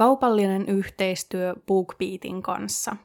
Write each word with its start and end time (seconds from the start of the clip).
kaupallinen 0.00 0.68
yhteistyö 0.68 1.54
BookBeatin 1.66 2.42
kanssa. 2.42 2.96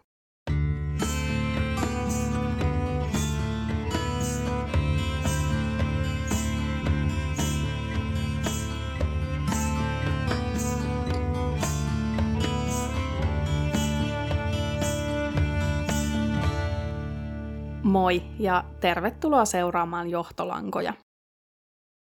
Moi 17.84 18.22
ja 18.40 18.64
tervetuloa 18.80 19.46
seuraamaan 19.46 20.10
Johtolankoja. 20.10 20.94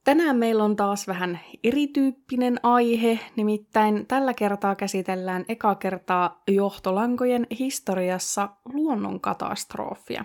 Tänään 0.09 0.37
meillä 0.37 0.65
on 0.65 0.77
taas 0.77 1.09
vähän 1.09 1.41
erityyppinen 1.65 2.61
aihe, 2.63 3.19
nimittäin 3.37 4.07
tällä 4.07 4.35
kertaa 4.35 4.75
käsitellään 4.75 5.45
eka 5.49 5.75
kertaa 5.75 6.43
johtolankojen 6.49 7.47
historiassa 7.59 8.49
luonnonkatastrofia. 8.73 10.25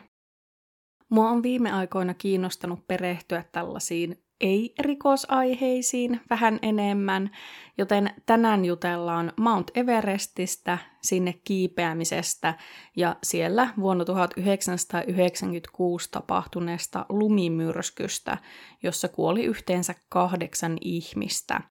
Mua 1.10 1.30
on 1.30 1.44
viime 1.44 1.72
aikoina 1.72 2.14
kiinnostanut 2.14 2.88
perehtyä 2.88 3.44
tällaisiin 3.52 4.24
ei-rikosaiheisiin 4.44 6.22
vähän 6.30 6.60
enemmän, 6.62 7.32
joten 7.78 8.10
tänään 8.26 8.66
jutellaan 8.66 9.34
Mount 9.38 9.72
Everestistä, 9.76 10.78
sinne 11.02 11.34
kiipeämisestä 11.44 12.54
ja 12.98 13.16
siellä 13.24 13.70
vuonna 13.80 14.06
1996 14.06 16.12
tapahtuneesta 16.12 17.06
lumimyrskystä, 17.10 18.38
jossa 18.84 19.08
kuoli 19.08 19.44
yhteensä 19.44 19.96
kahdeksan 20.10 20.78
ihmistä. 20.82 21.62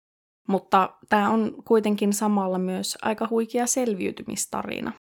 Mutta 0.48 0.94
tämä 1.08 1.30
on 1.30 1.54
kuitenkin 1.64 2.12
samalla 2.12 2.58
myös 2.58 2.98
aika 3.02 3.28
huikea 3.30 3.66
selviytymistarina. 3.66 4.92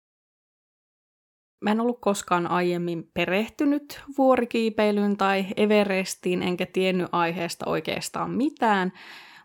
Mä 1.61 1.71
en 1.71 1.81
ollut 1.81 2.01
koskaan 2.01 2.47
aiemmin 2.47 3.11
perehtynyt 3.15 4.03
vuorikiipeilyyn 4.19 5.17
tai 5.17 5.47
Everestiin, 5.57 6.43
enkä 6.43 6.67
tiennyt 6.67 7.09
aiheesta 7.13 7.67
oikeastaan 7.69 8.31
mitään, 8.31 8.93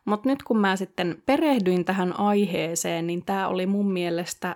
mutta 0.05 0.29
nyt 0.29 0.43
kun 0.43 0.59
mä 0.59 0.75
sitten 0.75 1.23
perehdyin 1.25 1.85
tähän 1.85 2.19
aiheeseen, 2.19 3.07
niin 3.07 3.25
tämä 3.25 3.47
oli 3.47 3.65
mun 3.65 3.91
mielestä 3.91 4.55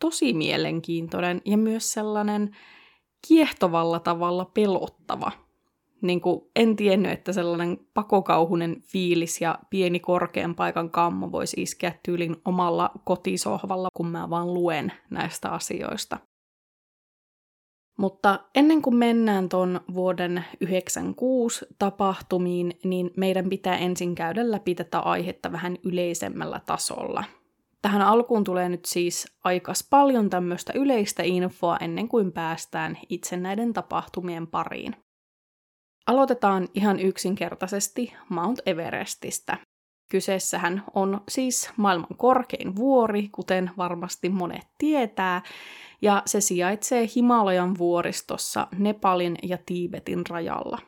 tosi 0.00 0.32
mielenkiintoinen 0.32 1.42
ja 1.44 1.56
myös 1.56 1.92
sellainen 1.92 2.56
kiehtovalla 3.28 4.00
tavalla 4.00 4.44
pelottava. 4.44 5.32
Niin 6.02 6.20
kuin 6.20 6.40
en 6.56 6.76
tiennyt, 6.76 7.12
että 7.12 7.32
sellainen 7.32 7.78
pakokauhunen 7.94 8.82
fiilis 8.82 9.40
ja 9.40 9.58
pieni 9.70 10.00
korkean 10.00 10.54
paikan 10.54 10.90
kammo 10.90 11.32
voisi 11.32 11.62
iskeä 11.62 11.92
tyylin 12.02 12.36
omalla 12.44 12.90
kotisohvalla, 13.04 13.88
kun 13.94 14.06
mä 14.06 14.30
vaan 14.30 14.54
luen 14.54 14.92
näistä 15.10 15.48
asioista. 15.48 16.18
Mutta 18.00 18.40
ennen 18.54 18.82
kuin 18.82 18.96
mennään 18.96 19.48
tuon 19.48 19.80
vuoden 19.94 20.44
96 20.60 21.66
tapahtumiin, 21.78 22.78
niin 22.84 23.10
meidän 23.16 23.48
pitää 23.48 23.76
ensin 23.76 24.14
käydä 24.14 24.50
läpi 24.50 24.74
tätä 24.74 24.98
aihetta 24.98 25.52
vähän 25.52 25.76
yleisemmällä 25.84 26.60
tasolla. 26.66 27.24
Tähän 27.82 28.02
alkuun 28.02 28.44
tulee 28.44 28.68
nyt 28.68 28.84
siis 28.84 29.36
aikas 29.44 29.86
paljon 29.90 30.30
tämmöistä 30.30 30.72
yleistä 30.76 31.22
infoa 31.22 31.76
ennen 31.76 32.08
kuin 32.08 32.32
päästään 32.32 32.98
itse 33.08 33.36
näiden 33.36 33.72
tapahtumien 33.72 34.46
pariin. 34.46 34.96
Aloitetaan 36.06 36.68
ihan 36.74 37.00
yksinkertaisesti 37.00 38.12
Mount 38.28 38.58
Everestistä. 38.66 39.56
Kyseessähän 40.10 40.82
on 40.94 41.20
siis 41.28 41.70
maailman 41.76 42.16
korkein 42.16 42.76
vuori, 42.76 43.28
kuten 43.32 43.70
varmasti 43.76 44.28
monet 44.28 44.66
tietää, 44.78 45.42
ja 46.02 46.22
se 46.26 46.40
sijaitsee 46.40 47.06
Himalajan 47.16 47.78
vuoristossa 47.78 48.66
Nepalin 48.78 49.36
ja 49.42 49.58
Tiibetin 49.66 50.22
rajalla. 50.28 50.78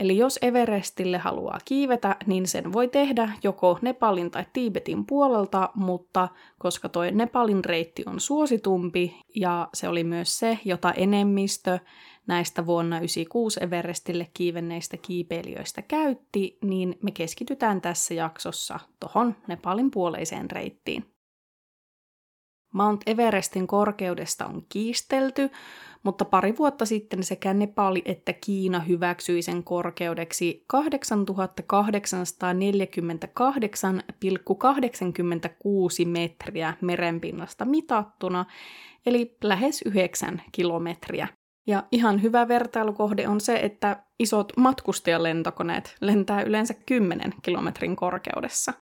Eli 0.00 0.16
jos 0.16 0.38
Everestille 0.42 1.18
haluaa 1.18 1.58
kiivetä, 1.64 2.16
niin 2.26 2.46
sen 2.46 2.72
voi 2.72 2.88
tehdä 2.88 3.32
joko 3.42 3.78
Nepalin 3.82 4.30
tai 4.30 4.44
Tiibetin 4.52 5.06
puolelta, 5.06 5.70
mutta 5.74 6.28
koska 6.58 6.88
tuo 6.88 7.02
Nepalin 7.12 7.64
reitti 7.64 8.02
on 8.06 8.20
suositumpi 8.20 9.20
ja 9.36 9.68
se 9.74 9.88
oli 9.88 10.04
myös 10.04 10.38
se, 10.38 10.58
jota 10.64 10.92
enemmistö 10.92 11.78
näistä 12.26 12.66
vuonna 12.66 12.96
1996 12.96 13.64
Everestille 13.64 14.30
kiivenneistä 14.34 14.96
kiipeilijöistä 14.96 15.82
käytti, 15.82 16.58
niin 16.62 16.98
me 17.02 17.10
keskitytään 17.10 17.80
tässä 17.80 18.14
jaksossa 18.14 18.80
tuohon 19.00 19.36
Nepalin 19.46 19.90
puoleiseen 19.90 20.50
reittiin. 20.50 21.14
Mount 22.74 23.00
Everestin 23.06 23.66
korkeudesta 23.66 24.46
on 24.46 24.62
kiistelty, 24.68 25.50
mutta 26.02 26.24
pari 26.24 26.54
vuotta 26.58 26.86
sitten 26.86 27.22
sekä 27.22 27.54
Nepali 27.54 28.02
että 28.04 28.32
Kiina 28.32 28.80
hyväksyi 28.80 29.42
sen 29.42 29.64
korkeudeksi 29.64 30.66
8848,86 30.72 30.78
metriä 36.06 36.74
merenpinnasta 36.80 37.64
mitattuna, 37.64 38.44
eli 39.06 39.36
lähes 39.42 39.82
9 39.82 40.42
kilometriä. 40.52 41.28
Ja 41.66 41.82
ihan 41.92 42.22
hyvä 42.22 42.48
vertailukohde 42.48 43.28
on 43.28 43.40
se, 43.40 43.56
että 43.56 44.02
isot 44.18 44.52
matkustajalentokoneet 44.56 45.96
lentää 46.00 46.42
yleensä 46.42 46.74
10 46.86 47.34
kilometrin 47.42 47.96
korkeudessa. 47.96 48.72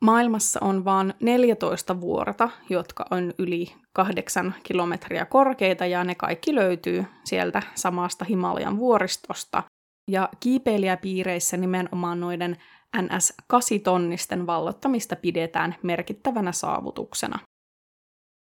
Maailmassa 0.00 0.60
on 0.62 0.84
vain 0.84 1.14
14 1.20 2.00
vuorta, 2.00 2.50
jotka 2.70 3.06
on 3.10 3.32
yli 3.38 3.74
8 3.92 4.54
kilometriä 4.62 5.24
korkeita 5.24 5.86
ja 5.86 6.04
ne 6.04 6.14
kaikki 6.14 6.54
löytyy 6.54 7.04
sieltä 7.24 7.62
samasta 7.74 8.24
Himalajan 8.24 8.78
vuoristosta. 8.78 9.62
Ja 10.10 10.28
kiipeilijäpiireissä 10.40 11.56
nimenomaan 11.56 12.20
noiden 12.20 12.56
NS-8-tonnisten 12.96 14.46
vallottamista 14.46 15.16
pidetään 15.16 15.74
merkittävänä 15.82 16.52
saavutuksena. 16.52 17.38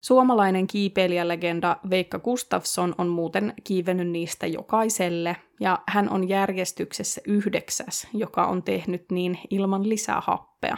Suomalainen 0.01 0.67
kiipeilijälegenda 0.67 1.77
Veikka 1.89 2.19
Gustafsson 2.19 2.95
on 2.97 3.07
muuten 3.07 3.53
kiivennyt 3.63 4.07
niistä 4.07 4.47
jokaiselle, 4.47 5.35
ja 5.59 5.79
hän 5.87 6.09
on 6.09 6.29
järjestyksessä 6.29 7.21
yhdeksäs, 7.27 8.07
joka 8.13 8.45
on 8.45 8.63
tehnyt 8.63 9.05
niin 9.11 9.39
ilman 9.49 9.89
lisähappea. 9.89 10.77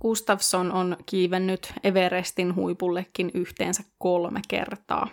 Gustafsson 0.00 0.72
on 0.72 0.96
kiivennyt 1.06 1.72
Everestin 1.84 2.54
huipullekin 2.54 3.30
yhteensä 3.34 3.82
kolme 3.98 4.40
kertaa. 4.48 5.08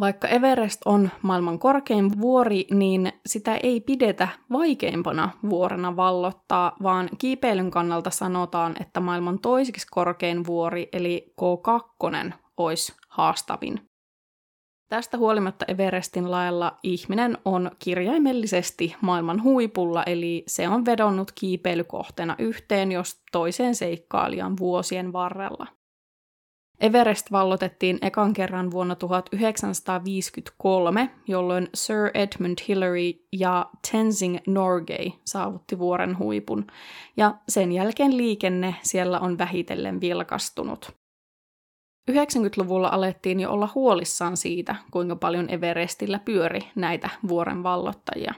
Vaikka 0.00 0.28
Everest 0.28 0.80
on 0.84 1.10
maailman 1.22 1.58
korkein 1.58 2.20
vuori, 2.20 2.66
niin 2.70 3.12
sitä 3.26 3.56
ei 3.56 3.80
pidetä 3.80 4.28
vaikeimpana 4.52 5.30
vuorena 5.50 5.96
vallottaa, 5.96 6.76
vaan 6.82 7.08
kiipeilyn 7.18 7.70
kannalta 7.70 8.10
sanotaan, 8.10 8.74
että 8.80 9.00
maailman 9.00 9.38
toiseksi 9.38 9.86
korkein 9.90 10.46
vuori, 10.46 10.88
eli 10.92 11.34
K2, 11.40 12.32
olisi 12.56 12.92
haastavin. 13.08 13.80
Tästä 14.88 15.18
huolimatta 15.18 15.64
Everestin 15.68 16.30
lailla 16.30 16.78
ihminen 16.82 17.38
on 17.44 17.70
kirjaimellisesti 17.78 18.96
maailman 19.00 19.42
huipulla, 19.42 20.02
eli 20.02 20.44
se 20.46 20.68
on 20.68 20.84
vedonnut 20.84 21.32
kiipeilykohteena 21.32 22.36
yhteen 22.38 22.92
jos 22.92 23.22
toiseen 23.32 23.74
seikkailijan 23.74 24.56
vuosien 24.58 25.12
varrella. 25.12 25.66
Everest 26.82 27.32
vallotettiin 27.32 27.98
ekan 28.02 28.32
kerran 28.32 28.70
vuonna 28.70 28.94
1953, 28.94 31.10
jolloin 31.28 31.68
Sir 31.74 32.10
Edmund 32.14 32.58
Hillary 32.68 33.12
ja 33.32 33.66
Tenzing 33.92 34.38
Norgay 34.46 35.10
saavutti 35.24 35.78
vuoren 35.78 36.18
huipun, 36.18 36.66
ja 37.16 37.34
sen 37.48 37.72
jälkeen 37.72 38.16
liikenne 38.16 38.74
siellä 38.82 39.20
on 39.20 39.38
vähitellen 39.38 40.00
vilkastunut. 40.00 40.92
90-luvulla 42.10 42.88
alettiin 42.88 43.40
jo 43.40 43.50
olla 43.50 43.68
huolissaan 43.74 44.36
siitä, 44.36 44.76
kuinka 44.90 45.16
paljon 45.16 45.50
Everestillä 45.50 46.18
pyöri 46.18 46.60
näitä 46.74 47.10
vuoren 47.28 47.62
vallottajia. 47.62 48.34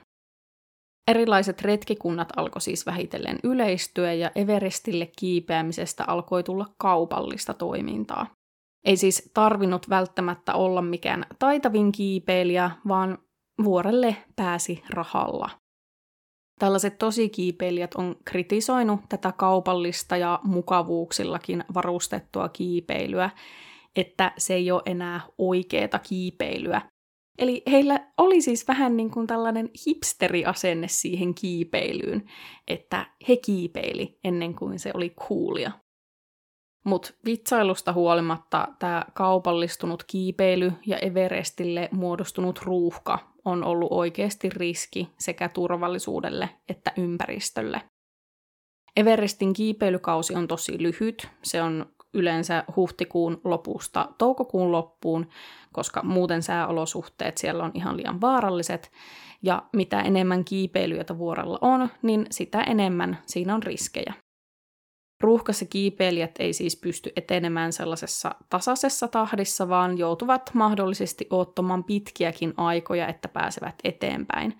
Erilaiset 1.09 1.63
retkikunnat 1.63 2.29
alkoi 2.37 2.61
siis 2.61 2.87
vähitellen 2.87 3.39
yleistyä 3.43 4.13
ja 4.13 4.31
Everestille 4.35 5.11
kiipeämisestä 5.19 6.05
alkoi 6.07 6.43
tulla 6.43 6.67
kaupallista 6.79 7.55
toimintaa. 7.55 8.27
Ei 8.85 8.97
siis 8.97 9.31
tarvinnut 9.35 9.91
välttämättä 9.91 10.55
olla 10.55 10.83
mikään 10.83 11.27
taitavin 11.39 11.93
kiipeilijä, 11.93 12.71
vaan 12.89 13.19
vuorelle 13.65 14.17
pääsi 14.37 14.83
rahalla. 14.91 15.51
Tällaiset 16.59 16.99
tosikiipeilijät 16.99 17.95
on 17.95 18.17
kritisoinut 18.25 19.01
tätä 19.09 19.33
kaupallista 19.33 20.17
ja 20.17 20.41
mukavuuksillakin 20.43 21.65
varustettua 21.75 22.49
kiipeilyä, 22.49 23.31
että 23.97 24.33
se 24.39 24.55
ei 24.55 24.71
ole 24.71 24.83
enää 24.87 25.21
oikeeta 25.39 25.99
kiipeilyä. 25.99 26.83
Eli 27.39 27.63
heillä 27.71 28.09
oli 28.19 28.43
siis 28.43 28.69
vähän 28.69 28.97
niin 28.97 29.11
kuin 29.11 29.27
tällainen 29.27 29.71
hipsteriasenne 29.87 30.89
siihen 30.89 31.35
kiipeilyyn, 31.35 32.31
että 32.69 33.07
he 33.29 33.37
kiipeili 33.37 34.19
ennen 34.25 34.55
kuin 34.55 34.79
se 34.79 34.91
oli 34.95 35.11
coolia. 35.11 35.73
Mutta 36.85 37.11
vitsailusta 37.25 37.93
huolimatta 37.93 38.69
tämä 38.79 39.05
kaupallistunut 39.15 40.05
kiipeily 40.05 40.73
ja 40.87 40.99
Everestille 40.99 41.89
muodostunut 41.93 42.59
ruuhka 42.63 43.19
on 43.45 43.65
ollut 43.65 43.93
oikeasti 43.93 44.49
riski 44.49 45.09
sekä 45.19 45.49
turvallisuudelle 45.49 46.51
että 46.69 46.93
ympäristölle. 46.97 47.81
Everestin 48.97 49.53
kiipeilykausi 49.53 50.35
on 50.35 50.49
tosi 50.49 50.83
lyhyt. 50.83 51.29
Se 51.43 51.63
on 51.63 51.94
yleensä 52.15 52.65
huhtikuun 52.77 53.41
lopusta 53.45 54.09
toukokuun 54.19 54.73
loppuun, 54.73 55.29
koska 55.73 56.03
muuten 56.03 56.43
sääolosuhteet 56.43 57.39
siellä 57.39 57.65
on 57.65 57.71
ihan 57.75 57.97
liian 57.97 58.21
vaaralliset. 58.21 58.91
Ja 59.43 59.63
mitä 59.73 60.01
enemmän 60.01 60.45
kiipeilyitä 60.45 61.19
vuorella 61.19 61.59
on, 61.61 61.89
niin 62.03 62.27
sitä 62.31 62.63
enemmän 62.63 63.19
siinä 63.27 63.55
on 63.55 63.63
riskejä. 63.63 64.15
Ruuhkassa 65.21 65.65
kiipeilijät 65.65 66.35
ei 66.39 66.53
siis 66.53 66.77
pysty 66.77 67.13
etenemään 67.17 67.73
sellaisessa 67.73 68.35
tasaisessa 68.51 69.09
tahdissa, 69.09 69.69
vaan 69.69 69.99
joutuvat 69.99 70.51
mahdollisesti 70.55 71.27
ottamaan 71.31 71.85
pitkiäkin 71.85 72.55
aikoja, 72.57 73.09
että 73.09 73.29
pääsevät 73.29 73.75
eteenpäin. 73.85 74.59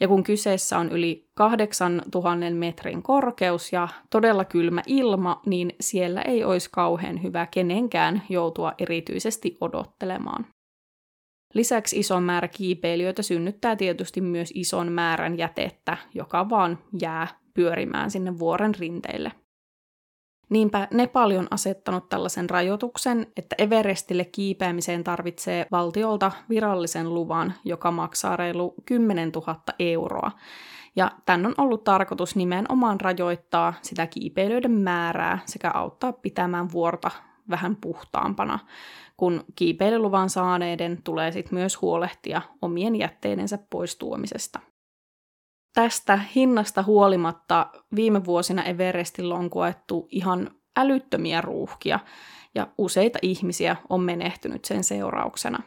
Ja 0.00 0.08
kun 0.08 0.22
kyseessä 0.22 0.78
on 0.78 0.92
yli 0.92 1.28
8000 1.34 2.50
metrin 2.54 3.02
korkeus 3.02 3.72
ja 3.72 3.88
todella 4.10 4.44
kylmä 4.44 4.82
ilma, 4.86 5.40
niin 5.46 5.72
siellä 5.80 6.22
ei 6.22 6.44
olisi 6.44 6.68
kauhean 6.72 7.22
hyvä 7.22 7.46
kenenkään 7.46 8.22
joutua 8.28 8.72
erityisesti 8.78 9.56
odottelemaan. 9.60 10.46
Lisäksi 11.54 11.98
iso 11.98 12.20
määrä 12.20 12.48
kiipeilijöitä 12.48 13.22
synnyttää 13.22 13.76
tietysti 13.76 14.20
myös 14.20 14.52
ison 14.54 14.92
määrän 14.92 15.38
jätettä, 15.38 15.96
joka 16.14 16.50
vaan 16.50 16.78
jää 17.00 17.26
pyörimään 17.54 18.10
sinne 18.10 18.38
vuoren 18.38 18.74
rinteille. 18.74 19.32
Niinpä 20.48 20.88
Nepal 20.90 21.30
on 21.30 21.48
asettanut 21.50 22.08
tällaisen 22.08 22.50
rajoituksen, 22.50 23.26
että 23.36 23.56
Everestille 23.58 24.24
kiipeämiseen 24.24 25.04
tarvitsee 25.04 25.66
valtiolta 25.70 26.32
virallisen 26.48 27.14
luvan, 27.14 27.54
joka 27.64 27.90
maksaa 27.90 28.36
reilu 28.36 28.74
10 28.84 29.32
000 29.34 29.60
euroa. 29.78 30.30
Ja 30.96 31.10
tämän 31.26 31.46
on 31.46 31.54
ollut 31.58 31.84
tarkoitus 31.84 32.36
nimenomaan 32.36 33.00
rajoittaa 33.00 33.74
sitä 33.82 34.06
kiipeilyiden 34.06 34.70
määrää 34.70 35.38
sekä 35.46 35.70
auttaa 35.74 36.12
pitämään 36.12 36.72
vuorta 36.72 37.10
vähän 37.50 37.76
puhtaampana, 37.76 38.58
kun 39.16 39.44
kiipeilyluvan 39.56 40.30
saaneiden 40.30 41.02
tulee 41.04 41.32
sitten 41.32 41.58
myös 41.58 41.82
huolehtia 41.82 42.42
omien 42.62 42.96
jätteidensä 42.96 43.58
poistuomisesta. 43.70 44.60
Tästä 45.78 46.20
hinnasta 46.34 46.82
huolimatta 46.82 47.66
viime 47.94 48.24
vuosina 48.24 48.62
Everestillä 48.64 49.34
on 49.34 49.50
koettu 49.50 50.08
ihan 50.10 50.50
älyttömiä 50.76 51.40
ruuhkia 51.40 52.00
ja 52.54 52.68
useita 52.78 53.18
ihmisiä 53.22 53.76
on 53.88 54.00
menehtynyt 54.00 54.64
sen 54.64 54.84
seurauksena. 54.84 55.62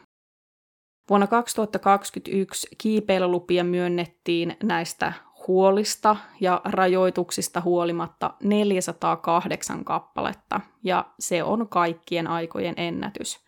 Vuonna 1.10 1.26
2021 1.26 2.68
kiipeilylupia 2.78 3.64
myönnettiin 3.64 4.56
näistä 4.62 5.12
huolista 5.48 6.16
ja 6.40 6.60
rajoituksista 6.64 7.60
huolimatta 7.60 8.34
408 8.42 9.84
kappaletta, 9.84 10.60
ja 10.84 11.04
se 11.18 11.42
on 11.42 11.68
kaikkien 11.68 12.26
aikojen 12.26 12.74
ennätys, 12.76 13.40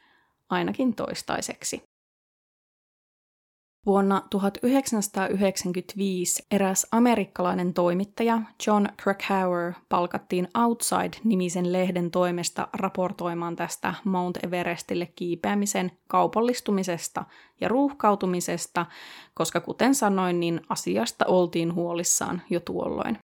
ainakin 0.50 0.94
toistaiseksi. 0.94 1.93
Vuonna 3.86 4.22
1995 4.30 6.46
eräs 6.50 6.86
amerikkalainen 6.92 7.74
toimittaja 7.74 8.40
John 8.66 8.86
Krakauer 9.02 9.72
palkattiin 9.88 10.48
Outside-nimisen 10.58 11.72
lehden 11.72 12.10
toimesta 12.10 12.68
raportoimaan 12.72 13.56
tästä 13.56 13.94
Mount 14.04 14.44
Everestille 14.44 15.06
kiipeämisen 15.06 15.92
kaupallistumisesta 16.08 17.24
ja 17.60 17.68
ruuhkautumisesta, 17.68 18.86
koska 19.34 19.60
kuten 19.60 19.94
sanoin, 19.94 20.40
niin 20.40 20.60
asiasta 20.68 21.26
oltiin 21.26 21.74
huolissaan 21.74 22.42
jo 22.50 22.60
tuolloin. 22.60 23.18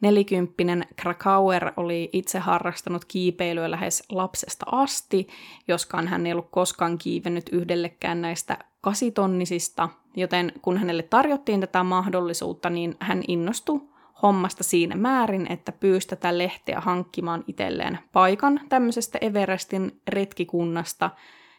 Nelikymppinen 0.00 0.86
Krakauer 0.96 1.72
oli 1.76 2.10
itse 2.12 2.38
harrastanut 2.38 3.04
kiipeilyä 3.04 3.70
lähes 3.70 4.02
lapsesta 4.08 4.66
asti, 4.72 5.28
joskaan 5.68 6.08
hän 6.08 6.26
ei 6.26 6.32
ollut 6.32 6.50
koskaan 6.50 6.98
kiivennyt 6.98 7.48
yhdellekään 7.52 8.22
näistä 8.22 8.58
kasitonnisista, 8.80 9.88
joten 10.16 10.52
kun 10.62 10.76
hänelle 10.76 11.02
tarjottiin 11.02 11.60
tätä 11.60 11.82
mahdollisuutta, 11.82 12.70
niin 12.70 12.96
hän 13.00 13.22
innostui 13.28 13.80
hommasta 14.22 14.64
siinä 14.64 14.96
määrin, 14.96 15.52
että 15.52 15.72
pyysi 15.72 16.08
tätä 16.08 16.38
lehteä 16.38 16.80
hankkimaan 16.80 17.44
itselleen 17.46 17.98
paikan 18.12 18.60
tämmöisestä 18.68 19.18
Everestin 19.20 20.00
retkikunnasta, 20.08 21.10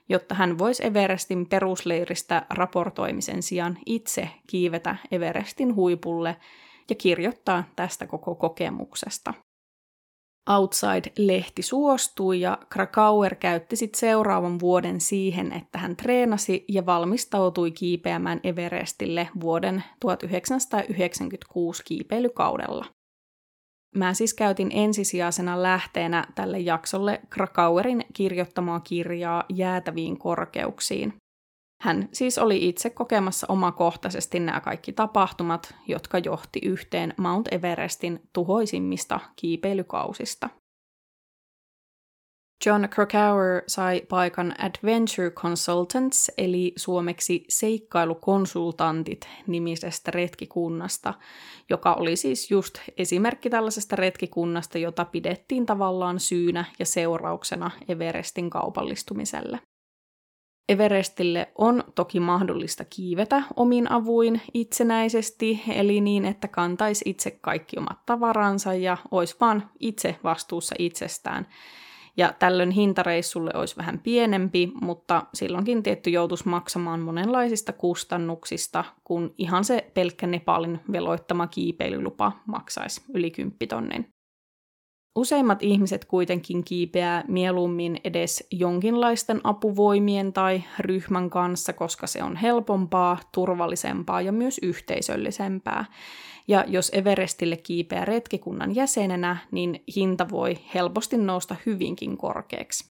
jotta 0.09 0.35
hän 0.35 0.57
voisi 0.57 0.85
Everestin 0.85 1.45
perusleiristä 1.45 2.45
raportoimisen 2.49 3.43
sijaan 3.43 3.77
itse 3.85 4.29
kiivetä 4.47 4.95
Everestin 5.11 5.75
huipulle 5.75 6.37
ja 6.91 6.95
kirjoittaa 6.95 7.63
tästä 7.75 8.07
koko 8.07 8.35
kokemuksesta. 8.35 9.33
Outside-lehti 10.49 11.61
suostui 11.61 12.41
ja 12.41 12.57
Krakauer 12.69 13.35
käytti 13.35 13.75
sitten 13.75 13.99
seuraavan 13.99 14.59
vuoden 14.59 15.01
siihen, 15.01 15.53
että 15.53 15.77
hän 15.77 15.95
treenasi 15.95 16.65
ja 16.69 16.85
valmistautui 16.85 17.71
kiipeämään 17.71 18.39
Everestille 18.43 19.29
vuoden 19.41 19.83
1996 19.99 21.83
kiipeilykaudella. 21.85 22.85
Mä 23.95 24.13
siis 24.13 24.33
käytin 24.33 24.69
ensisijaisena 24.73 25.63
lähteenä 25.63 26.25
tälle 26.35 26.59
jaksolle 26.59 27.21
Krakauerin 27.29 28.05
kirjoittamaa 28.13 28.79
kirjaa 28.79 29.43
Jäätäviin 29.49 30.17
korkeuksiin. 30.17 31.13
Hän 31.81 32.09
siis 32.13 32.37
oli 32.37 32.69
itse 32.69 32.89
kokemassa 32.89 33.47
omakohtaisesti 33.49 34.39
nämä 34.39 34.59
kaikki 34.59 34.93
tapahtumat, 34.93 35.75
jotka 35.87 36.17
johti 36.17 36.59
yhteen 36.63 37.13
Mount 37.17 37.53
Everestin 37.53 38.19
tuhoisimmista 38.33 39.19
kiipeilykausista. 39.35 40.49
John 42.65 42.89
Krakauer 42.89 43.63
sai 43.67 44.01
paikan 44.09 44.53
Adventure 44.59 45.31
Consultants, 45.31 46.31
eli 46.37 46.73
suomeksi 46.75 47.45
seikkailukonsultantit 47.49 49.29
nimisestä 49.47 50.11
retkikunnasta, 50.11 51.13
joka 51.69 51.93
oli 51.93 52.15
siis 52.15 52.51
just 52.51 52.77
esimerkki 52.97 53.49
tällaisesta 53.49 53.95
retkikunnasta, 53.95 54.77
jota 54.77 55.05
pidettiin 55.05 55.65
tavallaan 55.65 56.19
syynä 56.19 56.65
ja 56.79 56.85
seurauksena 56.85 57.71
Everestin 57.87 58.49
kaupallistumiselle. 58.49 59.59
Everestille 60.69 61.51
on 61.55 61.83
toki 61.95 62.19
mahdollista 62.19 62.85
kiivetä 62.85 63.43
omin 63.55 63.91
avuin 63.91 64.41
itsenäisesti, 64.53 65.61
eli 65.73 66.01
niin, 66.01 66.25
että 66.25 66.47
kantaisi 66.47 67.09
itse 67.09 67.31
kaikki 67.31 67.77
omat 67.77 68.05
tavaransa 68.05 68.73
ja 68.73 68.97
olisi 69.11 69.35
vaan 69.41 69.69
itse 69.79 70.15
vastuussa 70.23 70.75
itsestään. 70.79 71.47
Ja 72.17 72.33
tällöin 72.39 72.71
hintareissulle 72.71 73.51
olisi 73.53 73.77
vähän 73.77 73.99
pienempi, 73.99 74.71
mutta 74.81 75.23
silloinkin 75.33 75.83
tietty 75.83 76.09
joutuisi 76.09 76.49
maksamaan 76.49 76.99
monenlaisista 76.99 77.73
kustannuksista, 77.73 78.83
kun 79.03 79.33
ihan 79.37 79.63
se 79.63 79.91
pelkkä 79.93 80.27
Nepalin 80.27 80.79
veloittama 80.91 81.47
kiipeilylupa 81.47 82.31
maksaisi 82.45 83.01
yli 83.13 83.31
10 83.31 83.57
tonnin. 83.69 84.20
Useimmat 85.15 85.63
ihmiset 85.63 86.05
kuitenkin 86.05 86.63
kiipeää 86.63 87.23
mieluummin 87.27 87.97
edes 88.03 88.47
jonkinlaisten 88.51 89.41
apuvoimien 89.43 90.33
tai 90.33 90.63
ryhmän 90.79 91.29
kanssa, 91.29 91.73
koska 91.73 92.07
se 92.07 92.23
on 92.23 92.35
helpompaa, 92.35 93.19
turvallisempaa 93.31 94.21
ja 94.21 94.31
myös 94.31 94.59
yhteisöllisempää. 94.63 95.85
Ja 96.47 96.65
jos 96.67 96.91
Everestille 96.93 97.57
kiipeää 97.57 98.05
retkikunnan 98.05 98.75
jäsenenä, 98.75 99.37
niin 99.51 99.83
hinta 99.95 100.29
voi 100.29 100.57
helposti 100.73 101.17
nousta 101.17 101.55
hyvinkin 101.65 102.17
korkeaksi. 102.17 102.90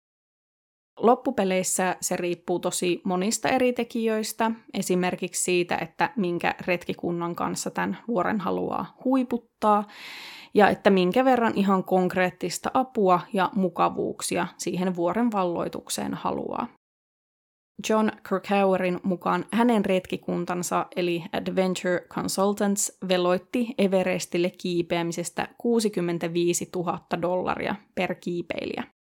Loppupeleissä 1.01 1.97
se 2.01 2.17
riippuu 2.17 2.59
tosi 2.59 3.01
monista 3.05 3.49
eri 3.49 3.73
tekijöistä, 3.73 4.51
esimerkiksi 4.75 5.43
siitä, 5.43 5.77
että 5.77 6.11
minkä 6.17 6.55
retkikunnan 6.67 7.35
kanssa 7.35 7.71
tämän 7.71 7.99
vuoren 8.09 8.41
haluaa 8.41 8.97
huiputtaa, 9.05 9.87
ja 10.55 10.69
että 10.69 10.91
minkä 10.91 11.25
verran 11.25 11.53
ihan 11.57 11.85
konkreettista 11.85 12.71
apua 12.75 13.21
ja 13.33 13.51
mukavuuksia 13.55 14.47
siihen 14.59 14.97
vuoren 14.97 15.33
valloitukseen 15.33 16.15
haluaa. 16.15 16.67
John 17.89 18.11
Krakauerin 18.23 19.01
mukaan 19.03 19.45
hänen 19.53 19.85
retkikuntansa 19.85 20.87
eli 20.97 21.25
Adventure 21.33 22.01
Consultants 22.09 22.99
veloitti 23.09 23.75
Everestille 23.79 24.51
kiipeämisestä 24.51 25.49
65 25.59 26.69
000 26.77 26.99
dollaria 27.23 27.75
per 27.95 28.15
kiipeilijä. 28.15 29.00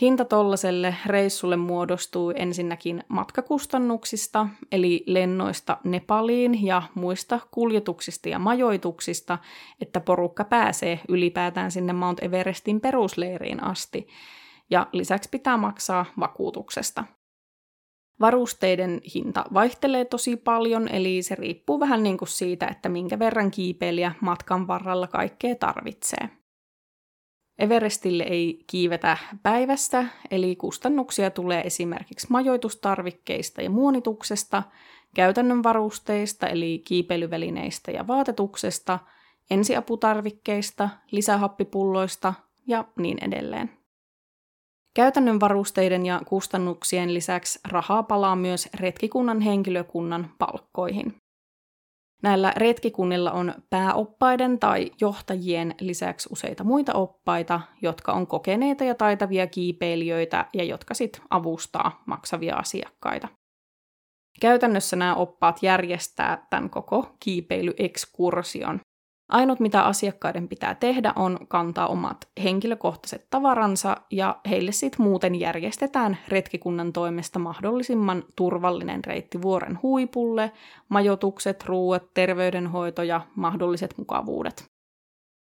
Hinta 0.00 0.24
tollaselle 0.24 0.96
reissulle 1.06 1.56
muodostuu 1.56 2.32
ensinnäkin 2.36 3.04
matkakustannuksista, 3.08 4.48
eli 4.72 5.04
lennoista 5.06 5.78
Nepaliin 5.84 6.66
ja 6.66 6.82
muista 6.94 7.40
kuljetuksista 7.50 8.28
ja 8.28 8.38
majoituksista, 8.38 9.38
että 9.80 10.00
porukka 10.00 10.44
pääsee 10.44 11.00
ylipäätään 11.08 11.70
sinne 11.70 11.92
Mount 11.92 12.22
Everestin 12.22 12.80
perusleiriin 12.80 13.64
asti. 13.64 14.06
Ja 14.70 14.86
lisäksi 14.92 15.28
pitää 15.28 15.56
maksaa 15.56 16.06
vakuutuksesta. 16.20 17.04
Varusteiden 18.20 19.00
hinta 19.14 19.44
vaihtelee 19.54 20.04
tosi 20.04 20.36
paljon, 20.36 20.88
eli 20.88 21.22
se 21.22 21.34
riippuu 21.34 21.80
vähän 21.80 22.02
niin 22.02 22.18
kuin 22.18 22.28
siitä, 22.28 22.66
että 22.66 22.88
minkä 22.88 23.18
verran 23.18 23.50
kiipeilijä 23.50 24.12
matkan 24.20 24.66
varrella 24.66 25.06
kaikkea 25.06 25.54
tarvitsee. 25.54 26.43
Everestille 27.58 28.22
ei 28.22 28.64
kiivetä 28.66 29.16
päivästä, 29.42 30.06
eli 30.30 30.56
kustannuksia 30.56 31.30
tulee 31.30 31.60
esimerkiksi 31.60 32.26
majoitustarvikkeista 32.30 33.62
ja 33.62 33.70
muonituksesta, 33.70 34.62
käytännön 35.14 35.62
varusteista 35.62 36.46
eli 36.46 36.82
kiipeilyvälineistä 36.86 37.90
ja 37.90 38.06
vaatetuksesta, 38.06 38.98
ensiaputarvikkeista, 39.50 40.88
lisähappipulloista 41.10 42.34
ja 42.66 42.84
niin 42.98 43.18
edelleen. 43.24 43.70
Käytännön 44.94 45.40
varusteiden 45.40 46.06
ja 46.06 46.20
kustannuksien 46.26 47.14
lisäksi 47.14 47.60
rahaa 47.70 48.02
palaa 48.02 48.36
myös 48.36 48.68
retkikunnan 48.74 49.40
henkilökunnan 49.40 50.30
palkkoihin. 50.38 51.23
Näillä 52.24 52.52
retkikunnilla 52.56 53.32
on 53.32 53.54
pääoppaiden 53.70 54.58
tai 54.58 54.90
johtajien 55.00 55.74
lisäksi 55.80 56.28
useita 56.32 56.64
muita 56.64 56.92
oppaita, 56.92 57.60
jotka 57.82 58.12
on 58.12 58.26
kokeneita 58.26 58.84
ja 58.84 58.94
taitavia 58.94 59.46
kiipeilijöitä 59.46 60.46
ja 60.54 60.64
jotka 60.64 60.94
sitten 60.94 61.22
avustaa 61.30 62.02
maksavia 62.06 62.56
asiakkaita. 62.56 63.28
Käytännössä 64.40 64.96
nämä 64.96 65.14
oppaat 65.14 65.62
järjestää 65.62 66.46
tämän 66.50 66.70
koko 66.70 67.16
kiipeilyekskursion, 67.20 68.80
Ainut, 69.34 69.60
mitä 69.60 69.82
asiakkaiden 69.82 70.48
pitää 70.48 70.74
tehdä, 70.74 71.12
on 71.16 71.38
kantaa 71.48 71.86
omat 71.86 72.28
henkilökohtaiset 72.42 73.26
tavaransa 73.30 73.96
ja 74.10 74.40
heille 74.50 74.72
sitten 74.72 75.02
muuten 75.02 75.34
järjestetään 75.34 76.18
retkikunnan 76.28 76.92
toimesta 76.92 77.38
mahdollisimman 77.38 78.24
turvallinen 78.36 79.04
reitti 79.04 79.42
vuoren 79.42 79.78
huipulle, 79.82 80.52
majoitukset, 80.88 81.64
ruuat, 81.64 82.14
terveydenhoito 82.14 83.02
ja 83.02 83.20
mahdolliset 83.36 83.94
mukavuudet. 83.98 84.64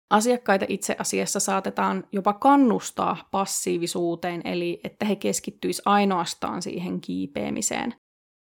Asiakkaita 0.10 0.66
itse 0.70 0.96
asiassa 1.00 1.40
saatetaan 1.40 2.04
jopa 2.12 2.34
kannustaa 2.34 3.18
passiivisuuteen, 3.32 4.42
eli 4.46 4.80
että 4.84 5.06
he 5.06 5.16
keskittyisivät 5.16 5.88
ainoastaan 5.88 6.62
siihen 6.62 7.02
kiipeämiseen. 7.02 7.94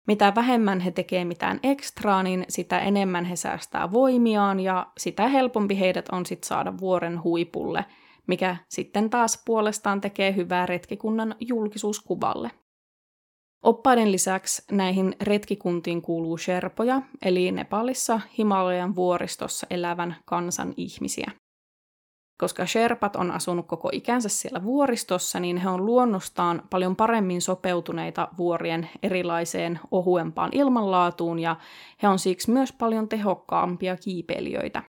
Mitä 0.09 0.33
vähemmän 0.35 0.79
he 0.79 0.91
tekee 0.91 1.25
mitään 1.25 1.59
ekstraa, 1.63 2.23
niin 2.23 2.45
sitä 2.49 2.79
enemmän 2.79 3.25
he 3.25 3.35
säästää 3.35 3.91
voimiaan 3.91 4.59
ja 4.59 4.87
sitä 4.97 5.27
helpompi 5.27 5.79
heidät 5.79 6.09
on 6.11 6.25
sitten 6.25 6.47
saada 6.47 6.73
vuoren 6.79 7.23
huipulle, 7.23 7.85
mikä 8.27 8.55
sitten 8.69 9.09
taas 9.09 9.43
puolestaan 9.45 10.01
tekee 10.01 10.35
hyvää 10.35 10.65
retkikunnan 10.65 11.35
julkisuuskuvalle. 11.39 12.51
Oppaiden 13.63 14.11
lisäksi 14.11 14.63
näihin 14.71 15.15
retkikuntiin 15.21 16.01
kuuluu 16.01 16.37
sherpoja, 16.37 17.01
eli 17.25 17.51
Nepalissa 17.51 18.21
Himalajan 18.37 18.95
vuoristossa 18.95 19.67
elävän 19.69 20.15
kansan 20.25 20.73
ihmisiä. 20.77 21.31
Koska 22.39 22.65
Sherpat 22.65 23.15
on 23.15 23.31
asunut 23.31 23.67
koko 23.67 23.89
ikänsä 23.93 24.29
siellä 24.29 24.63
vuoristossa, 24.63 25.39
niin 25.39 25.57
he 25.57 25.69
on 25.69 25.85
luonnostaan 25.85 26.61
paljon 26.69 26.95
paremmin 26.95 27.41
sopeutuneita 27.41 28.27
vuorien 28.37 28.89
erilaiseen 29.03 29.79
ohuempaan 29.91 30.49
ilmanlaatuun 30.53 31.39
ja 31.39 31.55
he 32.03 32.07
on 32.07 32.19
siksi 32.19 32.51
myös 32.51 32.73
paljon 32.73 33.09
tehokkaampia 33.09 33.97
kiipeilijöitä. 33.97 34.83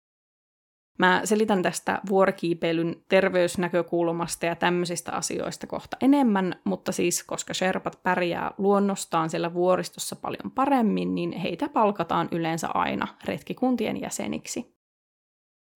Mä 0.98 1.20
selitän 1.24 1.62
tästä 1.62 2.00
vuorikiipeilyn 2.08 2.96
terveysnäkökulmasta 3.08 4.46
ja 4.46 4.56
tämmöisistä 4.56 5.12
asioista 5.12 5.66
kohta 5.66 5.96
enemmän, 6.00 6.60
mutta 6.64 6.92
siis 6.92 7.24
koska 7.24 7.54
Sherpat 7.54 8.02
pärjää 8.02 8.50
luonnostaan 8.58 9.30
siellä 9.30 9.54
vuoristossa 9.54 10.16
paljon 10.16 10.50
paremmin, 10.54 11.14
niin 11.14 11.32
heitä 11.32 11.68
palkataan 11.68 12.28
yleensä 12.32 12.68
aina 12.68 13.08
retkikuntien 13.24 14.00
jäseniksi. 14.00 14.77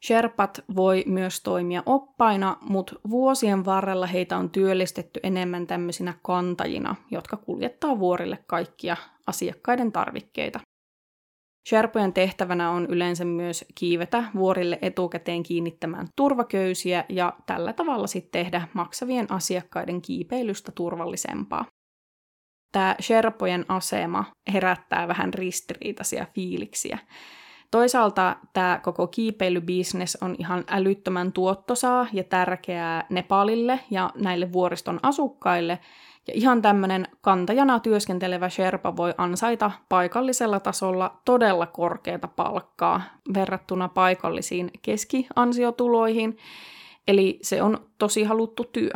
Sherpat 0.07 0.65
voi 0.77 1.05
myös 1.07 1.41
toimia 1.41 1.83
oppaina, 1.87 2.57
mutta 2.61 2.95
vuosien 3.11 3.65
varrella 3.65 4.07
heitä 4.07 4.37
on 4.37 4.51
työllistetty 4.51 5.21
enemmän 5.23 5.67
tämmöisinä 5.67 6.15
kantajina, 6.23 6.95
jotka 7.11 7.37
kuljettaa 7.37 7.99
vuorille 7.99 8.39
kaikkia 8.47 8.97
asiakkaiden 9.27 9.93
tarvikkeita. 9.93 10.61
Sherpojen 11.69 12.13
tehtävänä 12.13 12.71
on 12.71 12.87
yleensä 12.87 13.25
myös 13.25 13.65
kiivetä 13.75 14.25
vuorille 14.35 14.79
etukäteen 14.83 15.43
kiinnittämään 15.43 16.09
turvaköysiä 16.17 17.05
ja 17.09 17.33
tällä 17.47 17.73
tavalla 17.73 18.07
sitten 18.07 18.45
tehdä 18.45 18.69
maksavien 18.75 19.33
asiakkaiden 19.33 20.03
kiipeilystä 20.03 20.73
turvallisempaa. 20.73 21.65
Tämä 22.73 22.97
Sherpojen 23.01 23.65
asema 23.69 24.25
herättää 24.53 25.09
vähän 25.09 25.35
ristiriitaisia 25.35 26.27
fiiliksiä. 26.35 26.99
Toisaalta 27.73 28.37
tämä 28.53 28.81
koko 28.83 29.07
kiipeilybisnes 29.07 30.19
on 30.21 30.37
ihan 30.39 30.65
älyttömän 30.69 31.33
tuottosaa 31.33 32.07
ja 32.13 32.25
tärkeää 32.25 33.07
Nepalille 33.11 33.81
ja 33.91 34.11
näille 34.15 34.53
vuoriston 34.53 35.01
asukkaille, 35.03 35.79
ja 36.29 36.35
ihan 36.35 36.63
tämmöinen 36.63 37.07
kantajana 37.21 37.81
työskentelevä 37.81 38.49
Sherpa 38.49 38.97
voi 38.97 39.15
ansaita 39.19 39.71
paikallisella 39.89 40.61
tasolla 40.61 41.21
todella 41.25 41.67
korkeata 41.67 42.29
palkkaa 42.29 43.03
verrattuna 43.35 43.89
paikallisiin 43.89 44.71
keskiansiotuloihin, 44.83 46.37
eli 47.09 47.39
se 47.43 47.63
on 47.63 47.87
tosi 47.99 48.25
haluttu 48.25 48.65
työ. 48.65 48.93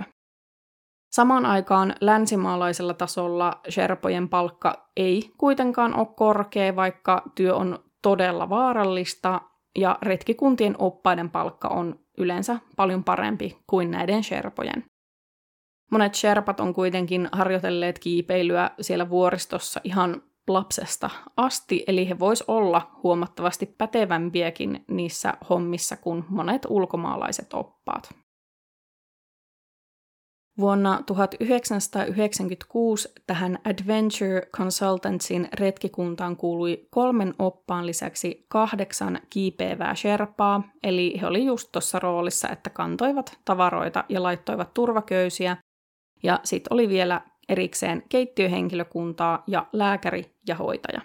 Samaan 1.12 1.46
aikaan 1.46 1.94
länsimaalaisella 2.00 2.94
tasolla 2.94 3.60
Sherpojen 3.70 4.28
palkka 4.28 4.90
ei 4.96 5.30
kuitenkaan 5.38 5.94
ole 5.94 6.06
korkea, 6.16 6.76
vaikka 6.76 7.22
työ 7.34 7.54
on 7.54 7.85
todella 8.06 8.48
vaarallista 8.48 9.40
ja 9.78 9.98
retkikuntien 10.02 10.74
oppaiden 10.78 11.30
palkka 11.30 11.68
on 11.68 12.00
yleensä 12.18 12.58
paljon 12.76 13.04
parempi 13.04 13.58
kuin 13.66 13.90
näiden 13.90 14.24
sherpojen. 14.24 14.84
Monet 15.90 16.14
sherpat 16.14 16.60
on 16.60 16.74
kuitenkin 16.74 17.28
harjoitelleet 17.32 17.98
kiipeilyä 17.98 18.70
siellä 18.80 19.10
vuoristossa 19.10 19.80
ihan 19.84 20.22
lapsesta 20.48 21.10
asti, 21.36 21.84
eli 21.86 22.08
he 22.08 22.18
vois 22.18 22.42
olla 22.42 22.90
huomattavasti 23.02 23.66
pätevämpiäkin 23.66 24.84
niissä 24.88 25.34
hommissa 25.50 25.96
kuin 25.96 26.24
monet 26.28 26.66
ulkomaalaiset 26.68 27.54
oppaat. 27.54 28.14
Vuonna 30.58 31.02
1996 31.06 33.12
tähän 33.26 33.58
Adventure 33.64 34.48
Consultantsin 34.56 35.48
retkikuntaan 35.54 36.36
kuului 36.36 36.86
kolmen 36.90 37.34
oppaan 37.38 37.86
lisäksi 37.86 38.46
kahdeksan 38.48 39.20
kiipeävää 39.30 39.94
sherpaa, 39.94 40.62
eli 40.82 41.20
he 41.20 41.26
oli 41.26 41.44
just 41.44 41.68
tuossa 41.72 41.98
roolissa, 41.98 42.48
että 42.48 42.70
kantoivat 42.70 43.38
tavaroita 43.44 44.04
ja 44.08 44.22
laittoivat 44.22 44.74
turvaköysiä, 44.74 45.56
ja 46.22 46.40
sitten 46.44 46.72
oli 46.72 46.88
vielä 46.88 47.20
erikseen 47.48 48.02
keittiöhenkilökuntaa 48.08 49.42
ja 49.46 49.66
lääkäri 49.72 50.36
ja 50.48 50.54
hoitaja. 50.54 51.00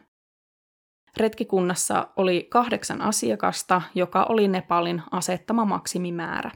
Retkikunnassa 1.18 2.08
oli 2.16 2.48
kahdeksan 2.50 3.02
asiakasta, 3.02 3.82
joka 3.96 4.26
oli 4.30 4.48
Nepalin 4.48 5.02
asettama 5.12 5.66
maksimimäärä. 5.66 6.52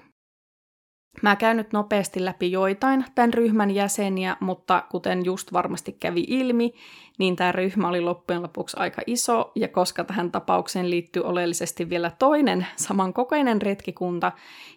Mä 1.21 1.35
käyn 1.35 1.57
nyt 1.57 1.73
nopeasti 1.73 2.25
läpi 2.25 2.51
joitain 2.51 3.05
tämän 3.15 3.33
ryhmän 3.33 3.71
jäseniä, 3.71 4.37
mutta 4.39 4.83
kuten 4.91 5.25
just 5.25 5.53
varmasti 5.53 5.91
kävi 5.91 6.25
ilmi, 6.27 6.73
niin 7.17 7.35
tämä 7.35 7.51
ryhmä 7.51 7.87
oli 7.87 8.01
loppujen 8.01 8.41
lopuksi 8.41 8.77
aika 8.79 9.01
iso, 9.07 9.51
ja 9.55 9.67
koska 9.67 10.03
tähän 10.03 10.31
tapaukseen 10.31 10.89
liittyy 10.89 11.23
oleellisesti 11.23 11.89
vielä 11.89 12.11
toinen 12.19 12.67
samankokoinen 12.75 13.61
retkikunta, 13.61 14.31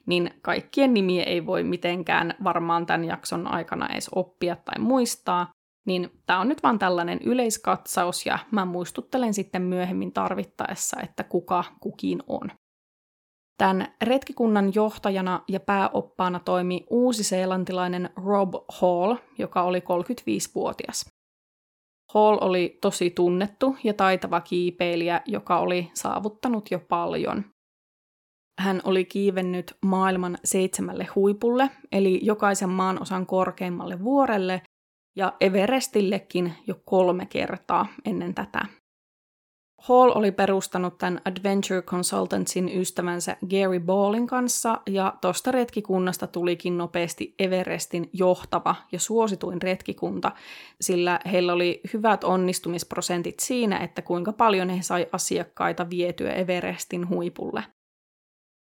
niin 0.07 0.31
kaikkien 0.43 0.95
nimiä 0.95 1.23
ei 1.23 1.47
voi 1.47 1.63
mitenkään 1.63 2.35
varmaan 2.45 2.87
tämän 2.87 3.05
jakson 3.05 3.47
aikana 3.47 3.89
edes 3.89 4.09
oppia 4.15 4.57
tai 4.57 4.79
muistaa, 4.79 5.51
niin 5.87 6.11
tämä 6.27 6.41
on 6.41 6.49
nyt 6.49 6.63
vaan 6.63 6.79
tällainen 6.79 7.21
yleiskatsaus, 7.25 8.27
ja 8.27 8.39
mä 8.51 8.65
muistuttelen 8.65 9.35
sitten 9.35 9.63
myöhemmin 9.63 10.13
tarvittaessa, 10.13 11.01
että 11.03 11.25
kuka 11.25 11.65
kukin 11.81 12.23
on. 12.27 12.51
Tämän 13.59 13.95
retkikunnan 14.03 14.73
johtajana 14.75 15.43
ja 15.49 15.61
pääoppaana 15.61 16.41
toimi 16.41 16.87
uusi-seelantilainen 16.91 18.11
Rob 18.27 18.55
Hall, 18.69 19.17
joka 19.39 19.63
oli 19.63 19.79
35-vuotias. 19.79 21.07
Hall 22.15 22.39
oli 22.41 22.79
tosi 22.81 23.11
tunnettu 23.11 23.77
ja 23.85 23.95
taitava 23.95 24.41
kiipeilijä, 24.41 25.23
joka 25.27 25.59
oli 25.59 25.91
saavuttanut 25.95 26.71
jo 26.71 26.79
paljon. 26.79 27.45
hän 28.61 28.81
oli 28.85 29.05
kiivennyt 29.05 29.77
maailman 29.85 30.39
seitsemälle 30.45 31.05
huipulle, 31.15 31.71
eli 31.93 32.21
jokaisen 32.23 32.69
maan 32.69 33.03
osan 33.03 33.27
korkeimmalle 33.27 34.03
vuorelle, 34.05 34.63
ja 35.17 35.33
Everestillekin 35.41 36.53
jo 36.67 36.75
kolme 36.85 37.27
kertaa 37.27 37.87
ennen 38.05 38.35
tätä. 38.35 38.67
Hall 39.79 40.13
oli 40.15 40.33
perustanut 40.33 40.99
tämän 40.99 41.21
Adventure 41.25 41.83
Consultantsin 41.83 42.81
ystävänsä 42.81 43.37
Gary 43.51 43.81
Ballin 43.81 44.27
kanssa, 44.27 44.81
ja 44.91 45.15
tosta 45.21 45.53
retkikunnasta 45.53 46.27
tulikin 46.27 46.79
nopeasti 46.79 47.35
Everestin 47.39 48.11
johtava 48.13 48.75
ja 48.93 49.01
suosituin 49.01 49.63
retkikunta, 49.63 50.33
sillä 50.81 51.21
heillä 51.33 51.53
oli 51.53 51.81
hyvät 51.93 52.25
onnistumisprosentit 52.25 53.41
siinä, 53.41 53.79
että 53.79 54.03
kuinka 54.03 54.33
paljon 54.33 54.71
he 54.71 54.83
sai 54.83 55.07
asiakkaita 55.13 55.91
vietyä 55.91 56.33
Everestin 56.33 57.09
huipulle. 57.09 57.65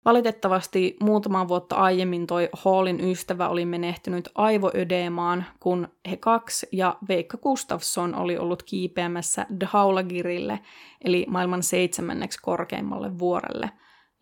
Valitettavasti 0.04 0.97
muutama 1.00 1.49
vuotta 1.49 1.76
aiemmin 1.76 2.26
toi 2.26 2.49
Hallin 2.52 3.00
ystävä 3.11 3.49
oli 3.49 3.64
menehtynyt 3.64 4.28
aivoödeemaan, 4.35 5.45
kun 5.61 5.88
he 6.11 6.16
kaksi 6.16 6.69
ja 6.73 6.97
Veikka 7.09 7.38
Gustafsson 7.38 8.14
oli 8.14 8.38
ollut 8.38 8.62
kiipeämässä 8.62 9.47
Dhaulagirille, 9.61 10.61
eli 11.04 11.26
maailman 11.28 11.62
seitsemänneksi 11.62 12.38
korkeimmalle 12.42 13.19
vuorelle. 13.19 13.71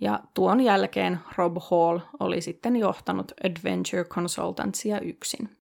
Ja 0.00 0.20
tuon 0.35 0.61
jälkeen 0.61 1.20
Rob 1.37 1.56
Hall 1.70 1.99
oli 2.20 2.40
sitten 2.40 2.76
johtanut 2.76 3.32
Adventure 3.44 4.04
Consultantsia 4.04 5.00
yksin. 5.00 5.57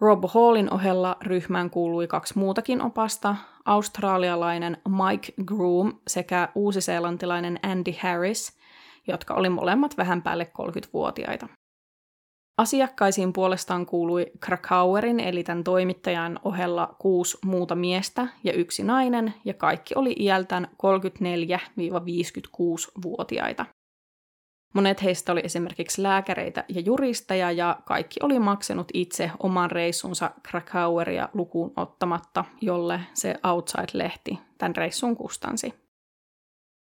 Rob 0.00 0.24
Hallin 0.28 0.72
ohella 0.72 1.16
ryhmään 1.22 1.70
kuului 1.70 2.06
kaksi 2.06 2.38
muutakin 2.38 2.82
opasta, 2.82 3.36
australialainen 3.64 4.76
Mike 4.88 5.32
Groom 5.44 5.92
sekä 6.08 6.48
uusiseelantilainen 6.54 7.58
Andy 7.62 7.92
Harris– 8.02 8.52
jotka 9.08 9.34
oli 9.34 9.48
molemmat 9.48 9.96
vähän 9.96 10.22
päälle 10.22 10.52
30-vuotiaita. 10.62 11.48
Asiakkaisiin 12.58 13.32
puolestaan 13.32 13.86
kuului 13.86 14.26
Krakauerin 14.40 15.20
eli 15.20 15.44
tämän 15.44 15.64
toimittajan 15.64 16.40
ohella 16.44 16.96
kuusi 16.98 17.38
muuta 17.44 17.74
miestä 17.74 18.28
ja 18.44 18.52
yksi 18.52 18.82
nainen, 18.82 19.34
ja 19.44 19.54
kaikki 19.54 19.94
oli 19.94 20.16
iältään 20.18 20.68
34-56-vuotiaita. 20.72 23.66
Monet 24.74 25.02
heistä 25.02 25.32
oli 25.32 25.40
esimerkiksi 25.44 26.02
lääkäreitä 26.02 26.64
ja 26.68 26.80
juristeja, 26.80 27.52
ja 27.52 27.78
kaikki 27.84 28.20
oli 28.22 28.38
maksanut 28.38 28.88
itse 28.94 29.30
oman 29.38 29.70
reissunsa 29.70 30.30
Krakaueria 30.42 31.28
lukuun 31.34 31.72
ottamatta, 31.76 32.44
jolle 32.60 33.00
se 33.14 33.34
Outside-lehti 33.44 34.38
tämän 34.58 34.76
reissun 34.76 35.16
kustansi. 35.16 35.74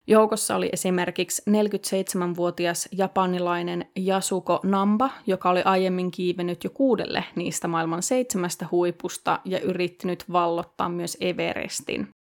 Joukossa 0.07 0.57
oli 0.57 0.69
esimerkiksi 0.73 1.43
47-vuotias 1.51 2.89
japanilainen 2.93 3.87
Yasuko 4.09 4.61
Namba, 4.63 5.11
joka 5.27 5.51
oli 5.51 5.63
aiemmin 5.65 6.11
kiivennyt 6.11 6.65
jo 6.65 6.71
kuudelle 6.71 7.25
niistä 7.35 7.69
maailman 7.69 8.03
seitsemästä 8.03 8.67
huipusta 8.71 9.41
ja 9.45 9.61
yrittänyt 9.61 10.25
vallottaa 10.33 10.89
myös 10.89 11.17
Everestin. 11.21 12.14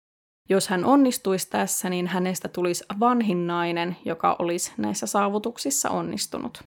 Jos 0.49 0.67
hän 0.67 0.85
onnistuisi 0.85 1.49
tässä, 1.49 1.89
niin 1.89 2.07
hänestä 2.07 2.47
tulisi 2.47 2.85
vanhin 2.99 3.47
nainen, 3.47 3.97
joka 4.05 4.35
olisi 4.39 4.71
näissä 4.77 5.07
saavutuksissa 5.07 5.89
onnistunut. 5.89 6.63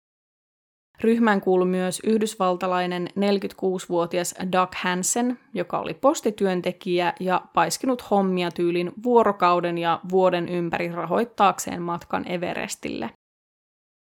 Ryhmään 1.02 1.42
kuului 1.42 1.66
myös 1.66 2.02
yhdysvaltalainen 2.04 3.08
46-vuotias 3.08 4.36
Doug 4.52 4.70
Hansen, 4.76 5.40
joka 5.54 5.80
oli 5.80 5.94
postityöntekijä 5.94 7.14
ja 7.20 7.42
paiskinut 7.54 8.12
hommia 8.12 8.52
tyylin 8.52 8.92
vuorokauden 9.04 9.78
ja 9.78 10.00
vuoden 10.12 10.50
ympäri 10.50 10.92
rahoittaakseen 10.92 11.82
matkan 11.82 12.28
Everestille. 12.28 13.10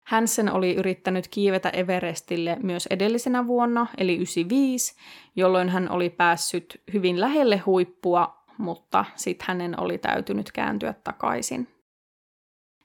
Hansen 0.08 0.52
oli 0.52 0.76
yrittänyt 0.76 1.28
kiivetä 1.28 1.70
Everestille 1.70 2.58
myös 2.64 2.88
edellisenä 2.90 3.48
vuonna, 3.48 3.88
eli 3.98 4.16
95, 4.16 4.96
jolloin 5.36 5.70
hän 5.70 5.92
oli 5.92 6.10
päässyt 6.10 6.82
hyvin 6.94 7.20
lähelle 7.20 7.58
huippua, 7.58 8.41
mutta 8.62 9.06
sitten 9.16 9.48
hänen 9.48 9.80
oli 9.80 9.98
täytynyt 9.98 10.52
kääntyä 10.52 10.94
takaisin. 11.04 11.68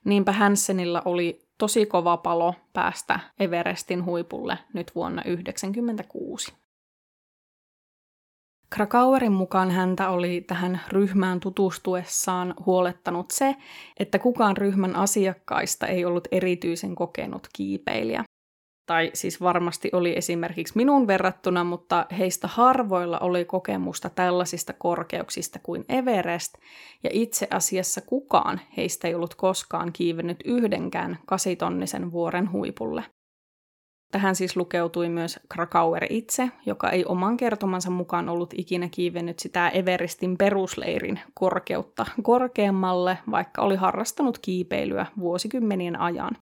Niinpä 0.05 0.31
Hansenilla 0.31 1.01
oli 1.05 1.39
tosi 1.57 1.85
kova 1.85 2.17
palo 2.17 2.55
päästä 2.73 3.19
Everestin 3.39 4.05
huipulle 4.05 4.57
nyt 4.73 4.91
vuonna 4.95 5.21
1996. 5.21 6.53
Krakauerin 8.69 9.31
mukaan 9.31 9.71
häntä 9.71 10.09
oli 10.09 10.41
tähän 10.41 10.81
ryhmään 10.89 11.39
tutustuessaan 11.39 12.53
huolettanut 12.65 13.31
se, 13.31 13.55
että 13.99 14.19
kukaan 14.19 14.57
ryhmän 14.57 14.95
asiakkaista 14.95 15.87
ei 15.87 16.05
ollut 16.05 16.27
erityisen 16.31 16.95
kokenut 16.95 17.47
kiipeilijä 17.53 18.23
tai 18.87 19.11
siis 19.13 19.41
varmasti 19.41 19.89
oli 19.93 20.17
esimerkiksi 20.17 20.73
minun 20.75 21.07
verrattuna, 21.07 21.63
mutta 21.63 22.05
heistä 22.17 22.47
harvoilla 22.47 23.19
oli 23.19 23.45
kokemusta 23.45 24.09
tällaisista 24.09 24.73
korkeuksista 24.73 25.59
kuin 25.63 25.85
Everest, 25.89 26.53
ja 27.03 27.09
itse 27.13 27.47
asiassa 27.51 28.01
kukaan 28.01 28.61
heistä 28.77 29.07
ei 29.07 29.15
ollut 29.15 29.35
koskaan 29.35 29.93
kiivennyt 29.93 30.37
yhdenkään 30.45 31.17
kasitonnisen 31.25 32.11
vuoren 32.11 32.51
huipulle. 32.51 33.03
Tähän 34.11 34.35
siis 34.35 34.57
lukeutui 34.57 35.09
myös 35.09 35.39
Krakauer 35.53 36.05
itse, 36.09 36.49
joka 36.65 36.89
ei 36.89 37.05
oman 37.05 37.37
kertomansa 37.37 37.89
mukaan 37.89 38.29
ollut 38.29 38.53
ikinä 38.57 38.89
kiivennyt 38.91 39.39
sitä 39.39 39.69
Everestin 39.69 40.37
perusleirin 40.37 41.19
korkeutta 41.33 42.05
korkeammalle, 42.23 43.17
vaikka 43.31 43.61
oli 43.61 43.75
harrastanut 43.75 44.39
kiipeilyä 44.39 45.05
vuosikymmenien 45.19 45.99
ajan. 45.99 46.37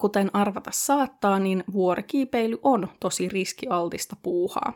Kuten 0.00 0.30
arvata 0.32 0.70
saattaa, 0.74 1.38
niin 1.38 1.64
vuorikiipeily 1.72 2.58
on 2.62 2.88
tosi 3.00 3.28
riskialtista 3.28 4.16
puuhaa. 4.22 4.72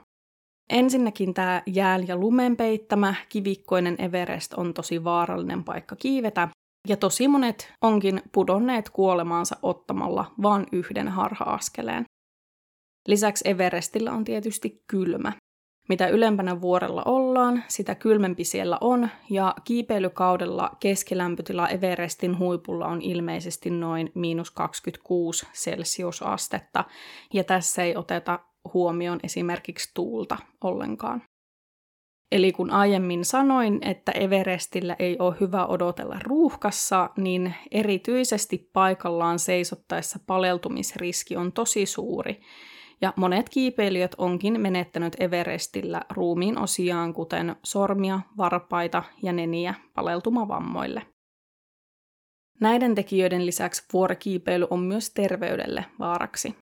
Ensinnäkin 0.70 1.34
tämä 1.34 1.62
jääl- 1.66 2.04
ja 2.08 2.16
lumen 2.16 2.56
peittämä 2.56 3.14
kivikkoinen 3.28 3.96
Everest 3.98 4.54
on 4.54 4.74
tosi 4.74 5.04
vaarallinen 5.04 5.64
paikka 5.64 5.96
kiivetä, 5.96 6.48
ja 6.88 6.96
tosi 6.96 7.28
monet 7.28 7.72
onkin 7.82 8.22
pudonneet 8.32 8.90
kuolemaansa 8.90 9.56
ottamalla 9.62 10.34
vain 10.42 10.66
yhden 10.72 11.08
harha-askeleen. 11.08 12.04
Lisäksi 13.08 13.48
Everestillä 13.48 14.12
on 14.12 14.24
tietysti 14.24 14.82
kylmä, 14.90 15.32
mitä 15.88 16.08
ylempänä 16.08 16.60
vuorella 16.60 17.02
ollaan, 17.04 17.64
sitä 17.68 17.94
kylmempi 17.94 18.44
siellä 18.44 18.78
on, 18.80 19.08
ja 19.30 19.54
kiipeilykaudella 19.64 20.70
keskilämpötila 20.80 21.68
Everestin 21.68 22.38
huipulla 22.38 22.86
on 22.86 23.02
ilmeisesti 23.02 23.70
noin 23.70 24.12
miinus 24.14 24.50
26 24.50 25.46
celsiusastetta, 25.54 26.84
ja 27.32 27.44
tässä 27.44 27.82
ei 27.82 27.96
oteta 27.96 28.38
huomioon 28.74 29.20
esimerkiksi 29.22 29.90
tuulta 29.94 30.36
ollenkaan. 30.64 31.22
Eli 32.32 32.52
kun 32.52 32.70
aiemmin 32.70 33.24
sanoin, 33.24 33.78
että 33.82 34.12
Everestillä 34.12 34.96
ei 34.98 35.16
ole 35.18 35.34
hyvä 35.40 35.66
odotella 35.66 36.18
ruuhkassa, 36.22 37.10
niin 37.16 37.54
erityisesti 37.70 38.70
paikallaan 38.72 39.38
seisottaessa 39.38 40.18
paleltumisriski 40.26 41.36
on 41.36 41.52
tosi 41.52 41.86
suuri, 41.86 42.40
ja 43.00 43.12
monet 43.16 43.48
kiipeilijät 43.48 44.14
onkin 44.18 44.60
menettänyt 44.60 45.16
Everestillä 45.20 46.02
ruumiin 46.10 46.58
osiaan, 46.58 47.14
kuten 47.14 47.56
sormia, 47.64 48.20
varpaita 48.36 49.02
ja 49.22 49.32
neniä 49.32 49.74
paleltumavammoille. 49.94 51.02
Näiden 52.60 52.94
tekijöiden 52.94 53.46
lisäksi 53.46 53.84
vuorikiipeily 53.92 54.66
on 54.70 54.80
myös 54.80 55.10
terveydelle 55.10 55.84
vaaraksi. 55.98 56.56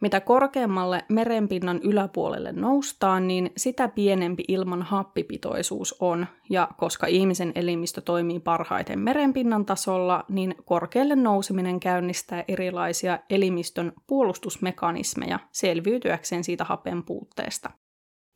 Mitä 0.00 0.20
korkeammalle 0.20 1.04
merenpinnan 1.08 1.80
yläpuolelle 1.82 2.52
noustaan, 2.52 3.28
niin 3.28 3.50
sitä 3.56 3.88
pienempi 3.88 4.44
ilman 4.48 4.82
happipitoisuus 4.82 5.96
on, 6.00 6.26
ja 6.50 6.68
koska 6.76 7.06
ihmisen 7.06 7.52
elimistö 7.54 8.00
toimii 8.00 8.40
parhaiten 8.40 8.98
merenpinnan 8.98 9.66
tasolla, 9.66 10.24
niin 10.28 10.54
korkealle 10.64 11.16
nouseminen 11.16 11.80
käynnistää 11.80 12.44
erilaisia 12.48 13.18
elimistön 13.30 13.92
puolustusmekanismeja 14.06 15.38
selviytyäkseen 15.52 16.44
siitä 16.44 16.64
hapen 16.64 17.02
puutteesta. 17.02 17.70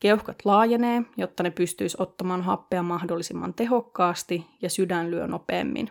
Keuhkot 0.00 0.44
laajenee, 0.44 1.02
jotta 1.16 1.42
ne 1.42 1.50
pystyisi 1.50 1.96
ottamaan 2.00 2.42
happea 2.42 2.82
mahdollisimman 2.82 3.54
tehokkaasti 3.54 4.46
ja 4.62 4.70
sydän 4.70 5.10
lyö 5.10 5.26
nopeammin. 5.26 5.90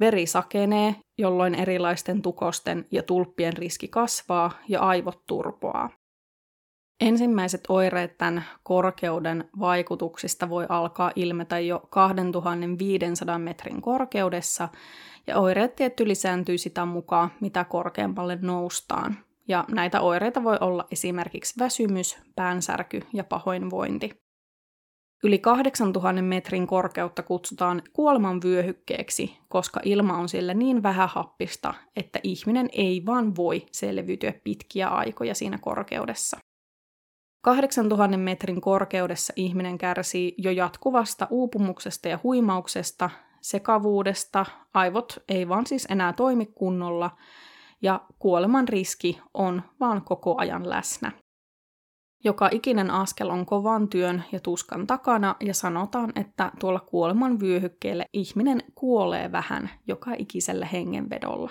Veri 0.00 0.26
sakenee, 0.26 0.94
jolloin 1.18 1.54
erilaisten 1.54 2.22
tukosten 2.22 2.86
ja 2.90 3.02
tulppien 3.02 3.52
riski 3.52 3.88
kasvaa 3.88 4.50
ja 4.68 4.80
aivot 4.80 5.26
turpoaa. 5.26 5.90
Ensimmäiset 7.00 7.60
oireet 7.68 8.18
tämän 8.18 8.44
korkeuden 8.62 9.50
vaikutuksista 9.60 10.48
voi 10.48 10.66
alkaa 10.68 11.12
ilmetä 11.16 11.58
jo 11.58 11.82
2500 11.90 13.38
metrin 13.38 13.82
korkeudessa, 13.82 14.68
ja 15.26 15.38
oireet 15.38 15.76
tietty 15.76 16.08
lisääntyy 16.08 16.58
sitä 16.58 16.84
mukaan, 16.84 17.30
mitä 17.40 17.64
korkeammalle 17.64 18.38
noustaan. 18.40 19.16
Ja 19.48 19.64
näitä 19.70 20.00
oireita 20.00 20.44
voi 20.44 20.56
olla 20.60 20.84
esimerkiksi 20.90 21.54
väsymys, 21.58 22.18
päänsärky 22.36 23.00
ja 23.12 23.24
pahoinvointi. 23.24 24.22
Yli 25.24 25.38
8000 25.38 26.22
metrin 26.22 26.66
korkeutta 26.66 27.22
kutsutaan 27.22 27.82
kuoleman 27.92 28.40
vyöhykkeeksi, 28.44 29.38
koska 29.48 29.80
ilma 29.84 30.16
on 30.16 30.28
siellä 30.28 30.54
niin 30.54 30.82
vähähappista, 30.82 31.74
että 31.96 32.20
ihminen 32.22 32.68
ei 32.72 33.02
vaan 33.06 33.36
voi 33.36 33.66
selviytyä 33.72 34.32
pitkiä 34.44 34.88
aikoja 34.88 35.34
siinä 35.34 35.58
korkeudessa. 35.58 36.36
8000 37.42 38.16
metrin 38.16 38.60
korkeudessa 38.60 39.32
ihminen 39.36 39.78
kärsii 39.78 40.34
jo 40.38 40.50
jatkuvasta 40.50 41.26
uupumuksesta 41.30 42.08
ja 42.08 42.18
huimauksesta, 42.22 43.10
sekavuudesta, 43.40 44.46
aivot 44.74 45.22
ei 45.28 45.48
vaan 45.48 45.66
siis 45.66 45.86
enää 45.90 46.12
toimi 46.12 46.46
kunnolla, 46.46 47.10
ja 47.82 48.00
kuoleman 48.18 48.68
riski 48.68 49.20
on 49.34 49.62
vaan 49.80 50.04
koko 50.04 50.34
ajan 50.38 50.70
läsnä. 50.70 51.12
Joka 52.24 52.48
ikinen 52.52 52.90
askel 52.90 53.30
on 53.30 53.46
kovan 53.46 53.88
työn 53.88 54.24
ja 54.32 54.40
tuskan 54.40 54.86
takana 54.86 55.36
ja 55.40 55.54
sanotaan, 55.54 56.12
että 56.14 56.52
tuolla 56.60 56.80
kuoleman 56.80 57.40
vyöhykkeelle 57.40 58.06
ihminen 58.12 58.62
kuolee 58.74 59.32
vähän 59.32 59.70
joka 59.86 60.10
ikisellä 60.18 60.66
hengenvedolla. 60.66 61.50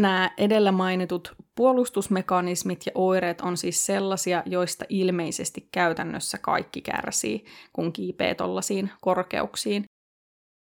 Nämä 0.00 0.30
edellä 0.38 0.72
mainitut 0.72 1.34
puolustusmekanismit 1.56 2.86
ja 2.86 2.92
oireet 2.94 3.40
on 3.40 3.56
siis 3.56 3.86
sellaisia, 3.86 4.42
joista 4.46 4.84
ilmeisesti 4.88 5.68
käytännössä 5.72 6.38
kaikki 6.38 6.80
kärsii, 6.80 7.44
kun 7.72 7.92
kiipee 7.92 8.34
tollasiin 8.34 8.90
korkeuksiin. 9.00 9.84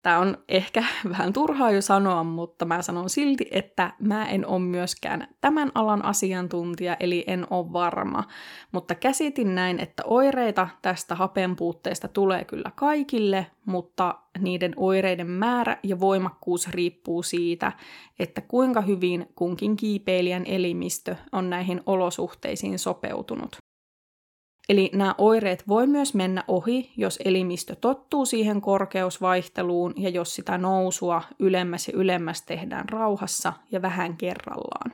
Tämä 0.06 0.20
on 0.20 0.38
ehkä 0.48 0.84
vähän 1.18 1.34
turhaa 1.34 1.72
jo 1.72 1.82
sanoa, 1.82 2.24
mutta 2.24 2.66
mä 2.66 2.82
sanon 2.82 3.10
silti, 3.10 3.48
että 3.52 3.94
mä 4.00 4.26
en 4.26 4.48
ole 4.48 4.60
myöskään 4.60 5.28
tämän 5.42 5.72
alan 5.76 6.06
asiantuntija, 6.06 6.98
eli 7.00 7.24
en 7.28 7.48
ole 7.50 7.74
varma. 7.74 8.24
Mutta 8.72 8.96
käsitin 8.96 9.56
näin, 9.56 9.80
että 9.80 10.04
oireita 10.06 10.68
tästä 10.82 11.16
hapenpuutteesta 11.16 12.08
tulee 12.08 12.46
kyllä 12.46 12.72
kaikille, 12.76 13.48
mutta 13.66 14.16
niiden 14.40 14.74
oireiden 14.76 15.30
määrä 15.30 15.78
ja 15.84 16.00
voimakkuus 16.00 16.68
riippuu 16.68 17.24
siitä, 17.24 17.72
että 18.20 18.42
kuinka 18.42 18.82
hyvin 18.82 19.28
kunkin 19.36 19.76
kiipeilijän 19.76 20.44
elimistö 20.46 21.16
on 21.32 21.50
näihin 21.50 21.82
olosuhteisiin 21.86 22.80
sopeutunut. 22.80 23.65
Eli 24.70 24.90
nämä 24.94 25.16
oireet 25.18 25.68
voi 25.68 25.88
myös 25.88 26.14
mennä 26.14 26.44
ohi, 26.48 26.94
jos 26.98 27.20
elimistö 27.26 27.76
tottuu 27.76 28.26
siihen 28.26 28.62
korkeusvaihteluun 28.62 29.94
ja 29.98 30.10
jos 30.10 30.36
sitä 30.36 30.58
nousua 30.58 31.22
ylemmäs 31.40 31.88
ja 31.88 31.94
ylemmäs 31.98 32.42
tehdään 32.42 32.90
rauhassa 32.90 33.54
ja 33.72 33.82
vähän 33.82 34.18
kerrallaan. 34.18 34.94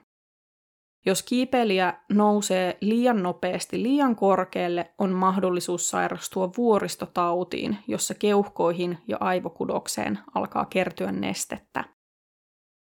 Jos 1.06 1.24
kiipeilijä 1.24 1.94
nousee 2.10 2.78
liian 2.82 3.24
nopeasti 3.24 3.84
liian 3.84 4.16
korkealle, 4.16 4.94
on 4.98 5.12
mahdollisuus 5.12 5.90
sairastua 5.90 6.52
vuoristotautiin, 6.58 7.78
jossa 7.88 8.14
keuhkoihin 8.14 8.98
ja 9.08 9.18
aivokudokseen 9.20 10.20
alkaa 10.36 10.66
kertyä 10.66 11.12
nestettä. 11.12 11.84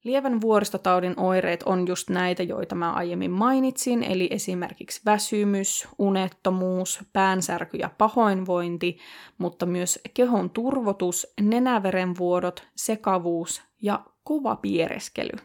Lievän 0.04 0.40
vuoristotaudin 0.40 1.20
oireet 1.20 1.62
on 1.62 1.86
just 1.88 2.10
näitä, 2.10 2.42
joita 2.42 2.74
mä 2.74 2.92
aiemmin 2.92 3.30
mainitsin, 3.30 4.02
eli 4.02 4.28
esimerkiksi 4.30 5.00
väsymys, 5.04 5.88
unettomuus, 5.98 7.04
päänsärky 7.12 7.76
ja 7.76 7.90
pahoinvointi, 7.98 8.98
mutta 9.38 9.66
myös 9.66 9.98
kehon 10.14 10.50
turvotus, 10.50 11.26
nenäverenvuodot, 11.40 12.66
sekavuus 12.76 13.62
ja 13.82 14.04
kova 14.24 14.56
piereskely. 14.56 15.38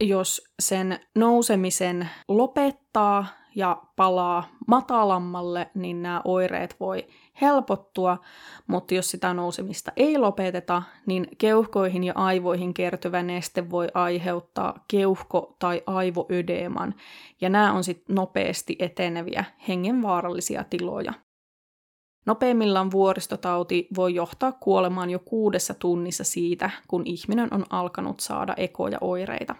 Jos 0.00 0.42
sen 0.60 1.00
nousemisen 1.14 2.08
lopettaa 2.28 3.26
ja 3.54 3.82
palaa 3.96 4.48
matalammalle, 4.66 5.70
niin 5.74 6.02
nämä 6.02 6.20
oireet 6.24 6.76
voi 6.80 7.06
helpottua, 7.40 8.18
mutta 8.66 8.94
jos 8.94 9.10
sitä 9.10 9.34
nousemista 9.34 9.92
ei 9.96 10.18
lopeteta, 10.18 10.82
niin 11.06 11.28
keuhkoihin 11.38 12.04
ja 12.04 12.12
aivoihin 12.16 12.74
kertyvä 12.74 13.22
neste 13.22 13.70
voi 13.70 13.88
aiheuttaa 13.94 14.84
keuhko- 14.88 15.56
tai 15.58 15.82
aivoödeeman, 15.86 16.94
ja 17.40 17.48
nämä 17.48 17.72
on 17.72 17.84
sitten 17.84 18.16
nopeasti 18.16 18.76
eteneviä 18.78 19.44
hengenvaarallisia 19.68 20.64
tiloja. 20.64 21.12
Nopeimmillaan 22.26 22.90
vuoristotauti 22.90 23.88
voi 23.96 24.14
johtaa 24.14 24.52
kuolemaan 24.52 25.10
jo 25.10 25.18
kuudessa 25.18 25.74
tunnissa 25.74 26.24
siitä, 26.24 26.70
kun 26.88 27.02
ihminen 27.04 27.54
on 27.54 27.64
alkanut 27.70 28.20
saada 28.20 28.54
ekoja 28.56 28.98
oireita. 29.00 29.54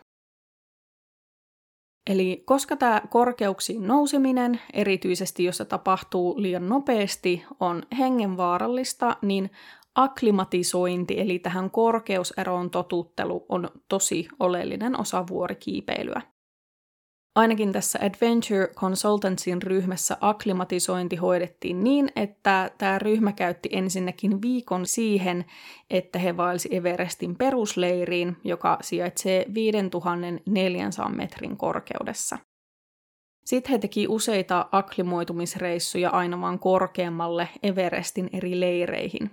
Eli 2.06 2.42
koska 2.44 2.76
tämä 2.76 3.02
korkeuksiin 3.10 3.86
nouseminen, 3.86 4.60
erityisesti 4.72 5.44
jos 5.44 5.56
se 5.56 5.64
tapahtuu 5.64 6.42
liian 6.42 6.68
nopeasti, 6.68 7.44
on 7.60 7.82
hengenvaarallista, 7.98 9.16
niin 9.22 9.50
akklimatisointi, 9.94 11.20
eli 11.20 11.38
tähän 11.38 11.70
korkeuseroon 11.70 12.70
totuttelu, 12.70 13.46
on 13.48 13.68
tosi 13.88 14.28
oleellinen 14.40 15.00
osa 15.00 15.24
vuorikiipeilyä. 15.26 16.22
Ainakin 17.36 17.72
tässä 17.72 17.98
Adventure 18.02 18.66
Consultancyn 18.74 19.62
ryhmässä 19.62 20.16
akklimatisointi 20.20 21.16
hoidettiin 21.16 21.84
niin, 21.84 22.08
että 22.16 22.70
tämä 22.78 22.98
ryhmä 22.98 23.32
käytti 23.32 23.68
ensinnäkin 23.72 24.42
viikon 24.42 24.86
siihen, 24.86 25.44
että 25.90 26.18
he 26.18 26.36
vaelsi 26.36 26.68
Everestin 26.72 27.36
perusleiriin, 27.36 28.36
joka 28.44 28.78
sijaitsee 28.80 29.46
5400 29.54 31.08
metrin 31.08 31.56
korkeudessa. 31.56 32.38
Sitten 33.44 33.72
he 33.72 33.78
teki 33.78 34.08
useita 34.08 34.68
akklimoitumisreissuja 34.72 36.10
aina 36.10 36.40
vaan 36.40 36.58
korkeammalle 36.58 37.48
Everestin 37.62 38.30
eri 38.32 38.60
leireihin. 38.60 39.30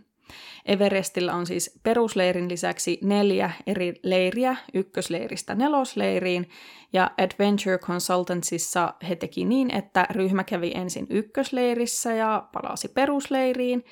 Everestillä 0.65 1.34
on 1.34 1.45
siis 1.45 1.80
perusleirin 1.84 2.49
lisäksi 2.49 2.99
neljä 3.02 3.52
eri 3.67 3.93
leiriä, 4.04 4.56
ykkösleiristä 4.73 5.56
nelosleiriin, 5.56 6.49
ja 6.93 7.12
Adventure 7.17 7.78
Consultantsissa 7.78 8.93
he 9.10 9.15
teki 9.15 9.45
niin, 9.45 9.76
että 9.76 10.08
ryhmä 10.10 10.43
kävi 10.43 10.71
ensin 10.76 11.08
ykkösleirissä 11.10 12.13
ja 12.13 12.47
palasi 12.52 12.88
perusleiriin, 12.88 13.86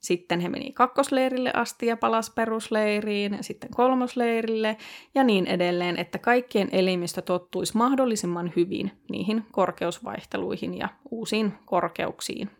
sitten 0.00 0.40
he 0.40 0.48
meni 0.48 0.72
kakkosleirille 0.72 1.50
asti 1.54 1.86
ja 1.86 1.96
palasi 1.96 2.32
perusleiriin, 2.34 3.38
sitten 3.40 3.70
kolmosleirille 3.70 4.76
ja 5.14 5.24
niin 5.24 5.46
edelleen, 5.46 5.98
että 5.98 6.18
kaikkien 6.18 6.68
elimistö 6.72 7.22
tottuisi 7.22 7.76
mahdollisimman 7.76 8.52
hyvin 8.56 8.92
niihin 9.10 9.44
korkeusvaihteluihin 9.52 10.78
ja 10.78 10.88
uusiin 11.10 11.52
korkeuksiin. 11.64 12.50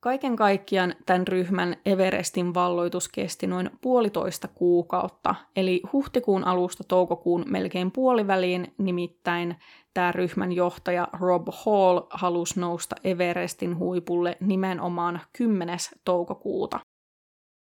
Kaiken 0.00 0.36
kaikkiaan 0.36 0.94
tämän 1.06 1.28
ryhmän 1.28 1.76
Everestin 1.86 2.54
valloitus 2.54 3.08
kesti 3.08 3.46
noin 3.46 3.70
puolitoista 3.80 4.48
kuukautta, 4.48 5.34
eli 5.56 5.82
huhtikuun 5.92 6.44
alusta 6.44 6.84
toukokuun 6.84 7.44
melkein 7.46 7.90
puoliväliin, 7.90 8.74
nimittäin 8.78 9.56
tämä 9.94 10.12
ryhmän 10.12 10.52
johtaja 10.52 11.08
Rob 11.20 11.48
Hall 11.64 12.00
halusi 12.10 12.60
nousta 12.60 12.96
Everestin 13.04 13.78
huipulle 13.78 14.36
nimenomaan 14.40 15.20
10. 15.32 15.78
toukokuuta. 16.04 16.80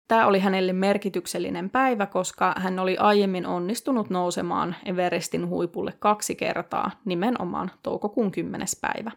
Tämä 0.07 0.27
oli 0.27 0.39
hänelle 0.39 0.73
merkityksellinen 0.73 1.69
päivä, 1.69 2.05
koska 2.05 2.55
hän 2.57 2.79
oli 2.79 2.97
aiemmin 2.97 3.45
onnistunut 3.45 4.09
nousemaan 4.09 4.75
Everestin 4.85 5.47
huipulle 5.47 5.93
kaksi 5.99 6.35
kertaa, 6.35 6.91
nimenomaan 7.05 7.71
toukokuun 7.83 8.31
10. 8.31 8.67
päivä. 8.81 9.11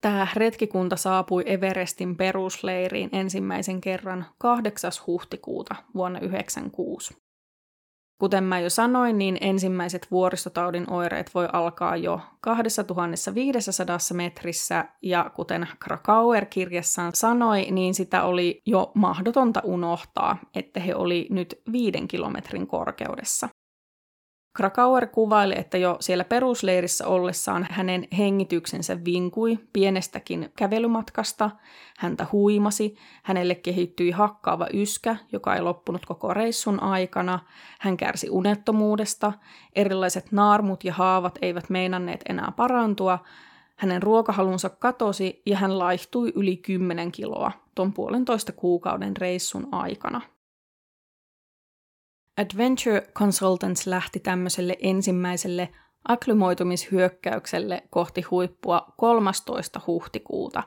Tämä 0.00 0.26
retkikunta 0.34 0.96
saapui 0.96 1.42
Everestin 1.46 2.16
perusleiriin 2.16 3.08
ensimmäisen 3.12 3.80
kerran 3.80 4.26
8. 4.38 4.90
huhtikuuta 5.06 5.74
vuonna 5.94 6.18
1996. 6.18 7.16
Kuten 8.20 8.44
mä 8.44 8.60
jo 8.60 8.70
sanoin, 8.70 9.18
niin 9.18 9.38
ensimmäiset 9.40 10.10
vuoristotaudin 10.10 10.90
oireet 10.90 11.30
voi 11.34 11.48
alkaa 11.52 11.96
jo 11.96 12.20
2500 12.40 13.98
metrissä, 14.14 14.84
ja 15.02 15.30
kuten 15.34 15.68
Krakauer 15.84 16.46
kirjassaan 16.46 17.12
sanoi, 17.14 17.66
niin 17.70 17.94
sitä 17.94 18.22
oli 18.22 18.62
jo 18.66 18.92
mahdotonta 18.94 19.60
unohtaa, 19.64 20.38
että 20.54 20.80
he 20.80 20.94
oli 20.94 21.26
nyt 21.30 21.60
viiden 21.72 22.08
kilometrin 22.08 22.66
korkeudessa. 22.66 23.48
Krakauer 24.58 25.06
kuvaili, 25.06 25.54
että 25.58 25.78
jo 25.78 25.96
siellä 26.00 26.24
perusleirissä 26.24 27.06
ollessaan 27.06 27.66
hänen 27.70 28.08
hengityksensä 28.18 29.04
vinkui 29.04 29.58
pienestäkin 29.72 30.52
kävelymatkasta, 30.56 31.50
häntä 31.98 32.26
huimasi, 32.32 32.96
hänelle 33.22 33.54
kehittyi 33.54 34.10
hakkaava 34.10 34.66
yskä, 34.72 35.16
joka 35.32 35.54
ei 35.54 35.62
loppunut 35.62 36.06
koko 36.06 36.34
reissun 36.34 36.82
aikana, 36.82 37.38
hän 37.78 37.96
kärsi 37.96 38.30
unettomuudesta, 38.30 39.32
erilaiset 39.76 40.32
naarmut 40.32 40.84
ja 40.84 40.92
haavat 40.92 41.38
eivät 41.42 41.70
meinanneet 41.70 42.20
enää 42.28 42.52
parantua, 42.56 43.18
hänen 43.76 44.02
ruokahalunsa 44.02 44.70
katosi 44.70 45.42
ja 45.46 45.56
hän 45.56 45.78
laihtui 45.78 46.32
yli 46.34 46.56
10 46.56 47.12
kiloa 47.12 47.52
tuon 47.74 47.92
puolentoista 47.92 48.52
kuukauden 48.52 49.16
reissun 49.16 49.68
aikana. 49.72 50.20
Adventure 52.38 53.00
Consultants 53.14 53.86
lähti 53.86 54.20
tämmöiselle 54.20 54.76
ensimmäiselle 54.82 55.68
akklymoitumishyökkäykselle 56.08 57.82
kohti 57.90 58.22
huippua 58.22 58.94
13. 58.96 59.80
huhtikuuta. 59.86 60.62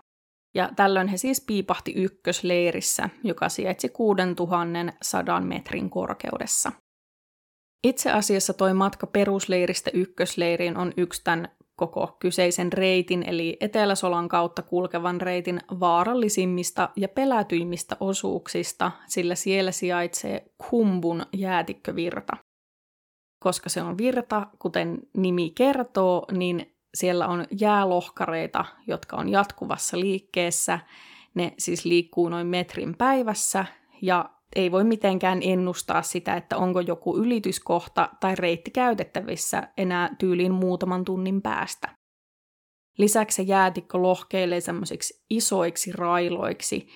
Ja 0.55 0.69
tällöin 0.75 1.07
he 1.07 1.17
siis 1.17 1.41
piipahti 1.41 1.93
ykkösleirissä, 1.95 3.09
joka 3.23 3.49
sijaitsi 3.49 3.89
6100 3.89 5.41
metrin 5.41 5.89
korkeudessa. 5.89 6.71
Itse 7.83 8.11
asiassa 8.11 8.53
toi 8.53 8.73
matka 8.73 9.07
perusleiristä 9.07 9.91
ykkösleiriin 9.93 10.77
on 10.77 10.93
yksi 10.97 11.23
tämän 11.23 11.47
koko 11.87 12.15
kyseisen 12.19 12.73
reitin 12.73 13.23
eli 13.27 13.57
Eteläsolan 13.59 14.29
kautta 14.29 14.61
kulkevan 14.61 15.21
reitin 15.21 15.59
vaarallisimmista 15.79 16.89
ja 16.95 17.09
pelätyimmistä 17.09 17.97
osuuksista, 17.99 18.91
sillä 19.07 19.35
siellä 19.35 19.71
sijaitsee 19.71 20.45
Kumbun 20.69 21.25
jäätikkövirta. 21.33 22.37
Koska 23.39 23.69
se 23.69 23.81
on 23.81 23.97
virta, 23.97 24.47
kuten 24.59 24.99
nimi 25.17 25.49
kertoo, 25.49 26.25
niin 26.31 26.75
siellä 26.93 27.27
on 27.27 27.45
jäälohkareita, 27.59 28.65
jotka 28.87 29.17
on 29.17 29.29
jatkuvassa 29.29 29.99
liikkeessä. 29.99 30.79
Ne 31.33 31.53
siis 31.57 31.85
liikkuu 31.85 32.29
noin 32.29 32.47
metrin 32.47 32.97
päivässä 32.97 33.65
ja 34.01 34.29
ei 34.55 34.71
voi 34.71 34.83
mitenkään 34.83 35.39
ennustaa 35.43 36.01
sitä, 36.01 36.35
että 36.35 36.57
onko 36.57 36.79
joku 36.79 37.17
ylityskohta 37.17 38.09
tai 38.19 38.35
reitti 38.35 38.71
käytettävissä 38.71 39.67
enää 39.77 40.15
tyyliin 40.19 40.53
muutaman 40.53 41.05
tunnin 41.05 41.41
päästä. 41.41 41.89
Lisäksi 42.97 43.35
se 43.35 43.41
jäätikkö 43.41 43.97
lohkeilee 43.97 44.61
semmoisiksi 44.61 45.23
isoiksi 45.29 45.91
railoiksi, 45.91 46.87